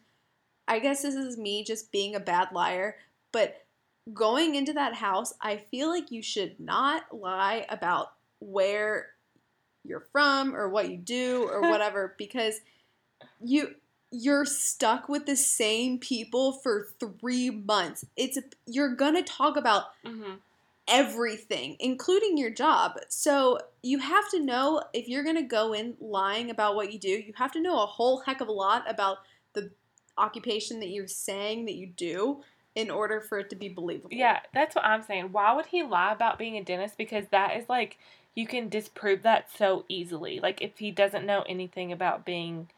I 0.67 0.79
guess 0.79 1.01
this 1.01 1.15
is 1.15 1.37
me 1.37 1.63
just 1.63 1.91
being 1.91 2.15
a 2.15 2.19
bad 2.19 2.49
liar, 2.53 2.97
but 3.31 3.65
going 4.13 4.55
into 4.55 4.73
that 4.73 4.93
house, 4.95 5.33
I 5.41 5.57
feel 5.57 5.89
like 5.89 6.11
you 6.11 6.21
should 6.21 6.59
not 6.59 7.03
lie 7.11 7.65
about 7.69 8.13
where 8.39 9.07
you're 9.83 10.05
from 10.11 10.55
or 10.55 10.69
what 10.69 10.89
you 10.89 10.97
do 10.97 11.47
or 11.49 11.61
whatever 11.69 12.15
because 12.17 12.55
you 13.39 13.75
you're 14.13 14.45
stuck 14.45 15.07
with 15.07 15.25
the 15.25 15.37
same 15.37 15.97
people 15.97 16.51
for 16.51 16.87
3 16.99 17.49
months. 17.51 18.05
It's 18.17 18.37
you're 18.65 18.95
going 18.95 19.15
to 19.15 19.23
talk 19.23 19.57
about 19.57 19.85
hmm 20.05 20.33
everything, 20.87 21.77
including 21.79 22.37
your 22.37 22.49
job. 22.49 22.99
So 23.07 23.59
you 23.81 23.99
have 23.99 24.29
to 24.31 24.39
know 24.39 24.83
if 24.93 25.07
you're 25.07 25.23
going 25.23 25.37
to 25.37 25.41
go 25.43 25.73
in 25.73 25.95
lying 26.01 26.49
about 26.49 26.75
what 26.75 26.91
you 26.91 26.99
do, 26.99 27.07
you 27.07 27.33
have 27.37 27.51
to 27.53 27.61
know 27.61 27.81
a 27.81 27.85
whole 27.85 28.21
heck 28.21 28.41
of 28.41 28.49
a 28.49 28.51
lot 28.51 28.89
about 28.89 29.19
the 29.53 29.71
occupation 30.17 30.79
that 30.81 30.89
you're 30.89 31.07
saying 31.07 31.65
that 31.65 31.75
you 31.75 31.87
do 31.87 32.43
in 32.75 32.89
order 32.89 33.21
for 33.21 33.39
it 33.39 33.49
to 33.49 33.55
be 33.55 33.69
believable. 33.69 34.09
yeah, 34.11 34.39
that's 34.53 34.75
what 34.75 34.85
I'm 34.85 35.03
saying. 35.03 35.31
Why 35.31 35.53
would 35.53 35.67
he 35.67 35.83
lie 35.83 36.11
about 36.11 36.37
being 36.37 36.57
a 36.57 36.63
dentist? 36.63 36.97
Because 36.97 37.25
that 37.31 37.55
is 37.57 37.69
like 37.69 37.97
you 38.35 38.47
can 38.47 38.69
disprove 38.69 39.23
that 39.23 39.49
so 39.51 39.85
easily. 39.89 40.39
Like 40.39 40.61
if 40.61 40.77
he 40.77 40.91
doesn't 40.91 41.25
know 41.25 41.43
anything 41.47 41.91
about 41.91 42.25
being 42.25 42.69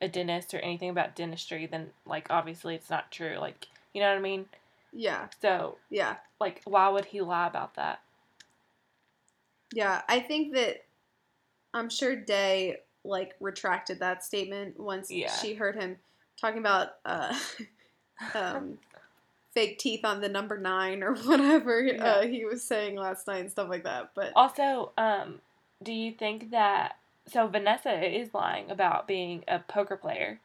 a 0.00 0.08
dentist 0.08 0.52
or 0.54 0.58
anything 0.58 0.90
about 0.90 1.14
dentistry, 1.16 1.66
then 1.66 1.90
like 2.04 2.26
obviously 2.30 2.74
it's 2.74 2.90
not 2.90 3.10
true. 3.10 3.36
Like 3.38 3.66
you 3.92 4.00
know 4.00 4.08
what 4.08 4.18
I 4.18 4.20
mean? 4.20 4.46
Yeah. 4.92 5.28
So 5.40 5.78
Yeah. 5.90 6.16
like 6.40 6.60
why 6.64 6.88
would 6.88 7.06
he 7.06 7.20
lie 7.20 7.46
about 7.46 7.74
that? 7.76 8.00
Yeah. 9.74 10.02
I 10.08 10.20
think 10.20 10.54
that 10.54 10.78
I'm 11.74 11.88
sure 11.90 12.16
Day 12.16 12.78
like 13.04 13.34
retracted 13.40 14.00
that 14.00 14.24
statement 14.24 14.78
once 14.80 15.10
Yeah. 15.10 15.30
she 15.30 15.54
heard 15.54 15.76
him 15.76 15.96
talking 16.40 16.58
about 16.58 16.88
uh 17.04 17.38
um 18.34 18.78
fake 19.56 19.78
teeth 19.78 20.04
on 20.04 20.20
the 20.20 20.28
number 20.28 20.58
9 20.58 21.02
or 21.02 21.14
whatever 21.24 21.88
uh, 21.98 22.22
he 22.26 22.44
was 22.44 22.62
saying 22.62 22.94
last 22.96 23.26
night 23.26 23.40
and 23.40 23.50
stuff 23.50 23.70
like 23.70 23.84
that. 23.84 24.10
But 24.14 24.32
Also, 24.36 24.92
um, 24.98 25.40
do 25.82 25.92
you 25.92 26.12
think 26.12 26.50
that 26.50 26.96
so 27.26 27.46
Vanessa 27.48 27.90
is 27.92 28.34
lying 28.34 28.70
about 28.70 29.08
being 29.08 29.42
a 29.48 29.58
poker 29.58 29.96
player, 29.96 30.38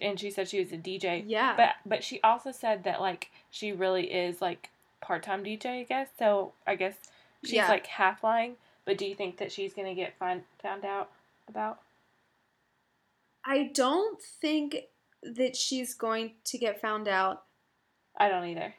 and 0.00 0.18
she 0.18 0.30
said 0.30 0.48
she 0.48 0.60
was 0.60 0.72
a 0.72 0.78
DJ, 0.78 1.24
yeah. 1.26 1.54
but 1.56 1.70
but 1.84 2.04
she 2.04 2.20
also 2.22 2.52
said 2.52 2.84
that 2.84 3.00
like 3.00 3.30
she 3.50 3.72
really 3.72 4.12
is 4.12 4.40
like 4.40 4.70
part 5.00 5.24
time 5.24 5.44
DJ, 5.44 5.80
I 5.80 5.82
guess. 5.82 6.08
So 6.18 6.52
I 6.66 6.76
guess 6.76 6.94
she's 7.42 7.54
Yeah. 7.54 7.68
like 7.68 7.86
half 7.86 8.22
lying. 8.22 8.54
But 8.84 8.98
do 8.98 9.04
you 9.04 9.14
think 9.14 9.38
that 9.38 9.50
she's 9.50 9.74
gonna 9.74 9.94
get 9.94 10.16
find, 10.16 10.42
found 10.62 10.84
out 10.84 11.10
about? 11.48 11.80
I 13.44 13.70
don't 13.74 14.22
think 14.22 14.76
that 15.22 15.56
she's 15.56 15.94
going 15.94 16.32
to 16.44 16.58
get 16.58 16.80
found 16.80 17.08
out. 17.08 17.42
I 18.16 18.28
don't 18.28 18.44
either. 18.46 18.74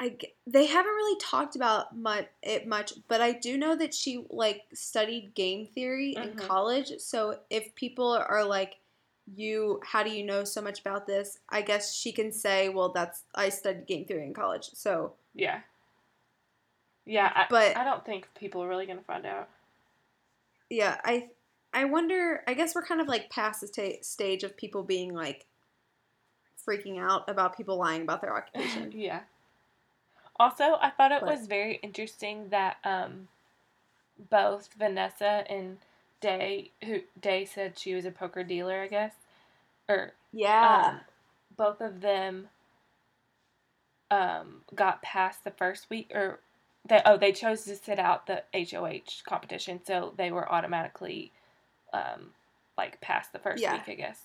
I 0.00 0.16
they 0.46 0.66
haven't 0.66 0.90
really 0.92 1.18
talked 1.20 1.54
about 1.56 1.96
much, 1.96 2.26
it 2.42 2.66
much, 2.66 2.94
but 3.08 3.20
I 3.20 3.32
do 3.32 3.56
know 3.56 3.76
that 3.76 3.94
she 3.94 4.26
like 4.28 4.62
studied 4.74 5.34
game 5.34 5.66
theory 5.66 6.14
in 6.16 6.30
Mhm. 6.34 6.38
college. 6.38 6.98
So 6.98 7.38
if 7.48 7.74
people 7.76 8.08
are 8.12 8.44
like, 8.44 8.76
"You, 9.36 9.80
how 9.84 10.02
do 10.02 10.10
you 10.10 10.24
know 10.24 10.42
so 10.44 10.60
much 10.60 10.80
about 10.80 11.06
this?" 11.06 11.38
I 11.48 11.62
guess 11.62 11.94
she 11.94 12.10
can 12.12 12.32
say, 12.32 12.68
"Well, 12.68 12.88
that's 12.88 13.22
I 13.36 13.48
studied 13.50 13.86
game 13.86 14.04
theory 14.04 14.26
in 14.26 14.34
college." 14.34 14.70
So 14.74 15.14
Yeah. 15.32 15.60
Yeah, 17.06 17.30
I, 17.34 17.46
But- 17.50 17.76
I 17.76 17.84
don't 17.84 18.04
think 18.04 18.28
people 18.34 18.62
are 18.62 18.68
really 18.68 18.86
gonna 18.86 19.02
find 19.02 19.26
out. 19.26 19.48
yeah, 20.70 21.00
I 21.04 21.30
I 21.72 21.84
wonder. 21.86 22.42
I 22.46 22.54
guess 22.54 22.74
we're 22.74 22.84
kind 22.86 23.00
of 23.00 23.08
like 23.08 23.30
past 23.30 23.60
the 23.60 23.66
sta- 23.66 24.02
stage 24.02 24.44
of 24.44 24.56
people 24.56 24.82
being 24.84 25.12
like 25.12 25.46
freaking 26.66 26.98
out 27.00 27.28
about 27.28 27.56
people 27.56 27.76
lying 27.76 28.02
about 28.02 28.20
their 28.20 28.36
occupation. 28.36 28.92
yeah. 28.94 29.20
Also, 30.40 30.64
I 30.80 30.90
thought 30.90 31.12
it 31.12 31.20
But- 31.20 31.30
was 31.38 31.46
very 31.46 31.76
interesting 31.82 32.48
that 32.50 32.76
um, 32.84 33.28
both 34.30 34.68
Vanessa 34.78 35.44
and 35.50 35.78
Day, 36.20 36.70
who 36.84 37.00
Day 37.20 37.44
said 37.44 37.78
she 37.78 37.94
was 37.94 38.04
a 38.04 38.10
poker 38.10 38.42
dealer, 38.42 38.80
I 38.80 38.88
guess, 38.88 39.12
or 39.88 40.12
yeah. 40.32 40.92
um, 40.94 41.00
both 41.56 41.80
of 41.80 42.00
them 42.00 42.48
um, 44.10 44.62
got 44.74 45.02
past 45.02 45.44
the 45.44 45.50
first 45.50 45.90
week, 45.90 46.10
or 46.14 46.40
they 46.88 47.00
oh 47.04 47.16
they 47.16 47.32
chose 47.32 47.64
to 47.64 47.76
sit 47.76 47.98
out 47.98 48.26
the 48.26 48.42
HOH 48.54 49.22
competition, 49.28 49.80
so 49.84 50.14
they 50.16 50.30
were 50.30 50.50
automatically 50.50 51.30
um, 51.92 52.30
like 52.78 53.00
past 53.00 53.32
the 53.32 53.38
first 53.38 53.62
Yeah. 53.62 53.74
week, 53.74 53.88
I 53.88 53.94
guess. 53.94 54.20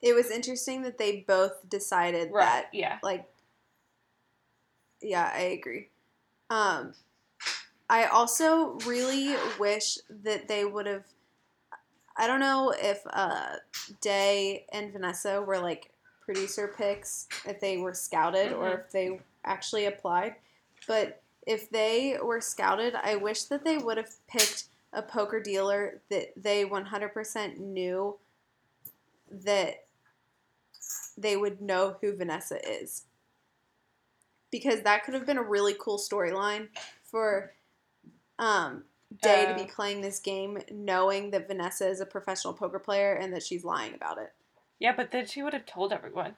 It 0.00 0.14
was 0.14 0.30
interesting 0.30 0.82
that 0.82 0.98
they 0.98 1.24
both 1.26 1.68
decided 1.68 2.30
Right. 2.32 2.44
that 2.44 2.68
Yeah. 2.72 2.98
like 3.02 3.28
yeah 5.00 5.30
i 5.34 5.40
agree 5.40 5.88
um 6.50 6.94
i 7.90 8.04
also 8.04 8.78
really 8.86 9.34
wish 9.58 9.98
that 10.22 10.46
they 10.48 10.64
would 10.64 10.86
have 10.86 11.04
i 12.16 12.26
don't 12.26 12.40
know 12.40 12.72
if 12.76 13.00
uh 13.12 13.56
day 14.00 14.64
and 14.72 14.92
vanessa 14.92 15.40
were 15.42 15.58
like 15.58 15.90
producer 16.24 16.72
picks 16.76 17.26
if 17.46 17.58
they 17.60 17.78
were 17.78 17.94
scouted 17.94 18.52
or 18.52 18.66
Mhm. 18.66 18.84
if 18.84 18.90
they 18.92 19.20
actually 19.44 19.86
applied 19.86 20.36
but 20.86 21.20
if 21.46 21.68
they 21.70 22.16
were 22.22 22.40
scouted 22.40 22.94
i 23.02 23.16
wish 23.16 23.44
that 23.44 23.64
they 23.64 23.78
would 23.78 23.96
have 23.96 24.14
picked 24.28 24.64
a 24.92 25.02
poker 25.02 25.40
dealer 25.40 26.00
that 26.10 26.32
they 26.36 26.64
100% 26.64 27.58
knew 27.58 28.16
that 29.44 29.86
they 31.16 31.36
would 31.36 31.60
know 31.60 31.96
who 32.00 32.16
Vanessa 32.16 32.58
is. 32.68 33.04
Because 34.50 34.82
that 34.82 35.04
could 35.04 35.14
have 35.14 35.26
been 35.26 35.38
a 35.38 35.42
really 35.42 35.74
cool 35.78 35.98
storyline 35.98 36.68
for 37.04 37.54
um, 38.38 38.84
day 39.20 39.46
to 39.46 39.52
Uh. 39.52 39.56
be 39.56 39.64
playing 39.64 40.00
this 40.00 40.18
game 40.20 40.58
knowing 40.70 41.30
that 41.30 41.46
Vanessa 41.48 41.88
is 41.88 42.00
a 42.00 42.06
professional 42.06 42.52
poker 42.54 42.78
player 42.78 43.14
and 43.14 43.32
that 43.32 43.42
she's 43.42 43.64
lying 43.64 43.94
about 43.94 44.18
it. 44.18 44.32
Yeah, 44.78 44.94
but 44.96 45.10
then 45.10 45.26
she 45.26 45.42
would 45.42 45.52
have 45.52 45.66
told 45.66 45.92
everyone. 45.92 46.34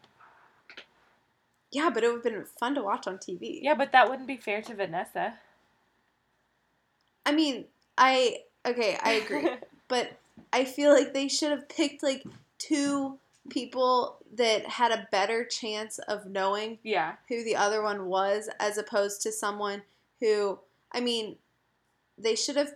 Yeah, 1.73 1.91
but 1.93 2.05
it 2.05 2.09
would 2.09 2.25
have 2.25 2.35
been 2.35 2.45
fun 2.45 2.75
to 2.77 2.83
watch 2.83 3.07
on 3.07 3.19
TV. 3.19 3.59
Yeah, 3.63 3.75
but 3.75 3.91
that 3.93 4.09
wouldn't 4.09 4.29
be 4.29 4.37
fair 4.37 4.63
to 4.63 4.75
Vanessa. 4.75 5.35
I 7.27 7.33
mean, 7.33 7.65
I 7.99 8.43
okay, 8.67 8.97
I 9.03 9.13
agree. 9.13 9.49
but 9.89 10.13
I 10.53 10.65
feel 10.65 10.93
like 10.93 11.15
they 11.15 11.27
should 11.29 11.51
have 11.51 11.69
picked 11.69 12.03
like 12.03 12.23
two 12.69 13.19
people 13.51 14.19
that 14.35 14.67
had 14.67 14.91
a 14.91 15.07
better 15.11 15.45
chance 15.45 15.99
of 16.01 16.27
knowing 16.27 16.79
yeah. 16.83 17.15
who 17.29 17.45
the 17.45 17.57
other 17.57 17.83
one 17.83 18.07
was 18.07 18.49
as 18.59 18.79
opposed 18.79 19.21
to 19.23 19.31
someone 19.33 19.83
who 20.21 20.59
I 20.93 21.01
mean 21.01 21.37
they 22.17 22.35
should 22.37 22.57
have 22.57 22.75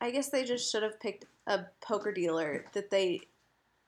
I 0.00 0.10
guess 0.10 0.30
they 0.30 0.44
just 0.44 0.70
should 0.72 0.82
have 0.82 0.98
picked 0.98 1.26
a 1.46 1.60
poker 1.80 2.10
dealer 2.12 2.64
that 2.72 2.90
they 2.90 3.20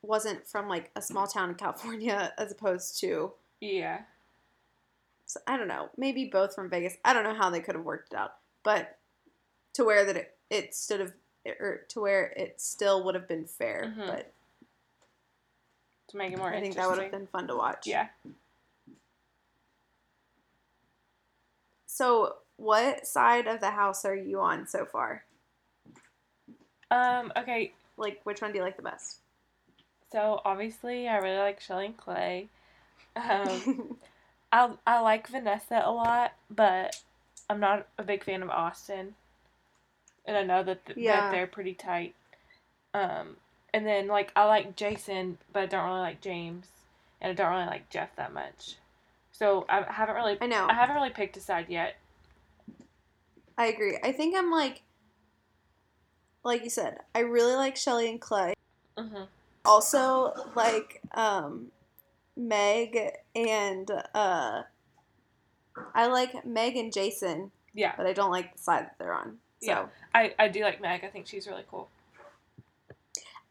wasn't 0.02 0.46
from 0.46 0.68
like 0.68 0.90
a 0.94 1.00
small 1.00 1.26
town 1.26 1.48
in 1.48 1.54
California 1.54 2.32
as 2.38 2.52
opposed 2.52 3.00
to 3.00 3.32
Yeah. 3.60 4.00
so 5.24 5.40
I 5.46 5.56
don't 5.56 5.68
know, 5.68 5.88
maybe 5.96 6.26
both 6.26 6.54
from 6.54 6.68
Vegas. 6.68 6.96
I 7.04 7.14
don't 7.14 7.24
know 7.24 7.34
how 7.34 7.48
they 7.48 7.60
could 7.60 7.74
have 7.76 7.84
worked 7.84 8.12
it 8.12 8.18
out, 8.18 8.34
but 8.62 8.98
to 9.72 9.84
where 9.84 10.04
that 10.04 10.16
it, 10.16 10.36
it 10.50 10.74
stood 10.74 11.00
of 11.00 11.14
or 11.60 11.84
to 11.88 12.00
where 12.00 12.26
it 12.36 12.60
still 12.60 13.04
would 13.04 13.14
have 13.14 13.26
been 13.28 13.46
fair, 13.46 13.94
Mhm. 13.96 14.06
but 14.06 14.32
To 16.14 16.18
make 16.18 16.32
it 16.32 16.38
more 16.38 16.54
I 16.54 16.60
think 16.60 16.76
that 16.76 16.88
would 16.88 17.00
have 17.02 17.10
been 17.10 17.26
fun 17.26 17.48
to 17.48 17.56
watch. 17.56 17.88
Yeah. 17.88 18.06
So, 21.86 22.36
what 22.56 23.04
side 23.04 23.48
of 23.48 23.58
the 23.58 23.70
house 23.72 24.04
are 24.04 24.14
you 24.14 24.40
on 24.40 24.68
so 24.68 24.84
far? 24.84 25.24
Um, 26.90 27.32
okay, 27.36 27.72
Like, 27.96 28.20
which 28.22 28.40
one 28.40 28.52
do 28.52 28.58
you 28.58 28.64
like 28.64 28.76
the 28.76 28.82
best? 28.82 29.18
so 30.12 30.40
obviously 30.44 31.08
I 31.08 31.16
really 31.16 31.38
like 31.38 31.58
Shelli 31.60 31.86
and 31.86 31.96
Clay. 31.96 32.48
Um, 33.16 33.96
I 34.52 34.70
I 34.86 35.00
like 35.00 35.26
Vanessa 35.26 35.82
a 35.84 35.90
lot, 35.90 36.34
but 36.48 37.02
I'm 37.50 37.58
not 37.58 37.88
a 37.98 38.04
big 38.04 38.22
fan 38.22 38.40
of 38.44 38.50
Austin. 38.50 39.16
And 40.24 40.36
I 40.36 40.44
know 40.44 40.62
that 40.62 40.86
th- 40.86 40.96
Yeah. 40.98 41.22
that 41.22 41.30
they're 41.32 41.48
pretty 41.48 41.74
tight. 41.74 42.14
Um, 42.92 43.38
and 43.74 43.84
then 43.84 44.06
like 44.06 44.30
I 44.36 44.44
like 44.44 44.76
Jason, 44.76 45.36
but 45.52 45.64
I 45.64 45.66
don't 45.66 45.84
really 45.84 45.98
like 46.00 46.20
James, 46.20 46.68
and 47.20 47.30
I 47.30 47.34
don't 47.34 47.52
really 47.52 47.66
like 47.66 47.90
Jeff 47.90 48.14
that 48.16 48.32
much. 48.32 48.76
So 49.32 49.66
I 49.68 49.84
haven't 49.92 50.14
really 50.14 50.38
I 50.40 50.46
know. 50.46 50.68
I 50.70 50.74
haven't 50.74 50.94
really 50.94 51.10
picked 51.10 51.36
a 51.36 51.40
side 51.40 51.66
yet. 51.68 51.96
I 53.58 53.66
agree. 53.66 53.98
I 54.02 54.12
think 54.12 54.36
I'm 54.36 54.50
like, 54.50 54.82
like 56.44 56.62
you 56.62 56.70
said, 56.70 57.00
I 57.16 57.20
really 57.20 57.56
like 57.56 57.74
Shelli 57.74 58.08
and 58.08 58.20
Clay. 58.20 58.54
Mm-hmm. 58.96 59.24
Also, 59.64 60.32
like 60.54 61.00
um, 61.14 61.66
Meg 62.36 62.96
and 63.34 63.90
uh, 64.14 64.62
I 65.94 66.06
like 66.06 66.46
Meg 66.46 66.76
and 66.76 66.92
Jason, 66.92 67.50
Yeah, 67.74 67.94
but 67.96 68.06
I 68.06 68.12
don't 68.12 68.30
like 68.30 68.54
the 68.54 68.62
side 68.62 68.84
that 68.84 68.94
they're 68.98 69.14
on. 69.14 69.38
So 69.60 69.68
Yeah. 69.68 69.86
I 70.14 70.32
I 70.38 70.46
do 70.46 70.60
like 70.60 70.80
Meg. 70.80 71.02
I 71.02 71.08
think 71.08 71.26
she's 71.26 71.48
really 71.48 71.64
cool. 71.68 71.88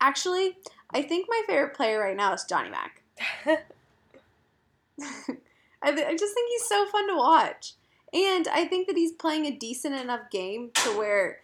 Actually, 0.04 0.58
I 0.92 1.02
think 1.02 1.28
my 1.30 1.42
favorite 1.48 1.74
player 1.74 2.00
right 2.00 2.16
now 2.16 2.34
is 2.34 2.44
Johnny 2.44 2.70
Mac. 2.70 3.02
I, 5.82 5.92
th- 5.92 6.08
I 6.08 6.16
just 6.16 6.34
think 6.34 6.50
he's 6.50 6.68
so 6.68 6.86
fun 6.88 7.08
to 7.08 7.16
watch. 7.16 7.74
And 8.14 8.48
I 8.48 8.66
think 8.66 8.88
that 8.88 8.96
he's 8.98 9.12
playing 9.12 9.46
a 9.46 9.52
decent 9.52 9.96
enough 9.96 10.30
game 10.30 10.70
to 10.76 10.90
where, 10.98 11.40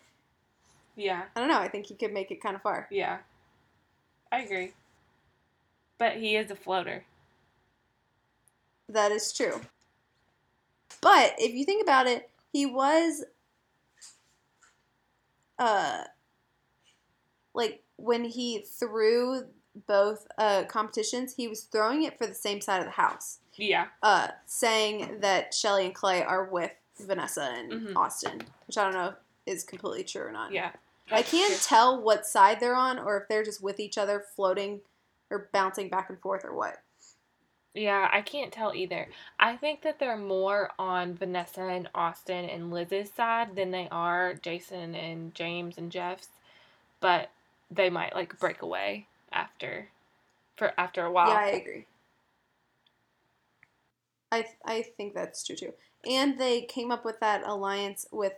yeah, 0.96 1.24
I 1.36 1.40
don't 1.40 1.50
know, 1.50 1.58
I 1.58 1.68
think 1.68 1.88
he 1.88 1.96
could 1.96 2.14
make 2.14 2.30
it 2.32 2.42
kind 2.42 2.56
of 2.56 2.62
far. 2.62 2.88
yeah, 2.92 3.20
I 4.32 4.42
agree. 4.42 4.74
But 5.98 6.18
he 6.18 6.36
is 6.36 6.52
a 6.52 6.56
floater. 6.56 7.06
That 8.88 9.12
is 9.12 9.34
true. 9.34 9.62
But 11.02 11.36
if 11.38 11.54
you 11.54 11.66
think 11.66 11.84
about 11.84 12.08
it, 12.08 12.30
he 12.52 12.66
was 12.66 13.24
uh 15.58 16.04
like 17.60 17.84
when 17.98 18.24
he 18.24 18.60
threw 18.62 19.44
both 19.88 20.26
uh 20.40 20.64
competitions, 20.64 21.36
he 21.36 21.48
was 21.48 21.62
throwing 21.66 22.04
it 22.04 22.18
for 22.18 22.26
the 22.26 22.34
same 22.34 22.60
side 22.62 22.80
of 22.80 22.86
the 22.86 22.92
house. 22.92 23.38
Yeah, 23.56 23.88
Uh 24.02 24.30
saying 24.48 25.20
that 25.20 25.52
Shelli 25.54 25.86
and 25.86 25.94
Clay 25.96 26.24
are 26.24 26.46
with 26.46 26.72
Vanessa 27.00 27.52
and 27.56 27.72
Mhm. 27.72 27.96
Austin, 27.96 28.42
which 28.68 28.78
I 28.78 28.84
don't 28.86 28.94
know 28.94 29.10
if 29.10 29.16
is 29.46 29.64
completely 29.64 30.04
true 30.04 30.24
or 30.24 30.32
not. 30.32 30.52
yeah. 30.52 30.72
I 31.12 31.22
can't 31.24 31.50
true. 31.54 31.60
tell 31.64 32.02
what 32.02 32.26
side 32.26 32.60
they're 32.60 32.76
on 32.76 33.00
or 33.00 33.18
if 33.22 33.28
they're 33.28 33.44
just 33.44 33.62
with 33.64 33.80
each 33.80 33.98
other 33.98 34.20
floating 34.36 34.82
or 35.32 35.50
bouncing 35.52 35.90
back 35.90 36.10
and 36.10 36.20
forth 36.20 36.46
or 36.46 36.54
what. 36.54 36.78
Yeah, 37.74 38.10
I 38.12 38.22
can't 38.22 38.52
tell 38.52 38.74
either. 38.76 39.08
I 39.40 39.56
think 39.56 39.82
that 39.84 40.00
they're 40.00 40.18
more 40.18 40.72
on 40.80 41.16
Vanessa 41.16 41.62
and 41.64 41.90
Austin 41.96 42.46
and 42.50 42.72
Liz's 42.72 43.12
side 43.12 43.56
than 43.56 43.72
they 43.72 43.88
are 43.92 44.34
Jason 44.36 44.96
and 44.96 45.34
James 45.36 45.78
and 45.78 45.92
Jeff's. 45.92 46.30
But 47.00 47.30
they 47.72 47.90
might 47.90 48.16
like 48.16 48.40
break 48.40 48.62
away 48.62 49.08
after 49.32 49.90
for 50.58 50.74
after 50.78 51.06
a 51.06 51.12
while. 51.12 51.30
Yeah, 51.30 51.38
I 51.38 51.48
agree. 51.50 51.86
I 54.32 54.46
I 54.66 54.82
think 54.98 55.14
that's 55.14 55.46
true 55.46 55.56
too. 55.56 55.74
And 56.10 56.38
they 56.38 56.62
came 56.62 56.92
up 56.92 57.06
with 57.06 57.20
that 57.20 57.44
alliance 57.46 58.06
with. 58.12 58.34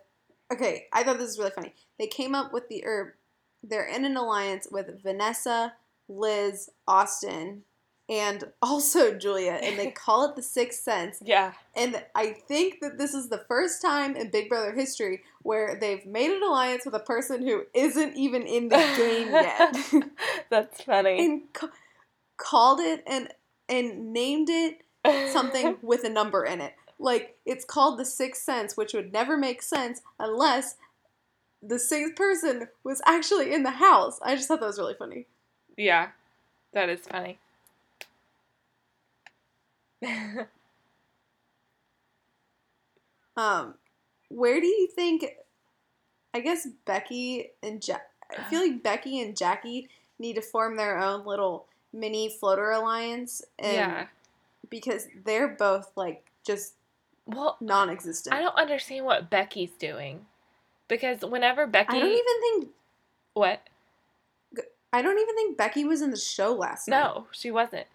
Okay, 0.51 0.87
I 0.91 1.03
thought 1.03 1.17
this 1.17 1.27
was 1.27 1.39
really 1.39 1.51
funny. 1.51 1.73
They 1.97 2.07
came 2.07 2.35
up 2.35 2.51
with 2.51 2.67
the 2.67 2.83
or 2.85 3.15
they're 3.63 3.87
in 3.87 4.05
an 4.05 4.17
alliance 4.17 4.67
with 4.71 5.01
Vanessa, 5.01 5.73
Liz, 6.09 6.69
Austin, 6.87 7.63
and 8.11 8.43
also 8.61 9.17
Julia, 9.17 9.53
and 9.63 9.79
they 9.79 9.89
call 9.89 10.29
it 10.29 10.35
the 10.35 10.43
Sixth 10.43 10.83
Sense. 10.83 11.19
yeah. 11.25 11.53
And 11.75 12.03
I 12.13 12.33
think 12.47 12.81
that 12.81 12.97
this 12.99 13.13
is 13.15 13.29
the 13.29 13.43
first 13.47 13.81
time 13.81 14.15
in 14.15 14.29
Big 14.29 14.49
Brother 14.49 14.73
history 14.73 15.21
where 15.41 15.77
they've 15.79 16.05
made 16.05 16.29
an 16.29 16.43
alliance 16.43 16.85
with 16.85 16.93
a 16.93 16.99
person 16.99 17.41
who 17.47 17.63
isn't 17.73 18.15
even 18.15 18.43
in 18.43 18.67
the 18.69 18.75
game 18.75 19.29
yet. 19.31 19.75
That's 20.51 20.83
funny. 20.83 21.23
and 21.25 21.53
ca- 21.53 21.69
called 22.37 22.79
it 22.81 23.03
and 23.07 23.29
and 23.69 24.11
named 24.13 24.49
it 24.49 24.81
something 25.31 25.77
with 25.81 26.03
a 26.03 26.09
number 26.09 26.43
in 26.45 26.59
it. 26.61 26.73
Like 26.99 27.37
it's 27.45 27.65
called 27.65 27.97
the 27.97 28.05
sixth 28.05 28.43
sense, 28.43 28.75
which 28.77 28.93
would 28.93 29.11
never 29.13 29.37
make 29.37 29.61
sense 29.63 30.01
unless 30.19 30.75
the 31.63 31.79
sixth 31.79 32.15
person 32.15 32.67
was 32.83 33.01
actually 33.05 33.53
in 33.53 33.63
the 33.63 33.71
house. 33.71 34.19
I 34.21 34.35
just 34.35 34.47
thought 34.47 34.59
that 34.59 34.65
was 34.67 34.77
really 34.79 34.95
funny. 34.95 35.27
yeah. 35.77 36.09
That 36.73 36.89
is 36.89 37.01
funny. 37.01 37.37
Um, 43.37 43.75
where 44.29 44.59
do 44.59 44.67
you 44.67 44.87
think? 44.87 45.25
I 46.33 46.39
guess 46.39 46.67
Becky 46.85 47.51
and 47.61 47.85
ja- 47.85 47.97
I 48.37 48.43
feel 48.49 48.61
like 48.61 48.83
Becky 48.83 49.21
and 49.21 49.35
Jackie 49.35 49.89
need 50.19 50.35
to 50.35 50.41
form 50.41 50.77
their 50.77 50.99
own 50.99 51.25
little 51.25 51.65
mini 51.93 52.29
floater 52.29 52.71
alliance, 52.71 53.41
and 53.59 53.73
yeah. 53.73 54.05
because 54.69 55.07
they're 55.25 55.47
both 55.47 55.91
like 55.95 56.29
just 56.45 56.73
Well, 57.25 57.57
non-existent. 57.59 58.35
I 58.35 58.41
don't 58.41 58.57
understand 58.57 59.05
what 59.05 59.29
Becky's 59.29 59.71
doing. 59.79 60.25
Because 60.87 61.21
whenever 61.21 61.67
Becky 61.67 61.95
I 61.95 61.99
don't 61.99 62.09
even 62.09 62.41
think 62.41 62.67
what? 63.33 63.61
I 64.93 65.01
don't 65.01 65.17
even 65.17 65.35
think 65.35 65.57
Becky 65.57 65.85
was 65.85 66.01
in 66.01 66.11
the 66.11 66.17
show 66.17 66.53
last 66.53 66.89
night. 66.89 66.99
No, 66.99 67.27
she 67.31 67.49
wasn't. 67.49 67.87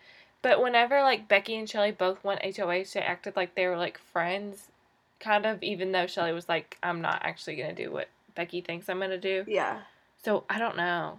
But 0.46 0.62
whenever 0.62 1.02
like 1.02 1.26
Becky 1.26 1.56
and 1.56 1.66
Shelli 1.66 1.98
both 1.98 2.22
went 2.22 2.56
HOH, 2.56 2.92
they 2.94 3.00
acted 3.00 3.34
like 3.34 3.56
they 3.56 3.66
were 3.66 3.76
like 3.76 3.98
friends, 3.98 4.68
kind 5.18 5.44
of. 5.44 5.60
Even 5.60 5.90
though 5.90 6.04
Shelli 6.04 6.32
was 6.32 6.48
like, 6.48 6.78
"I'm 6.84 7.00
not 7.00 7.18
actually 7.24 7.56
gonna 7.56 7.72
do 7.72 7.90
what 7.90 8.06
Becky 8.36 8.60
thinks 8.60 8.88
I'm 8.88 9.00
gonna 9.00 9.18
do." 9.18 9.44
Yeah. 9.48 9.80
So 10.22 10.44
I 10.48 10.60
don't 10.60 10.76
know. 10.76 11.18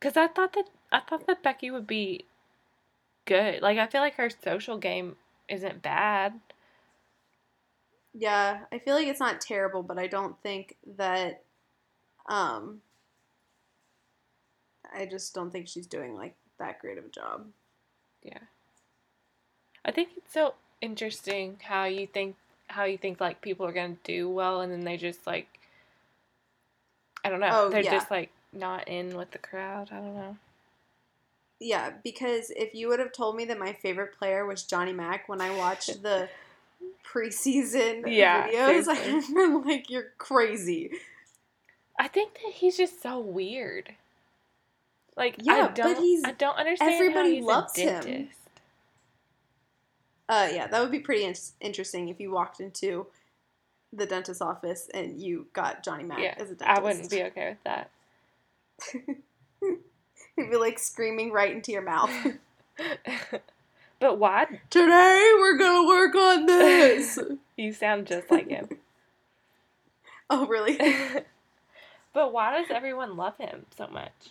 Cause 0.00 0.16
I 0.16 0.26
thought 0.26 0.52
that 0.54 0.68
I 0.90 0.98
thought 0.98 1.28
that 1.28 1.44
Becky 1.44 1.70
would 1.70 1.86
be 1.86 2.24
good. 3.24 3.62
Like 3.62 3.78
I 3.78 3.86
feel 3.86 4.00
like 4.00 4.14
her 4.16 4.28
social 4.28 4.76
game 4.76 5.14
isn't 5.48 5.80
bad. 5.80 6.40
Yeah, 8.12 8.64
I 8.72 8.80
feel 8.80 8.96
like 8.96 9.06
it's 9.06 9.20
not 9.20 9.40
terrible, 9.40 9.84
but 9.84 9.96
I 9.96 10.08
don't 10.08 10.42
think 10.42 10.76
that 10.96 11.44
um 12.28 12.82
I 14.92 15.06
just 15.06 15.32
don't 15.36 15.52
think 15.52 15.68
she's 15.68 15.86
doing 15.86 16.16
like 16.16 16.34
that 16.62 16.80
great 16.80 16.98
of 16.98 17.04
a 17.04 17.08
job. 17.08 17.46
Yeah. 18.22 18.38
I 19.84 19.90
think 19.90 20.10
it's 20.16 20.32
so 20.32 20.54
interesting 20.80 21.58
how 21.62 21.84
you 21.84 22.06
think 22.06 22.36
how 22.68 22.84
you 22.84 22.96
think 22.96 23.20
like 23.20 23.40
people 23.42 23.66
are 23.66 23.72
gonna 23.72 23.96
do 24.04 24.28
well 24.28 24.60
and 24.60 24.72
then 24.72 24.84
they 24.84 24.96
just 24.96 25.26
like 25.26 25.48
I 27.24 27.28
don't 27.28 27.40
know. 27.40 27.50
Oh, 27.52 27.70
They're 27.70 27.82
yeah. 27.82 27.92
just 27.92 28.10
like 28.10 28.30
not 28.52 28.88
in 28.88 29.16
with 29.16 29.30
the 29.30 29.38
crowd. 29.38 29.90
I 29.92 29.96
don't 29.96 30.14
know. 30.16 30.36
Yeah, 31.60 31.92
because 32.02 32.50
if 32.50 32.74
you 32.74 32.88
would 32.88 32.98
have 32.98 33.12
told 33.12 33.36
me 33.36 33.44
that 33.44 33.58
my 33.58 33.72
favorite 33.72 34.18
player 34.18 34.44
was 34.44 34.64
Johnny 34.64 34.92
Mac 34.92 35.28
when 35.28 35.40
I 35.40 35.56
watched 35.56 36.02
the 36.02 36.28
preseason 37.04 38.06
Yeah, 38.06 38.48
videos, 38.48 38.52
seriously. 38.66 38.96
I've 38.98 39.28
been 39.34 39.62
like, 39.62 39.90
"You're 39.90 40.12
crazy." 40.18 40.90
I 41.98 42.08
think 42.08 42.34
that 42.34 42.52
he's 42.54 42.76
just 42.76 43.00
so 43.02 43.20
weird. 43.20 43.94
Like 45.16 45.36
Yeah, 45.42 45.52
I 45.54 45.62
but 45.66 45.74
don't, 45.74 46.02
he's- 46.02 46.22
I 46.24 46.32
don't 46.32 46.56
understand 46.56 46.90
how 46.90 46.96
everybody 46.96 47.34
he's 47.36 47.44
loves 47.44 47.78
a 47.78 47.82
him. 47.82 48.28
Uh, 50.28 50.48
yeah, 50.52 50.66
that 50.66 50.80
would 50.80 50.90
be 50.90 51.00
pretty 51.00 51.24
in- 51.24 51.34
interesting 51.60 52.08
if 52.08 52.18
you 52.18 52.30
walked 52.30 52.60
into 52.60 53.06
the 53.92 54.06
dentist's 54.06 54.40
office 54.40 54.88
and 54.94 55.20
you 55.20 55.46
got 55.52 55.82
Johnny 55.84 56.04
Mac 56.04 56.20
Yeah, 56.20 56.34
as 56.38 56.50
a 56.50 56.54
dentist. 56.54 56.78
I 56.78 56.80
wouldn't 56.80 57.10
be 57.10 57.22
okay 57.24 57.48
with 57.50 57.62
that. 57.64 57.90
He'd 60.36 60.50
be 60.50 60.56
like 60.56 60.78
screaming 60.78 61.30
right 61.32 61.52
into 61.52 61.72
your 61.72 61.82
mouth. 61.82 62.10
but 64.00 64.18
why? 64.18 64.46
Today 64.70 65.32
we're 65.38 65.58
gonna 65.58 65.86
work 65.86 66.14
on 66.14 66.46
this. 66.46 67.18
You 67.54 67.72
sound 67.74 68.06
just 68.06 68.30
like 68.30 68.48
him. 68.48 68.66
oh, 70.30 70.46
really? 70.46 70.78
but 72.14 72.32
why 72.32 72.56
does 72.58 72.70
everyone 72.70 73.16
love 73.18 73.36
him 73.36 73.66
so 73.76 73.86
much? 73.88 74.30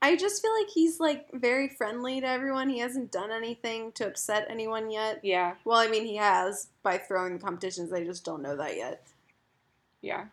I 0.00 0.14
just 0.16 0.40
feel 0.42 0.52
like 0.54 0.70
he's 0.72 1.00
like 1.00 1.26
very 1.32 1.68
friendly 1.68 2.20
to 2.20 2.26
everyone. 2.26 2.68
He 2.68 2.78
hasn't 2.78 3.10
done 3.10 3.32
anything 3.32 3.90
to 3.92 4.06
upset 4.06 4.46
anyone 4.48 4.90
yet. 4.90 5.20
Yeah, 5.24 5.54
Well, 5.64 5.78
I 5.78 5.88
mean, 5.88 6.04
he 6.04 6.16
has 6.16 6.68
by 6.84 6.98
throwing 6.98 7.32
the 7.34 7.44
competitions. 7.44 7.92
I 7.92 8.04
just 8.04 8.24
don't 8.24 8.42
know 8.42 8.56
that 8.56 8.76
yet. 8.76 9.02
yeah, 10.00 10.26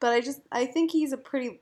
But 0.00 0.12
I 0.12 0.20
just 0.20 0.40
I 0.52 0.66
think 0.66 0.92
he's 0.92 1.12
a 1.12 1.16
pretty 1.16 1.60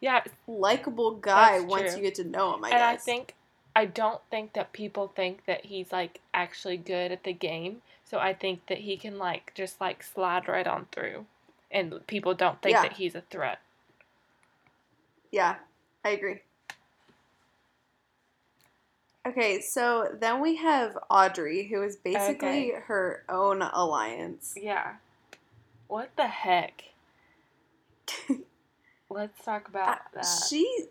yeah. 0.00 0.22
likable 0.46 1.12
guy 1.12 1.60
once 1.60 1.94
you 1.96 2.02
get 2.02 2.14
to 2.16 2.24
know 2.24 2.54
him. 2.54 2.64
I 2.64 2.70
guess. 2.70 2.74
and 2.76 2.84
I 2.84 2.96
think 2.96 3.34
I 3.76 3.84
don't 3.84 4.20
think 4.30 4.54
that 4.54 4.72
people 4.72 5.12
think 5.14 5.44
that 5.46 5.66
he's 5.66 5.92
like 5.92 6.20
actually 6.32 6.76
good 6.78 7.12
at 7.12 7.24
the 7.24 7.32
game. 7.32 7.82
So 8.04 8.18
I 8.18 8.32
think 8.32 8.66
that 8.68 8.78
he 8.78 8.96
can 8.96 9.18
like 9.18 9.52
just 9.54 9.80
like 9.80 10.02
slide 10.02 10.48
right 10.48 10.66
on 10.66 10.86
through, 10.90 11.26
and 11.70 12.06
people 12.06 12.32
don't 12.34 12.60
think 12.62 12.72
Yeah. 12.74 12.82
that 12.82 12.94
he's 12.94 13.14
a 13.14 13.20
threat. 13.30 13.60
Yeah, 15.30 15.56
I 16.04 16.10
agree. 16.10 16.40
Okay, 19.26 19.60
so 19.60 20.16
then 20.18 20.40
we 20.40 20.56
have 20.56 20.96
Audrey, 21.10 21.68
who 21.68 21.82
is 21.82 21.96
basically 21.96 22.72
Okay. 22.72 22.80
her 22.86 23.24
own 23.28 23.60
alliance. 23.60 24.54
Yeah. 24.56 24.96
What 25.86 26.10
the 26.16 26.28
heck? 26.28 26.84
Let's 29.10 29.44
talk 29.44 29.68
about 29.68 29.98
that. 30.14 30.26
She 30.48 30.86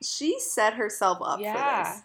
she 0.00 0.40
set 0.40 0.74
herself 0.74 1.18
up 1.22 1.38
for 1.38 1.42
yeah. 1.44 1.92
this 1.92 2.02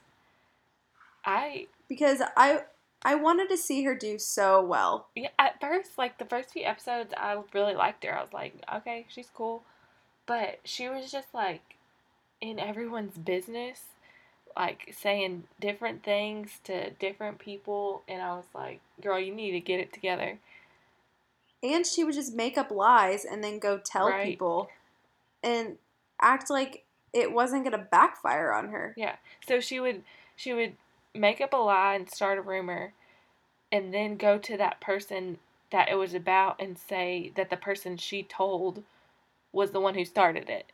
I 1.25 1.67
because 1.89 2.21
I 2.35 2.61
I 3.03 3.15
wanted 3.15 3.49
to 3.49 3.57
see 3.57 3.83
her 3.83 3.93
do 3.93 4.17
so 4.17 4.63
well. 4.63 5.09
yeah, 5.15 5.29
at 5.37 5.59
first, 5.61 5.97
like 5.97 6.17
the 6.17 6.25
first 6.25 6.51
few 6.51 6.63
episodes, 6.63 7.13
I 7.15 7.39
really 7.53 7.75
liked 7.75 8.03
her. 8.03 8.17
I 8.17 8.21
was 8.21 8.33
like, 8.33 8.53
okay, 8.77 9.05
she's 9.09 9.29
cool, 9.33 9.63
but 10.27 10.59
she 10.63 10.87
was 10.89 11.11
just 11.11 11.33
like 11.33 11.75
in 12.39 12.59
everyone's 12.59 13.17
business, 13.17 13.81
like 14.55 14.93
saying 14.95 15.45
different 15.59 16.03
things 16.03 16.59
to 16.65 16.91
different 16.91 17.39
people, 17.39 18.03
and 18.07 18.21
I 18.21 18.33
was 18.35 18.45
like, 18.53 18.81
girl, 19.01 19.19
you 19.19 19.33
need 19.33 19.51
to 19.51 19.59
get 19.59 19.79
it 19.79 19.91
together. 19.91 20.37
And 21.63 21.87
she 21.87 22.03
would 22.03 22.13
just 22.13 22.35
make 22.35 22.57
up 22.57 22.69
lies 22.69 23.25
and 23.25 23.43
then 23.43 23.57
go 23.57 23.79
tell 23.79 24.09
Right. 24.09 24.23
people 24.25 24.69
and 25.41 25.77
act 26.21 26.49
like 26.49 26.83
it 27.13 27.31
wasn't 27.31 27.63
going 27.63 27.71
to 27.77 27.87
backfire 27.89 28.51
on 28.53 28.69
her. 28.69 28.93
Yeah. 28.95 29.15
So 29.47 29.59
she 29.59 29.79
would 29.79 30.03
she 30.35 30.53
would 30.53 30.73
make 31.15 31.41
up 31.41 31.53
a 31.53 31.57
lie 31.57 31.95
and 31.95 32.09
start 32.09 32.37
a 32.37 32.41
rumor 32.43 32.93
and 33.71 33.91
then 33.93 34.17
go 34.17 34.37
to 34.37 34.55
that 34.57 34.79
person 34.79 35.39
that 35.71 35.89
it 35.89 35.95
was 35.95 36.13
about 36.13 36.61
and 36.61 36.77
say 36.77 37.31
that 37.35 37.49
the 37.49 37.57
person 37.57 37.97
she 37.97 38.21
told 38.23 38.83
was 39.57 39.71
the 39.71 39.79
one 39.81 39.95
who 39.95 40.05
started 40.05 40.49
it. 40.49 40.71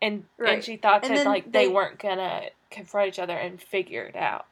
And 0.00 0.24
Right. 0.38 0.54
and 0.54 0.64
she 0.64 0.76
thought 0.76 1.04
And 1.04 1.16
that 1.16 1.26
like 1.26 1.52
they, 1.52 1.66
they- 1.66 1.72
weren't 1.72 1.98
gonna 1.98 2.46
confront 2.70 3.08
each 3.08 3.18
other 3.18 3.36
and 3.36 3.60
figure 3.60 4.02
it 4.04 4.16
out. 4.16 4.46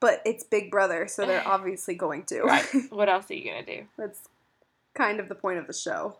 But 0.00 0.22
it's 0.24 0.42
Big 0.44 0.70
Brother, 0.70 1.06
so 1.06 1.24
they're 1.26 1.46
obviously 1.56 1.94
going 1.94 2.24
to. 2.24 2.42
Right. 2.42 2.66
what 2.90 3.08
else 3.08 3.30
are 3.30 3.34
you 3.34 3.44
gonna 3.50 3.64
do? 3.64 3.86
That's 3.96 4.28
kind 4.94 5.20
of 5.20 5.28
the 5.28 5.34
point 5.34 5.58
of 5.58 5.66
the 5.66 5.72
show. 5.72 6.18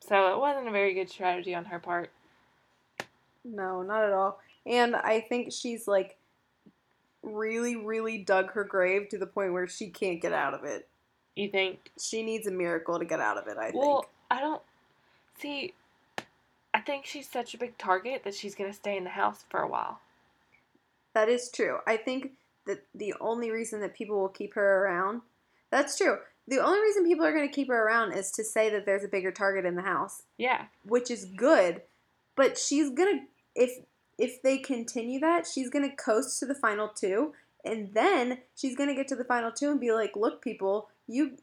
So 0.00 0.32
it 0.34 0.38
wasn't 0.38 0.68
a 0.68 0.72
very 0.72 0.94
good 0.94 1.10
strategy 1.10 1.54
on 1.54 1.66
her 1.66 1.78
part. 1.78 2.10
No, 3.44 3.82
not 3.82 4.04
at 4.04 4.12
all. 4.12 4.38
And 4.66 4.94
I 4.96 5.20
think 5.20 5.52
she's 5.52 5.86
like 5.88 6.16
really, 7.22 7.76
really 7.76 8.18
dug 8.18 8.52
her 8.52 8.64
grave 8.64 9.08
to 9.10 9.18
the 9.18 9.26
point 9.26 9.52
where 9.52 9.66
she 9.68 9.90
can't 9.90 10.20
get 10.20 10.32
out 10.32 10.54
of 10.54 10.64
it. 10.64 10.88
You 11.36 11.48
think 11.48 11.90
She 12.00 12.22
needs 12.22 12.46
a 12.46 12.50
miracle 12.50 12.98
to 12.98 13.04
get 13.04 13.20
out 13.20 13.38
of 13.38 13.46
it, 13.48 13.56
I 13.58 13.70
Well, 13.74 14.02
think. 14.02 14.12
I 14.32 14.40
don't 14.40 14.62
see. 15.38 15.74
I 16.74 16.80
think 16.80 17.04
she's 17.04 17.28
such 17.28 17.52
a 17.54 17.58
big 17.58 17.76
target 17.76 18.22
that 18.24 18.34
she's 18.34 18.54
gonna 18.54 18.72
stay 18.72 18.96
in 18.96 19.04
the 19.04 19.10
house 19.10 19.44
for 19.50 19.60
a 19.60 19.68
while. 19.68 20.00
That 21.14 21.28
is 21.28 21.50
true. 21.50 21.78
I 21.86 21.98
think 21.98 22.32
that 22.66 22.84
the 22.94 23.14
only 23.20 23.50
reason 23.50 23.80
that 23.80 23.94
people 23.94 24.18
will 24.18 24.28
keep 24.28 24.54
her 24.54 24.84
around, 24.84 25.20
that's 25.70 25.98
true. 25.98 26.18
The 26.48 26.58
only 26.58 26.80
reason 26.80 27.04
people 27.04 27.26
are 27.26 27.32
going 27.32 27.48
to 27.48 27.54
keep 27.54 27.68
her 27.68 27.86
around 27.86 28.12
is 28.12 28.30
to 28.32 28.42
say 28.42 28.68
that 28.70 28.84
there's 28.84 29.04
a 29.04 29.08
bigger 29.08 29.30
target 29.30 29.64
in 29.64 29.76
the 29.76 29.82
house, 29.82 30.22
Yeah, 30.38 30.64
which 30.84 31.10
is 31.10 31.24
good. 31.24 31.82
But 32.34 32.58
she's 32.58 32.90
going 32.90 33.18
to 33.18 33.24
if 33.54 33.84
if 34.18 34.42
they 34.42 34.58
continue 34.58 35.20
that, 35.20 35.46
she's 35.46 35.68
going 35.70 35.88
to 35.88 35.94
coast 35.94 36.38
to 36.40 36.46
the 36.46 36.54
final 36.54 36.88
two 36.88 37.34
and 37.64 37.92
then 37.94 38.38
she's 38.56 38.76
going 38.76 38.88
to 38.88 38.94
get 38.94 39.08
to 39.08 39.16
the 39.16 39.24
final 39.24 39.52
two 39.52 39.70
and 39.70 39.78
be 39.80 39.92
like, 39.92 40.16
"Look 40.16 40.42
people, 40.42 40.88
you 41.06 41.36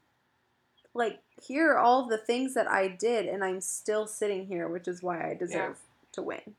like 1.00 1.22
here 1.42 1.72
are 1.74 1.80
all 1.80 2.08
the 2.08 2.20
things 2.20 2.54
that 2.56 2.68
I 2.70 2.90
did 2.90 3.26
and 3.28 3.44
I'm 3.44 3.62
still 3.62 4.08
sitting 4.08 4.46
here, 4.48 4.68
which 4.70 4.88
is 4.88 5.02
why 5.04 5.32
I 5.32 5.34
deserve 5.36 5.80
to 6.14 6.22
win." 6.22 6.56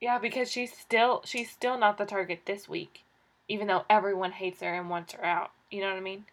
yeah, 0.00 0.18
because 0.18 0.50
she's 0.50 0.72
still 0.76 1.22
she's 1.24 1.50
still 1.50 1.78
not 1.78 1.98
the 1.98 2.06
target 2.06 2.42
this 2.46 2.68
week, 2.68 3.04
even 3.48 3.66
though 3.66 3.84
everyone 3.90 4.32
hates 4.32 4.60
her 4.60 4.74
and 4.74 4.90
wants 4.90 5.14
her 5.14 5.24
out. 5.24 5.50
You 5.70 5.80
know 5.82 5.88
what 5.88 5.96
I 5.96 6.00
mean? 6.00 6.26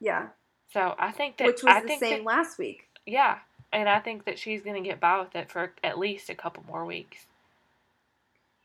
Yeah, 0.00 0.28
So 0.72 0.94
I 0.98 1.12
think 1.12 1.38
that 1.38 1.46
which 1.46 1.62
was 1.62 1.74
I 1.74 1.80
the 1.80 1.86
think 1.86 2.00
same 2.00 2.18
that, 2.18 2.24
last 2.24 2.58
week. 2.58 2.88
yeah, 3.06 3.38
and 3.72 3.88
I 3.88 4.00
think 4.00 4.24
that 4.26 4.38
she's 4.38 4.62
gonna 4.62 4.82
get 4.82 5.00
by 5.00 5.18
with 5.20 5.34
it 5.34 5.50
for 5.50 5.72
at 5.82 5.98
least 5.98 6.30
a 6.30 6.34
couple 6.34 6.64
more 6.68 6.84
weeks. 6.84 7.26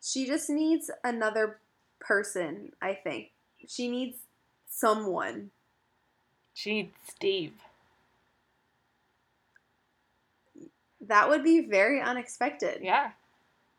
She 0.03 0.25
just 0.25 0.49
needs 0.49 0.91
another 1.03 1.59
person, 1.99 2.73
I 2.81 2.93
think. 2.95 3.31
She 3.67 3.87
needs 3.87 4.17
someone. 4.69 5.51
She 6.61 6.73
needs 6.73 6.93
Steve. 7.09 7.53
That 11.07 11.27
would 11.27 11.43
be 11.43 11.61
very 11.61 11.99
unexpected. 11.99 12.81
Yeah, 12.83 13.13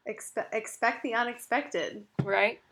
Expe- 0.09 0.53
expect 0.53 1.05
the 1.05 1.15
unexpected. 1.15 2.05
right. 2.25 2.61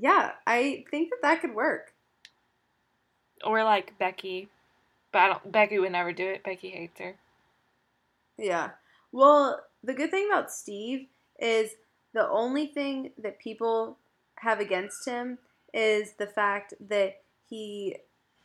Yeah, 0.00 0.30
I 0.46 0.84
think 0.92 1.10
that 1.10 1.22
that 1.22 1.40
could 1.40 1.56
work. 1.56 1.92
Or 3.44 3.64
like 3.64 3.98
Becky, 3.98 4.48
but 5.10 5.18
I 5.18 5.26
don't. 5.26 5.50
Becky 5.50 5.80
would 5.80 5.90
never 5.90 6.12
do 6.12 6.28
it. 6.28 6.44
Becky 6.44 6.70
hates 6.70 7.00
her. 7.00 7.16
Yeah. 8.36 8.70
Well, 9.10 9.60
the 9.82 9.94
good 9.94 10.12
thing 10.12 10.28
about 10.30 10.52
Steve 10.52 11.08
is 11.40 11.72
the 12.14 12.28
only 12.28 12.68
thing 12.68 13.10
that 13.20 13.40
people 13.40 13.98
have 14.36 14.60
against 14.60 15.04
him 15.04 15.38
is 15.74 16.12
the 16.12 16.28
fact 16.28 16.74
that 16.88 17.16
he 17.48 17.96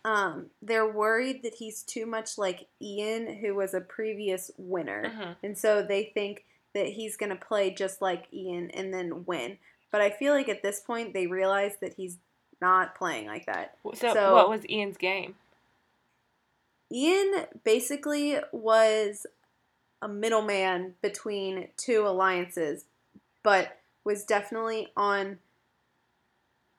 um 0.06 0.47
they're 0.62 0.89
worried 0.91 1.43
that 1.43 1.56
he's 1.56 1.82
too 1.84 2.06
much 2.06 2.38
like 2.38 2.68
Ian 2.82 3.36
who 3.38 3.56
was 3.56 3.74
a 3.74 3.82
previous 3.82 4.51
winner. 4.58 5.06
Mhm. 5.16 5.36
And 5.43 5.58
so 5.58 5.82
they 5.82 6.06
think 6.14 6.45
that 6.74 6.88
he's 6.88 7.16
going 7.18 7.30
to 7.30 7.36
play 7.36 7.70
just 7.70 8.01
like 8.01 8.26
Ian 8.34 8.72
and 8.72 8.93
then 8.93 9.26
win. 9.26 9.58
But 9.91 10.01
I 10.01 10.10
feel 10.10 10.34
like 10.34 10.49
at 10.49 10.64
this 10.64 10.80
point 10.80 11.14
they 11.14 11.28
realize 11.28 11.78
that 11.82 11.93
he's 11.93 12.18
not 12.60 12.95
playing 12.95 13.28
like 13.28 13.45
that. 13.45 13.78
So, 13.93 14.14
So- 14.14 14.34
what 14.34 14.49
was 14.49 14.68
Ian's 14.68 14.97
game? 14.97 15.36
Ian 16.91 17.45
basically 17.64 18.38
was 18.51 19.26
a 20.01 20.08
middleman 20.08 20.95
between 21.01 21.70
two 21.78 22.06
alliances, 22.06 22.86
but 23.41 23.80
was 24.04 24.24
definitely 24.26 24.91
on 24.97 25.39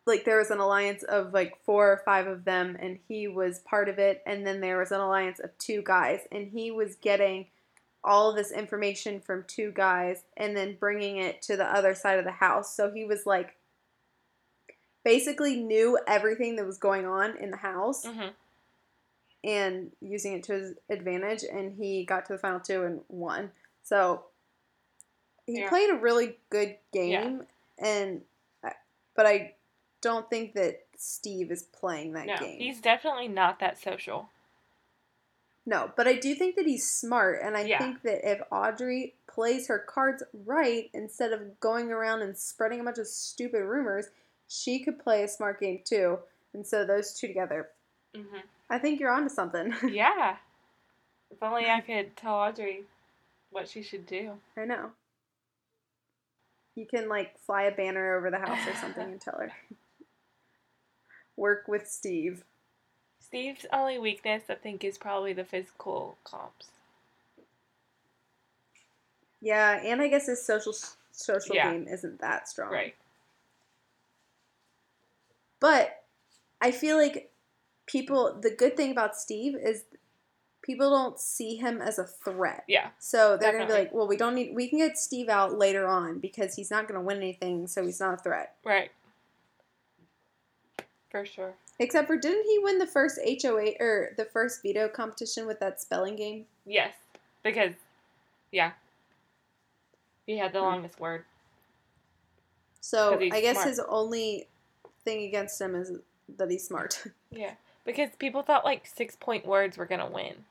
like 0.07 0.25
there 0.25 0.39
was 0.39 0.51
an 0.51 0.59
alliance 0.59 1.03
of 1.05 1.33
like 1.33 1.55
four 1.65 1.91
or 1.91 2.03
five 2.05 2.27
of 2.27 2.45
them 2.45 2.77
and 2.81 2.99
he 3.09 3.27
was 3.27 3.61
part 3.61 3.89
of 3.89 3.99
it 3.99 4.23
and 4.27 4.47
then 4.47 4.61
there 4.61 4.79
was 4.79 4.93
an 4.93 5.01
alliance 5.01 5.39
of 5.41 5.57
two 5.59 5.83
guys 5.83 6.21
and 6.31 6.49
he 6.49 6.71
was 6.71 6.97
getting 6.97 7.47
all 8.03 8.31
of 8.31 8.37
this 8.37 8.53
information 8.53 9.19
from 9.21 9.45
two 9.47 9.73
guys 9.75 10.25
and 10.37 10.55
then 10.57 10.77
bringing 10.79 11.17
it 11.17 11.41
to 11.41 11.57
the 11.57 11.65
other 11.65 11.95
side 11.95 12.19
of 12.19 12.25
the 12.25 12.31
house 12.33 12.75
so 12.77 12.91
he 12.93 13.05
was 13.05 13.25
like 13.25 13.57
basically 15.05 15.57
knew 15.57 15.99
everything 16.07 16.57
that 16.57 16.67
was 16.67 16.79
going 16.79 17.07
on 17.07 17.37
in 17.39 17.51
the 17.51 17.57
house 17.57 18.05
hmm 18.05 18.29
and 19.45 19.93
using 20.01 20.33
it 20.33 20.43
to 20.45 20.55
his 20.55 20.75
advantage, 20.89 21.45
and 21.45 21.77
he 21.77 22.05
got 22.05 22.25
to 22.25 22.33
the 22.33 22.39
final 22.39 22.61
two 22.61 22.83
and 22.85 23.03
won. 23.09 23.53
So 23.83 24.25
he 25.45 25.61
Yeah. 25.61 25.69
played 25.69 25.91
a 25.91 25.97
really 25.97 26.39
good 26.49 26.79
game, 26.93 27.47
and 27.79 28.25
but 29.15 29.27
I 29.27 29.55
don't 30.05 30.29
think 30.31 30.53
that 30.55 30.83
Steve 30.97 31.51
is 31.51 31.63
playing 31.63 32.13
that 32.13 32.27
no, 32.27 32.37
game. 32.37 32.59
he's 32.59 32.81
definitely 32.81 33.27
not 33.27 33.59
that 33.61 33.81
social. 33.83 34.29
No, 35.67 35.91
but 35.97 36.07
I 36.07 36.17
do 36.17 36.35
think 36.35 36.57
that 36.57 36.67
he's 36.67 36.87
smart, 36.89 37.41
and 37.43 37.57
I 37.57 37.63
Yeah. 37.63 37.79
think 37.79 38.03
that 38.03 38.31
if 38.31 38.43
Audrey 38.53 39.15
plays 39.27 39.67
her 39.69 39.79
cards 39.79 40.23
right 40.45 40.91
instead 40.93 41.33
of 41.33 41.59
going 41.59 41.91
around 41.91 42.21
and 42.21 42.37
spreading 42.37 42.81
a 42.81 42.85
bunch 42.85 42.99
of 42.99 43.07
stupid 43.07 43.65
rumors, 43.65 44.11
she 44.47 44.85
could 44.85 44.99
play 44.99 45.23
a 45.23 45.29
smart 45.29 45.59
game 45.61 45.81
too. 45.83 46.19
And 46.53 46.67
so 46.67 46.85
those 46.85 47.15
two 47.19 47.27
together, 47.29 47.71
hmm 48.15 48.41
I 48.69 48.79
think 48.79 49.01
you're 49.01 49.11
onto 49.11 49.29
something. 49.31 49.75
Yeah. 49.91 50.37
If 51.31 51.43
only 51.43 51.69
I 51.69 51.81
could 51.81 52.17
tell 52.17 52.35
Audrey 52.35 52.85
what 53.51 53.69
she 53.69 53.83
should 53.83 54.07
do. 54.07 54.39
I 54.57 54.65
know. 54.67 54.93
You 56.77 56.87
can 56.87 57.09
like 57.09 57.39
fly 57.41 57.65
a 57.65 57.73
banner 57.75 58.17
over 58.17 58.31
the 58.31 58.39
house 58.39 58.67
or 58.69 58.75
something 58.77 59.03
and 59.05 59.21
tell 59.21 59.39
her. 59.39 59.53
Work 61.37 61.66
with 61.68 61.89
Steve. 61.89 62.45
Steve's 63.20 63.66
only 63.72 63.99
weakness, 63.99 64.45
I 64.49 64.55
think, 64.55 64.85
is 64.85 64.99
probably 64.99 65.32
the 65.32 65.45
physical 65.45 66.16
comps. 66.24 66.68
Yeah, 69.41 69.80
and 69.82 70.01
I 70.01 70.09
guess 70.09 70.26
his 70.26 70.45
social 70.45 70.74
social 71.12 71.55
Yeah. 71.55 71.72
game 71.72 71.87
isn't 71.89 72.20
that 72.20 72.49
strong. 72.49 72.72
Right. 72.72 72.95
But 75.61 76.03
I 76.61 76.70
feel 76.70 76.97
like 76.97 77.30
people 77.87 78.32
the 78.35 78.51
good 78.51 78.76
thing 78.76 78.91
about 78.91 79.16
Steve 79.16 79.55
is 79.57 79.85
people 80.62 80.89
don't 80.89 81.20
see 81.20 81.57
him 81.57 81.82
as 81.82 81.99
a 81.99 82.05
threat. 82.05 82.64
Yeah. 82.66 82.91
So 82.99 83.37
they're 83.37 83.53
gonna 83.53 83.66
be 83.66 83.72
like, 83.72 83.93
well, 83.93 84.09
we 84.09 84.16
don't 84.16 84.35
need 84.35 84.55
we 84.55 84.68
can 84.68 84.78
get 84.78 84.97
Steve 84.97 85.28
out 85.28 85.59
later 85.59 85.87
on 85.87 86.20
because 86.20 86.55
he's 86.55 86.70
not 86.70 86.89
gonna 86.89 87.03
win 87.03 87.18
anything, 87.18 87.66
so 87.66 87.85
he's 87.85 88.01
not 88.01 88.14
a 88.14 88.22
threat. 88.22 88.57
Right. 88.64 88.91
For 91.15 91.25
sure. 91.25 91.55
Except 91.79 92.09
for 92.09 92.17
didn't 92.17 92.43
he 92.45 92.59
win 92.59 92.79
the 92.81 92.89
first 92.89 93.21
HOA 93.25 93.75
or 93.79 94.15
the 94.17 94.25
first 94.25 94.62
veto 94.65 94.89
competition 94.89 95.47
with 95.47 95.61
that 95.61 95.81
spelling 95.81 96.17
game? 96.17 96.47
Yes. 96.67 96.93
Because, 97.45 97.75
yeah. 98.51 98.73
He 100.27 100.39
had 100.39 100.53
the 100.53 100.59
Hmm. 100.59 100.65
longest 100.67 100.99
word. 100.99 101.25
So 102.81 103.17
I 103.21 103.41
guess 103.41 103.55
smart. 103.59 103.69
his 103.69 103.79
only 103.89 104.49
thing 105.05 105.23
against 105.23 105.61
him 105.61 105.77
is 105.77 105.93
that 106.37 106.51
he's 106.51 106.67
smart. 106.67 107.05
Yeah. 107.31 107.55
Because 107.85 108.11
people 108.19 108.43
thought 108.43 108.65
like 108.65 108.85
six 108.85 109.15
point 109.15 109.47
words 109.47 109.77
were 109.79 109.87
going 109.87 110.01
to 110.01 110.07
win. 110.12 110.45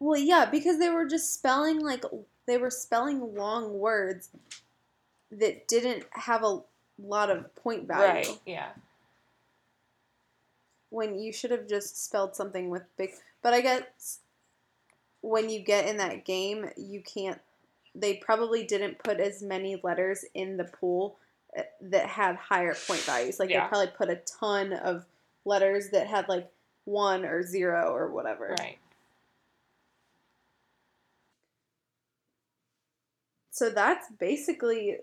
well, 0.00 0.18
yeah, 0.18 0.44
because 0.44 0.80
they 0.80 0.90
were 0.90 1.06
just 1.06 1.32
spelling 1.32 1.78
like 1.78 2.04
they 2.46 2.58
were 2.58 2.70
spelling 2.70 3.32
long 3.36 3.78
words 3.78 4.30
that 5.30 5.68
didn't 5.68 6.04
have 6.10 6.42
a 6.42 6.62
lot 6.98 7.30
of 7.30 7.54
point 7.56 7.86
value. 7.86 8.28
Right. 8.28 8.40
Yeah. 8.46 8.68
when 10.90 11.18
you 11.18 11.32
should 11.32 11.50
have 11.50 11.68
just 11.68 12.04
spelled 12.04 12.34
something 12.36 12.70
with 12.70 12.82
big 12.96 13.10
but 13.42 13.52
i 13.52 13.60
guess 13.60 14.20
when 15.20 15.50
you 15.50 15.60
get 15.60 15.86
in 15.88 15.96
that 15.98 16.24
game 16.24 16.70
you 16.76 17.02
can't 17.02 17.40
they 17.94 18.14
probably 18.14 18.64
didn't 18.64 18.98
put 19.02 19.18
as 19.20 19.42
many 19.42 19.80
letters 19.82 20.24
in 20.34 20.56
the 20.56 20.64
pool 20.64 21.16
uh, 21.58 21.62
that 21.80 22.06
had 22.06 22.36
higher 22.36 22.74
point 22.86 23.00
values 23.00 23.38
like 23.38 23.50
Yeah. 23.50 23.64
they 23.64 23.68
probably 23.68 23.92
put 23.96 24.08
a 24.10 24.20
ton 24.40 24.72
of 24.72 25.04
letters 25.44 25.90
that 25.90 26.06
had 26.06 26.28
like 26.28 26.48
one 26.84 27.24
or 27.24 27.42
zero 27.42 27.92
or 27.92 28.10
whatever 28.10 28.54
Right. 28.58 28.78
so 33.50 33.70
that's 33.70 34.06
basically 34.18 34.98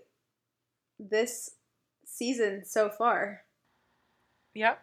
this 0.98 1.50
season 2.14 2.64
so 2.64 2.88
far 2.88 3.42
Yep. 4.54 4.80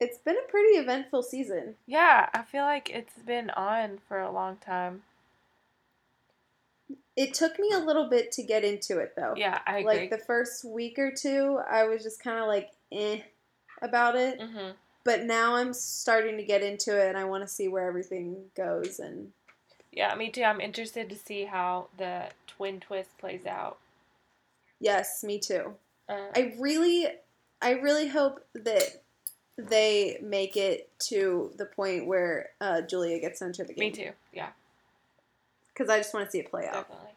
it's 0.00 0.18
been 0.18 0.36
a 0.36 0.50
pretty 0.50 0.76
eventful 0.78 1.22
season 1.22 1.76
Yeah. 1.86 2.28
I 2.34 2.42
feel 2.42 2.64
like 2.64 2.90
it's 2.90 3.14
been 3.24 3.50
on 3.50 3.98
for 4.08 4.20
a 4.20 4.30
long 4.32 4.56
time. 4.56 5.02
it 7.16 7.34
took 7.34 7.58
me 7.58 7.70
a 7.72 7.78
little 7.78 8.08
bit 8.08 8.32
to 8.32 8.42
get 8.42 8.64
into 8.64 8.98
it 8.98 9.12
though 9.16 9.34
Yeah. 9.36 9.60
I 9.66 9.78
agree. 9.78 9.84
like 10.00 10.10
the 10.10 10.18
first 10.18 10.64
week 10.64 10.98
or 10.98 11.12
two 11.12 11.60
i 11.70 11.84
was 11.84 12.02
just 12.02 12.22
kind 12.22 12.38
of 12.38 12.46
like 12.46 12.70
eh 12.90 13.20
about 13.82 14.16
it 14.16 14.40
hmm 14.40 14.70
but 15.04 15.24
now 15.24 15.54
i'm 15.56 15.72
starting 15.74 16.36
to 16.36 16.44
get 16.44 16.62
into 16.62 16.96
it 17.00 17.08
and 17.08 17.18
i 17.18 17.24
want 17.24 17.42
to 17.44 17.48
see 17.48 17.68
where 17.68 17.86
everything 17.86 18.36
goes 18.56 18.98
and 18.98 19.32
Yeah, 19.92 20.14
me 20.14 20.30
too. 20.30 20.42
I'm 20.42 20.60
interested 20.60 21.10
to 21.10 21.16
see 21.16 21.44
how 21.44 21.88
the 21.98 22.28
twin 22.46 22.80
twist 22.80 23.10
plays 23.18 23.44
out. 23.44 23.76
Yes 24.82 25.22
me 25.24 25.38
too 25.38 25.72
Uh, 26.08 26.26
i 26.36 26.54
really 26.58 27.06
i 27.62 27.70
really 27.70 28.08
hope 28.08 28.44
that 28.54 29.02
they 29.56 30.18
make 30.22 30.56
it 30.56 30.90
to 30.98 31.52
the 31.56 31.66
point 31.66 32.06
where 32.06 32.50
uh, 32.60 32.82
julia 32.82 33.18
gets 33.20 33.40
into 33.42 33.64
the 33.64 33.72
game 33.72 33.90
me 33.90 33.90
too. 33.92 34.10
Yeah, 34.32 34.48
because 35.68 35.88
i 35.88 35.96
just 35.98 36.12
want 36.12 36.26
to 36.26 36.30
see 36.30 36.40
it 36.40 36.50
play 36.50 36.66
out 36.66 36.74
definitely. 36.74 37.08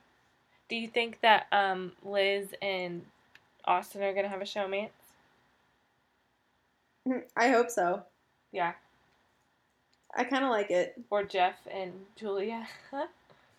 Do 0.68 0.76
you 0.76 0.88
think 0.88 1.20
that 1.22 1.46
um, 1.52 1.92
Liz 2.04 2.56
and 2.60 3.06
Austin 3.66 4.02
are 4.02 4.14
gonna 4.16 4.28
have 4.30 4.42
a 4.42 4.46
showmance? 4.46 4.90
i 7.38 7.50
hope 7.50 7.70
so 7.70 8.04
Yeah, 8.52 8.74
i 10.16 10.24
kind 10.24 10.44
of 10.44 10.50
like 10.52 10.72
it 10.72 10.96
or 11.10 11.24
Jeff 11.24 11.56
and 11.72 11.94
Julia? 12.16 12.68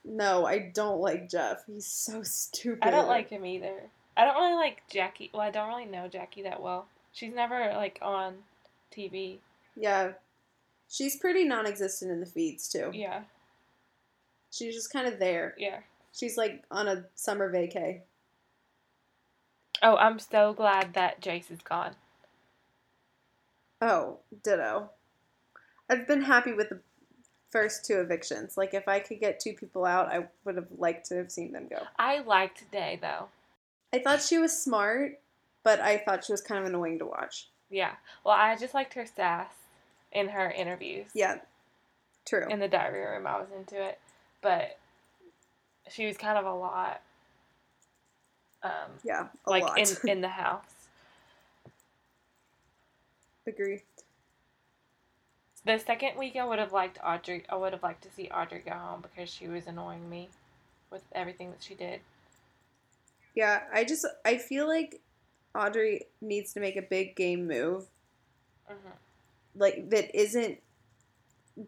no 0.04 0.46
i 0.46 0.70
don't 0.74 1.00
like 1.00 1.28
jeff 1.28 1.64
he's 1.66 1.86
so 1.86 2.22
stupid 2.22 2.84
I 2.86 2.90
don't 2.90 3.09
like 3.09 3.28
him 3.30 3.44
either. 3.44 3.74
I 4.17 4.25
don't 4.25 4.37
really 4.37 4.55
like 4.55 4.83
Jackie. 4.89 5.31
Well, 5.33 5.43
I 5.43 5.51
don't 5.51 5.69
really 5.69 5.85
know 5.85 6.09
Jackie 6.09 6.43
that 6.43 6.62
well. 6.62 6.87
She's 7.12 7.35
never 7.35 7.73
like 7.77 7.99
on 8.03 8.35
TV. 8.95 9.39
yeah 9.77 10.12
she's 10.89 11.17
pretty 11.17 11.45
non-existent 11.45 12.11
in 12.11 12.21
the 12.21 12.27
feeds 12.27 12.69
too 12.69 12.91
Yeah, 12.95 13.23
she's 14.51 14.75
just 14.75 14.93
kind 14.93 15.07
of 15.07 15.19
there 15.19 15.55
yeah. 15.59 15.81
She's 16.17 16.39
like 16.39 16.64
on 16.71 16.89
a 16.89 17.05
summer 17.14 17.53
vacay. 17.53 18.01
Oh, 19.83 19.97
I'm 19.97 20.19
so 20.19 20.55
glad 20.55 20.95
that 20.95 21.21
Jace 21.21 21.51
is 21.51 21.61
gone. 21.61 21.95
Oh, 23.83 24.21
ditto. 24.43 24.89
I've 25.91 26.07
been 26.07 26.23
happy 26.23 26.55
with 26.55 26.71
the 26.71 26.81
first 27.51 27.85
two 27.85 28.01
evictions. 28.01 28.57
Like, 28.57 28.73
if 28.73 28.89
I 28.89 29.01
could 29.01 29.21
get 29.21 29.39
two 29.39 29.53
people 29.53 29.85
out, 29.85 30.09
I 30.09 30.27
would 30.45 30.57
have 30.57 30.69
liked 30.79 31.07
to 31.09 31.17
have 31.17 31.31
seen 31.31 31.53
them 31.53 31.69
go. 31.69 31.83
I 31.99 32.21
liked 32.21 32.71
Day 32.73 32.99
though. 33.01 33.29
I 33.97 34.03
thought 34.03 34.22
she 34.22 34.38
was 34.38 34.57
smart, 34.57 35.18
but 35.62 35.80
I 35.80 35.99
thought 35.99 36.24
she 36.24 36.32
was 36.32 36.42
kind 36.42 36.61
of 36.61 36.66
annoying 36.68 36.99
to 36.99 37.07
watch. 37.07 37.49
Yeah. 37.70 37.92
Well, 38.24 38.34
I 38.34 38.57
just 38.57 38.74
liked 38.74 38.94
her 38.94 39.07
sass 39.07 39.51
in 40.12 40.28
her 40.28 40.51
interviews. 40.51 41.07
Yeah, 41.14 41.38
true. 42.26 42.47
In 42.51 42.59
the 42.61 42.68
diary 42.68 43.01
room, 43.16 43.26
I 43.26 43.38
was 43.38 43.49
into 43.57 43.82
it, 43.82 43.99
but 44.42 44.78
she 45.88 46.07
was 46.07 46.16
kind 46.16 46.38
of 46.38 46.44
a 46.44 46.55
lot. 46.55 47.01
Um, 48.62 48.90
yeah, 49.03 49.28
a 49.47 49.51
like 49.51 49.62
lot. 49.62 49.78
in 49.78 49.86
in 50.09 50.20
the 50.20 50.28
house. 50.28 50.88
Agree. 53.47 53.82
The 55.64 55.78
second 55.78 56.16
week, 56.18 56.36
I 56.36 56.44
would 56.44 56.59
have 56.59 56.72
liked 56.72 56.99
Audrey. 57.05 57.44
I 57.49 57.57
would 57.57 57.72
have 57.72 57.82
liked 57.82 58.03
to 58.03 58.11
see 58.11 58.28
Audrey 58.28 58.62
go 58.64 58.72
home 58.72 59.03
because 59.03 59.28
she 59.32 59.49
was 59.49 59.66
annoying 59.66 60.09
me 60.09 60.28
with 60.90 61.03
everything 61.12 61.51
that 61.51 61.62
she 61.62 61.74
did. 61.74 62.01
Yeah, 63.37 63.61
I 63.72 63.84
just 63.84 64.05
I 64.24 64.39
feel 64.39 64.66
like 64.66 65.01
Audrey 65.55 66.07
needs 66.20 66.53
to 66.55 66.61
make 66.61 66.76
a 66.76 66.82
big 66.82 67.14
game 67.14 67.47
move, 67.47 67.87
hmm 68.66 68.91
like 69.59 69.89
that 69.89 70.14
isn't 70.14 70.59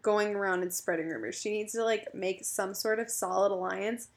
going 0.03 0.35
around 0.35 0.61
and 0.61 0.71
spreading 0.71 1.07
rumors. 1.07 1.39
She 1.39 1.49
needs 1.49 1.73
to 1.73 1.83
like 1.83 2.13
make 2.13 2.45
some 2.45 2.75
sort 2.75 2.99
of 2.99 3.09
solid 3.09 3.51
alliance 3.51 4.09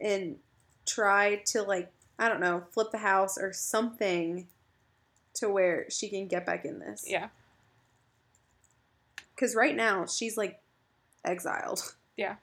and 0.00 0.36
try 0.86 1.36
to 1.46 1.62
like 1.62 1.92
I 2.18 2.28
don't 2.28 2.40
know, 2.40 2.64
flip 2.72 2.90
the 2.90 2.98
house 2.98 3.38
or 3.38 3.52
something 3.52 4.48
to 5.34 5.48
where 5.48 5.88
she 5.90 6.08
can 6.08 6.26
get 6.26 6.46
back 6.46 6.64
in 6.64 6.80
this. 6.80 7.04
Yeah. 7.06 7.28
Cuz 9.36 9.54
right 9.54 9.76
now 9.76 10.06
she's 10.06 10.36
like 10.36 10.60
exiled. 11.24 11.94
Yeah. 12.16 12.36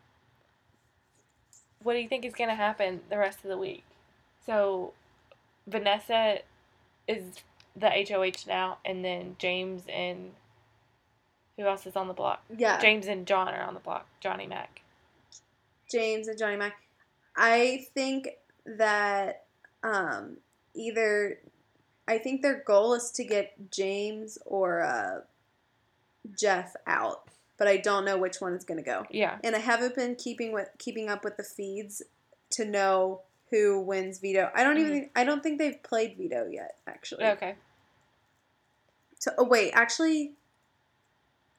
What 1.82 1.94
do 1.94 2.00
you 2.00 2.08
think 2.08 2.24
is 2.24 2.34
going 2.34 2.50
to 2.50 2.56
happen 2.56 3.02
the 3.10 3.18
rest 3.18 3.40
of 3.44 3.50
the 3.50 3.58
week? 3.58 3.84
So, 4.46 4.94
Vanessa 5.68 6.40
is 7.08 7.24
the 7.76 7.90
HOH 7.90 8.48
now, 8.48 8.78
and 8.86 9.04
then 9.04 9.36
James 9.40 9.84
and 9.92 10.32
who 11.58 11.66
else 11.66 11.86
is 11.86 11.96
on 11.96 12.08
the 12.08 12.14
block? 12.14 12.44
Yeah. 12.56 12.80
James 12.80 13.08
and 13.08 13.28
John 13.28 13.50
are 13.50 13.64
on 13.64 13.74
the 13.74 13.80
block. 13.80 14.08
Johnny 14.20 14.48
Mac. 14.48 14.82
James 15.92 16.28
and 16.28 16.38
Johnny 16.38 16.56
Mac. 16.56 16.82
I 17.36 17.86
think 17.94 18.30
that 18.66 19.46
um, 19.84 20.38
either 20.74 21.40
I 22.08 22.18
think 22.18 22.42
their 22.42 22.64
goal 22.66 22.94
is 22.94 23.12
to 23.12 23.24
get 23.24 23.72
James 23.72 24.38
or 24.46 24.82
uh, 24.82 25.22
Jeff 26.38 26.76
out, 26.88 27.28
but 27.58 27.68
I 27.68 27.78
don't 27.78 28.06
know 28.06 28.18
which 28.18 28.42
one 28.42 28.54
is 28.54 28.64
going 28.64 28.78
to 28.78 28.84
go. 28.84 29.06
Yeah. 29.10 29.38
And 29.44 29.56
I 29.56 29.60
haven't 29.60 29.96
been 29.96 30.16
keeping 30.16 30.52
with 30.52 30.70
keeping 30.80 31.10
up 31.10 31.24
with 31.24 31.38
the 31.38 31.44
feeds 31.44 32.02
to 32.52 32.66
know 32.66 33.22
who 33.54 33.80
wins 33.82 34.18
veto. 34.18 34.50
I 34.56 34.64
don't 34.64 34.80
even. 34.80 35.04
Hmm. 35.04 35.08
I 35.16 35.24
don't 35.24 35.44
think 35.44 35.60
they've 35.60 35.82
played 35.84 36.18
veto 36.18 36.48
yet. 36.52 36.78
Actually. 36.88 37.26
Okay. 37.26 37.54
So, 39.20 39.32
oh 39.38 39.44
wait, 39.44 39.72
actually, 39.74 40.34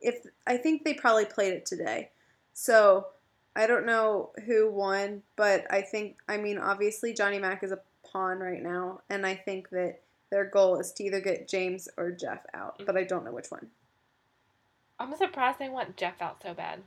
if 0.01 0.27
I 0.45 0.57
think 0.57 0.85
they 0.85 0.95
probably 0.95 1.25
played 1.25 1.55
it 1.55 1.65
today, 1.65 2.11
so 2.53 3.07
I 3.55 3.69
don't 3.69 3.87
know 3.87 4.33
who 4.45 4.73
won, 4.73 5.23
but 5.37 5.67
I 5.71 5.83
think 5.83 6.17
I 6.29 6.37
mean 6.37 6.59
obviously 6.59 7.15
Johnny 7.15 7.39
Mac 7.39 7.63
is 7.63 7.71
a 7.71 7.79
pawn 8.05 8.41
right 8.41 8.63
now, 8.63 9.03
and 9.09 9.25
I 9.25 9.37
think 9.37 9.71
that 9.71 10.01
their 10.33 10.45
goal 10.45 10.81
is 10.81 10.91
to 10.95 11.05
either 11.05 11.21
get 11.21 11.49
James 11.49 11.89
or 11.97 12.11
Jeff 12.11 12.45
out, 12.53 12.81
mm. 12.81 12.87
but 12.87 12.97
I 12.97 13.05
don't 13.05 13.25
know 13.25 13.33
which 13.33 13.51
one. 13.51 13.69
I'm 14.99 15.15
surprised 15.17 15.61
they 15.61 15.69
want 15.69 15.97
Jeff 15.97 16.21
out 16.21 16.43
so 16.43 16.55
bad. 16.55 16.81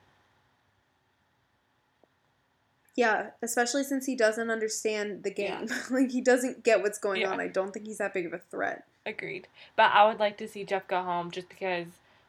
Yeah, 2.97 3.29
especially 3.41 3.83
since 3.85 4.05
he 4.07 4.15
doesn't 4.15 4.49
understand 4.49 5.23
the 5.23 5.31
game. 5.31 5.67
Yeah. 5.69 5.81
like 5.91 6.11
he 6.11 6.19
doesn't 6.19 6.63
get 6.65 6.81
what's 6.81 6.97
going 6.99 7.21
Yeah. 7.21 7.31
on. 7.31 7.39
I 7.39 7.47
don't 7.47 7.71
think 7.71 7.85
he's 7.85 7.99
that 7.99 8.13
big 8.13 8.25
of 8.25 8.33
a 8.33 8.39
threat. 8.39 8.83
Agreed. 9.05 9.47
But 9.77 9.91
I 9.93 10.05
would 10.07 10.19
like 10.19 10.37
to 10.39 10.47
see 10.47 10.65
Jeff 10.65 10.87
go 10.87 11.01
home 11.01 11.31
just 11.31 11.47
because 11.47 11.85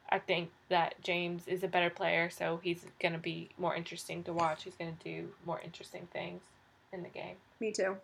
I 0.09 0.19
think 0.19 0.51
that 0.69 0.95
James 1.01 1.47
is 1.47 1.63
a 1.63 1.67
better 1.67 1.89
player, 1.89 2.29
so 2.29 2.59
he's 2.63 2.85
going 3.01 3.11
to 3.13 3.19
be 3.19 3.49
more 3.57 3.75
interesting 3.75 4.23
to 4.23 4.31
watch. 4.33 4.63
He's 4.63 4.75
going 4.75 4.95
to 4.95 5.03
do 5.03 5.29
more 5.45 5.59
interesting 5.59 6.07
things 6.13 6.41
in 6.93 7.03
the 7.03 7.09
game. 7.09 7.35
Me 7.59 7.71
too. 7.71 7.97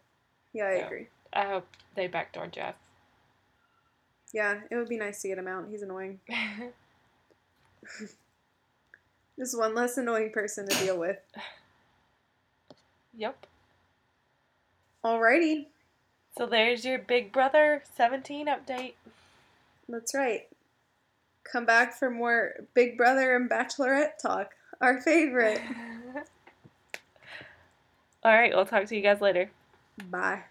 Yeah, 0.51 0.65
I 0.65 0.79
So- 0.79 0.85
agree. 0.87 1.07
I 1.33 1.45
hope 1.45 1.67
they 1.95 2.07
backdoor 2.07 2.47
Jeff. 2.47 2.75
Yeah, 4.33 4.61
it 4.71 4.75
would 4.75 4.89
be 4.89 4.97
nice 4.97 5.21
to 5.21 5.27
get 5.27 5.37
him 5.37 5.47
out. 5.47 5.67
He's 5.69 5.81
annoying. 5.83 6.19
Just 9.37 9.57
one 9.57 9.75
less 9.75 9.97
annoying 9.97 10.31
person 10.31 10.67
to 10.67 10.75
deal 10.83 10.97
with. 10.99 11.17
yep. 13.17 13.45
Alrighty. 15.03 15.67
So 16.37 16.45
there's 16.45 16.83
your 16.83 16.99
Big 16.99 17.31
Brother 17.31 17.83
17 17.95 18.47
update. 18.47 18.93
That's 19.87 20.13
right. 20.13 20.47
Come 21.43 21.65
back 21.65 21.93
for 21.93 22.09
more 22.09 22.55
Big 22.73 22.97
Brother 22.97 23.35
and 23.35 23.49
Bachelorette 23.49 24.17
talk. 24.21 24.51
Our 24.81 24.99
favorite. 25.01 25.61
All 28.23 28.33
right, 28.33 28.53
we'll 28.55 28.65
talk 28.65 28.85
to 28.85 28.95
you 28.95 29.01
guys 29.01 29.21
later. 29.21 29.51
Bye. 30.09 30.43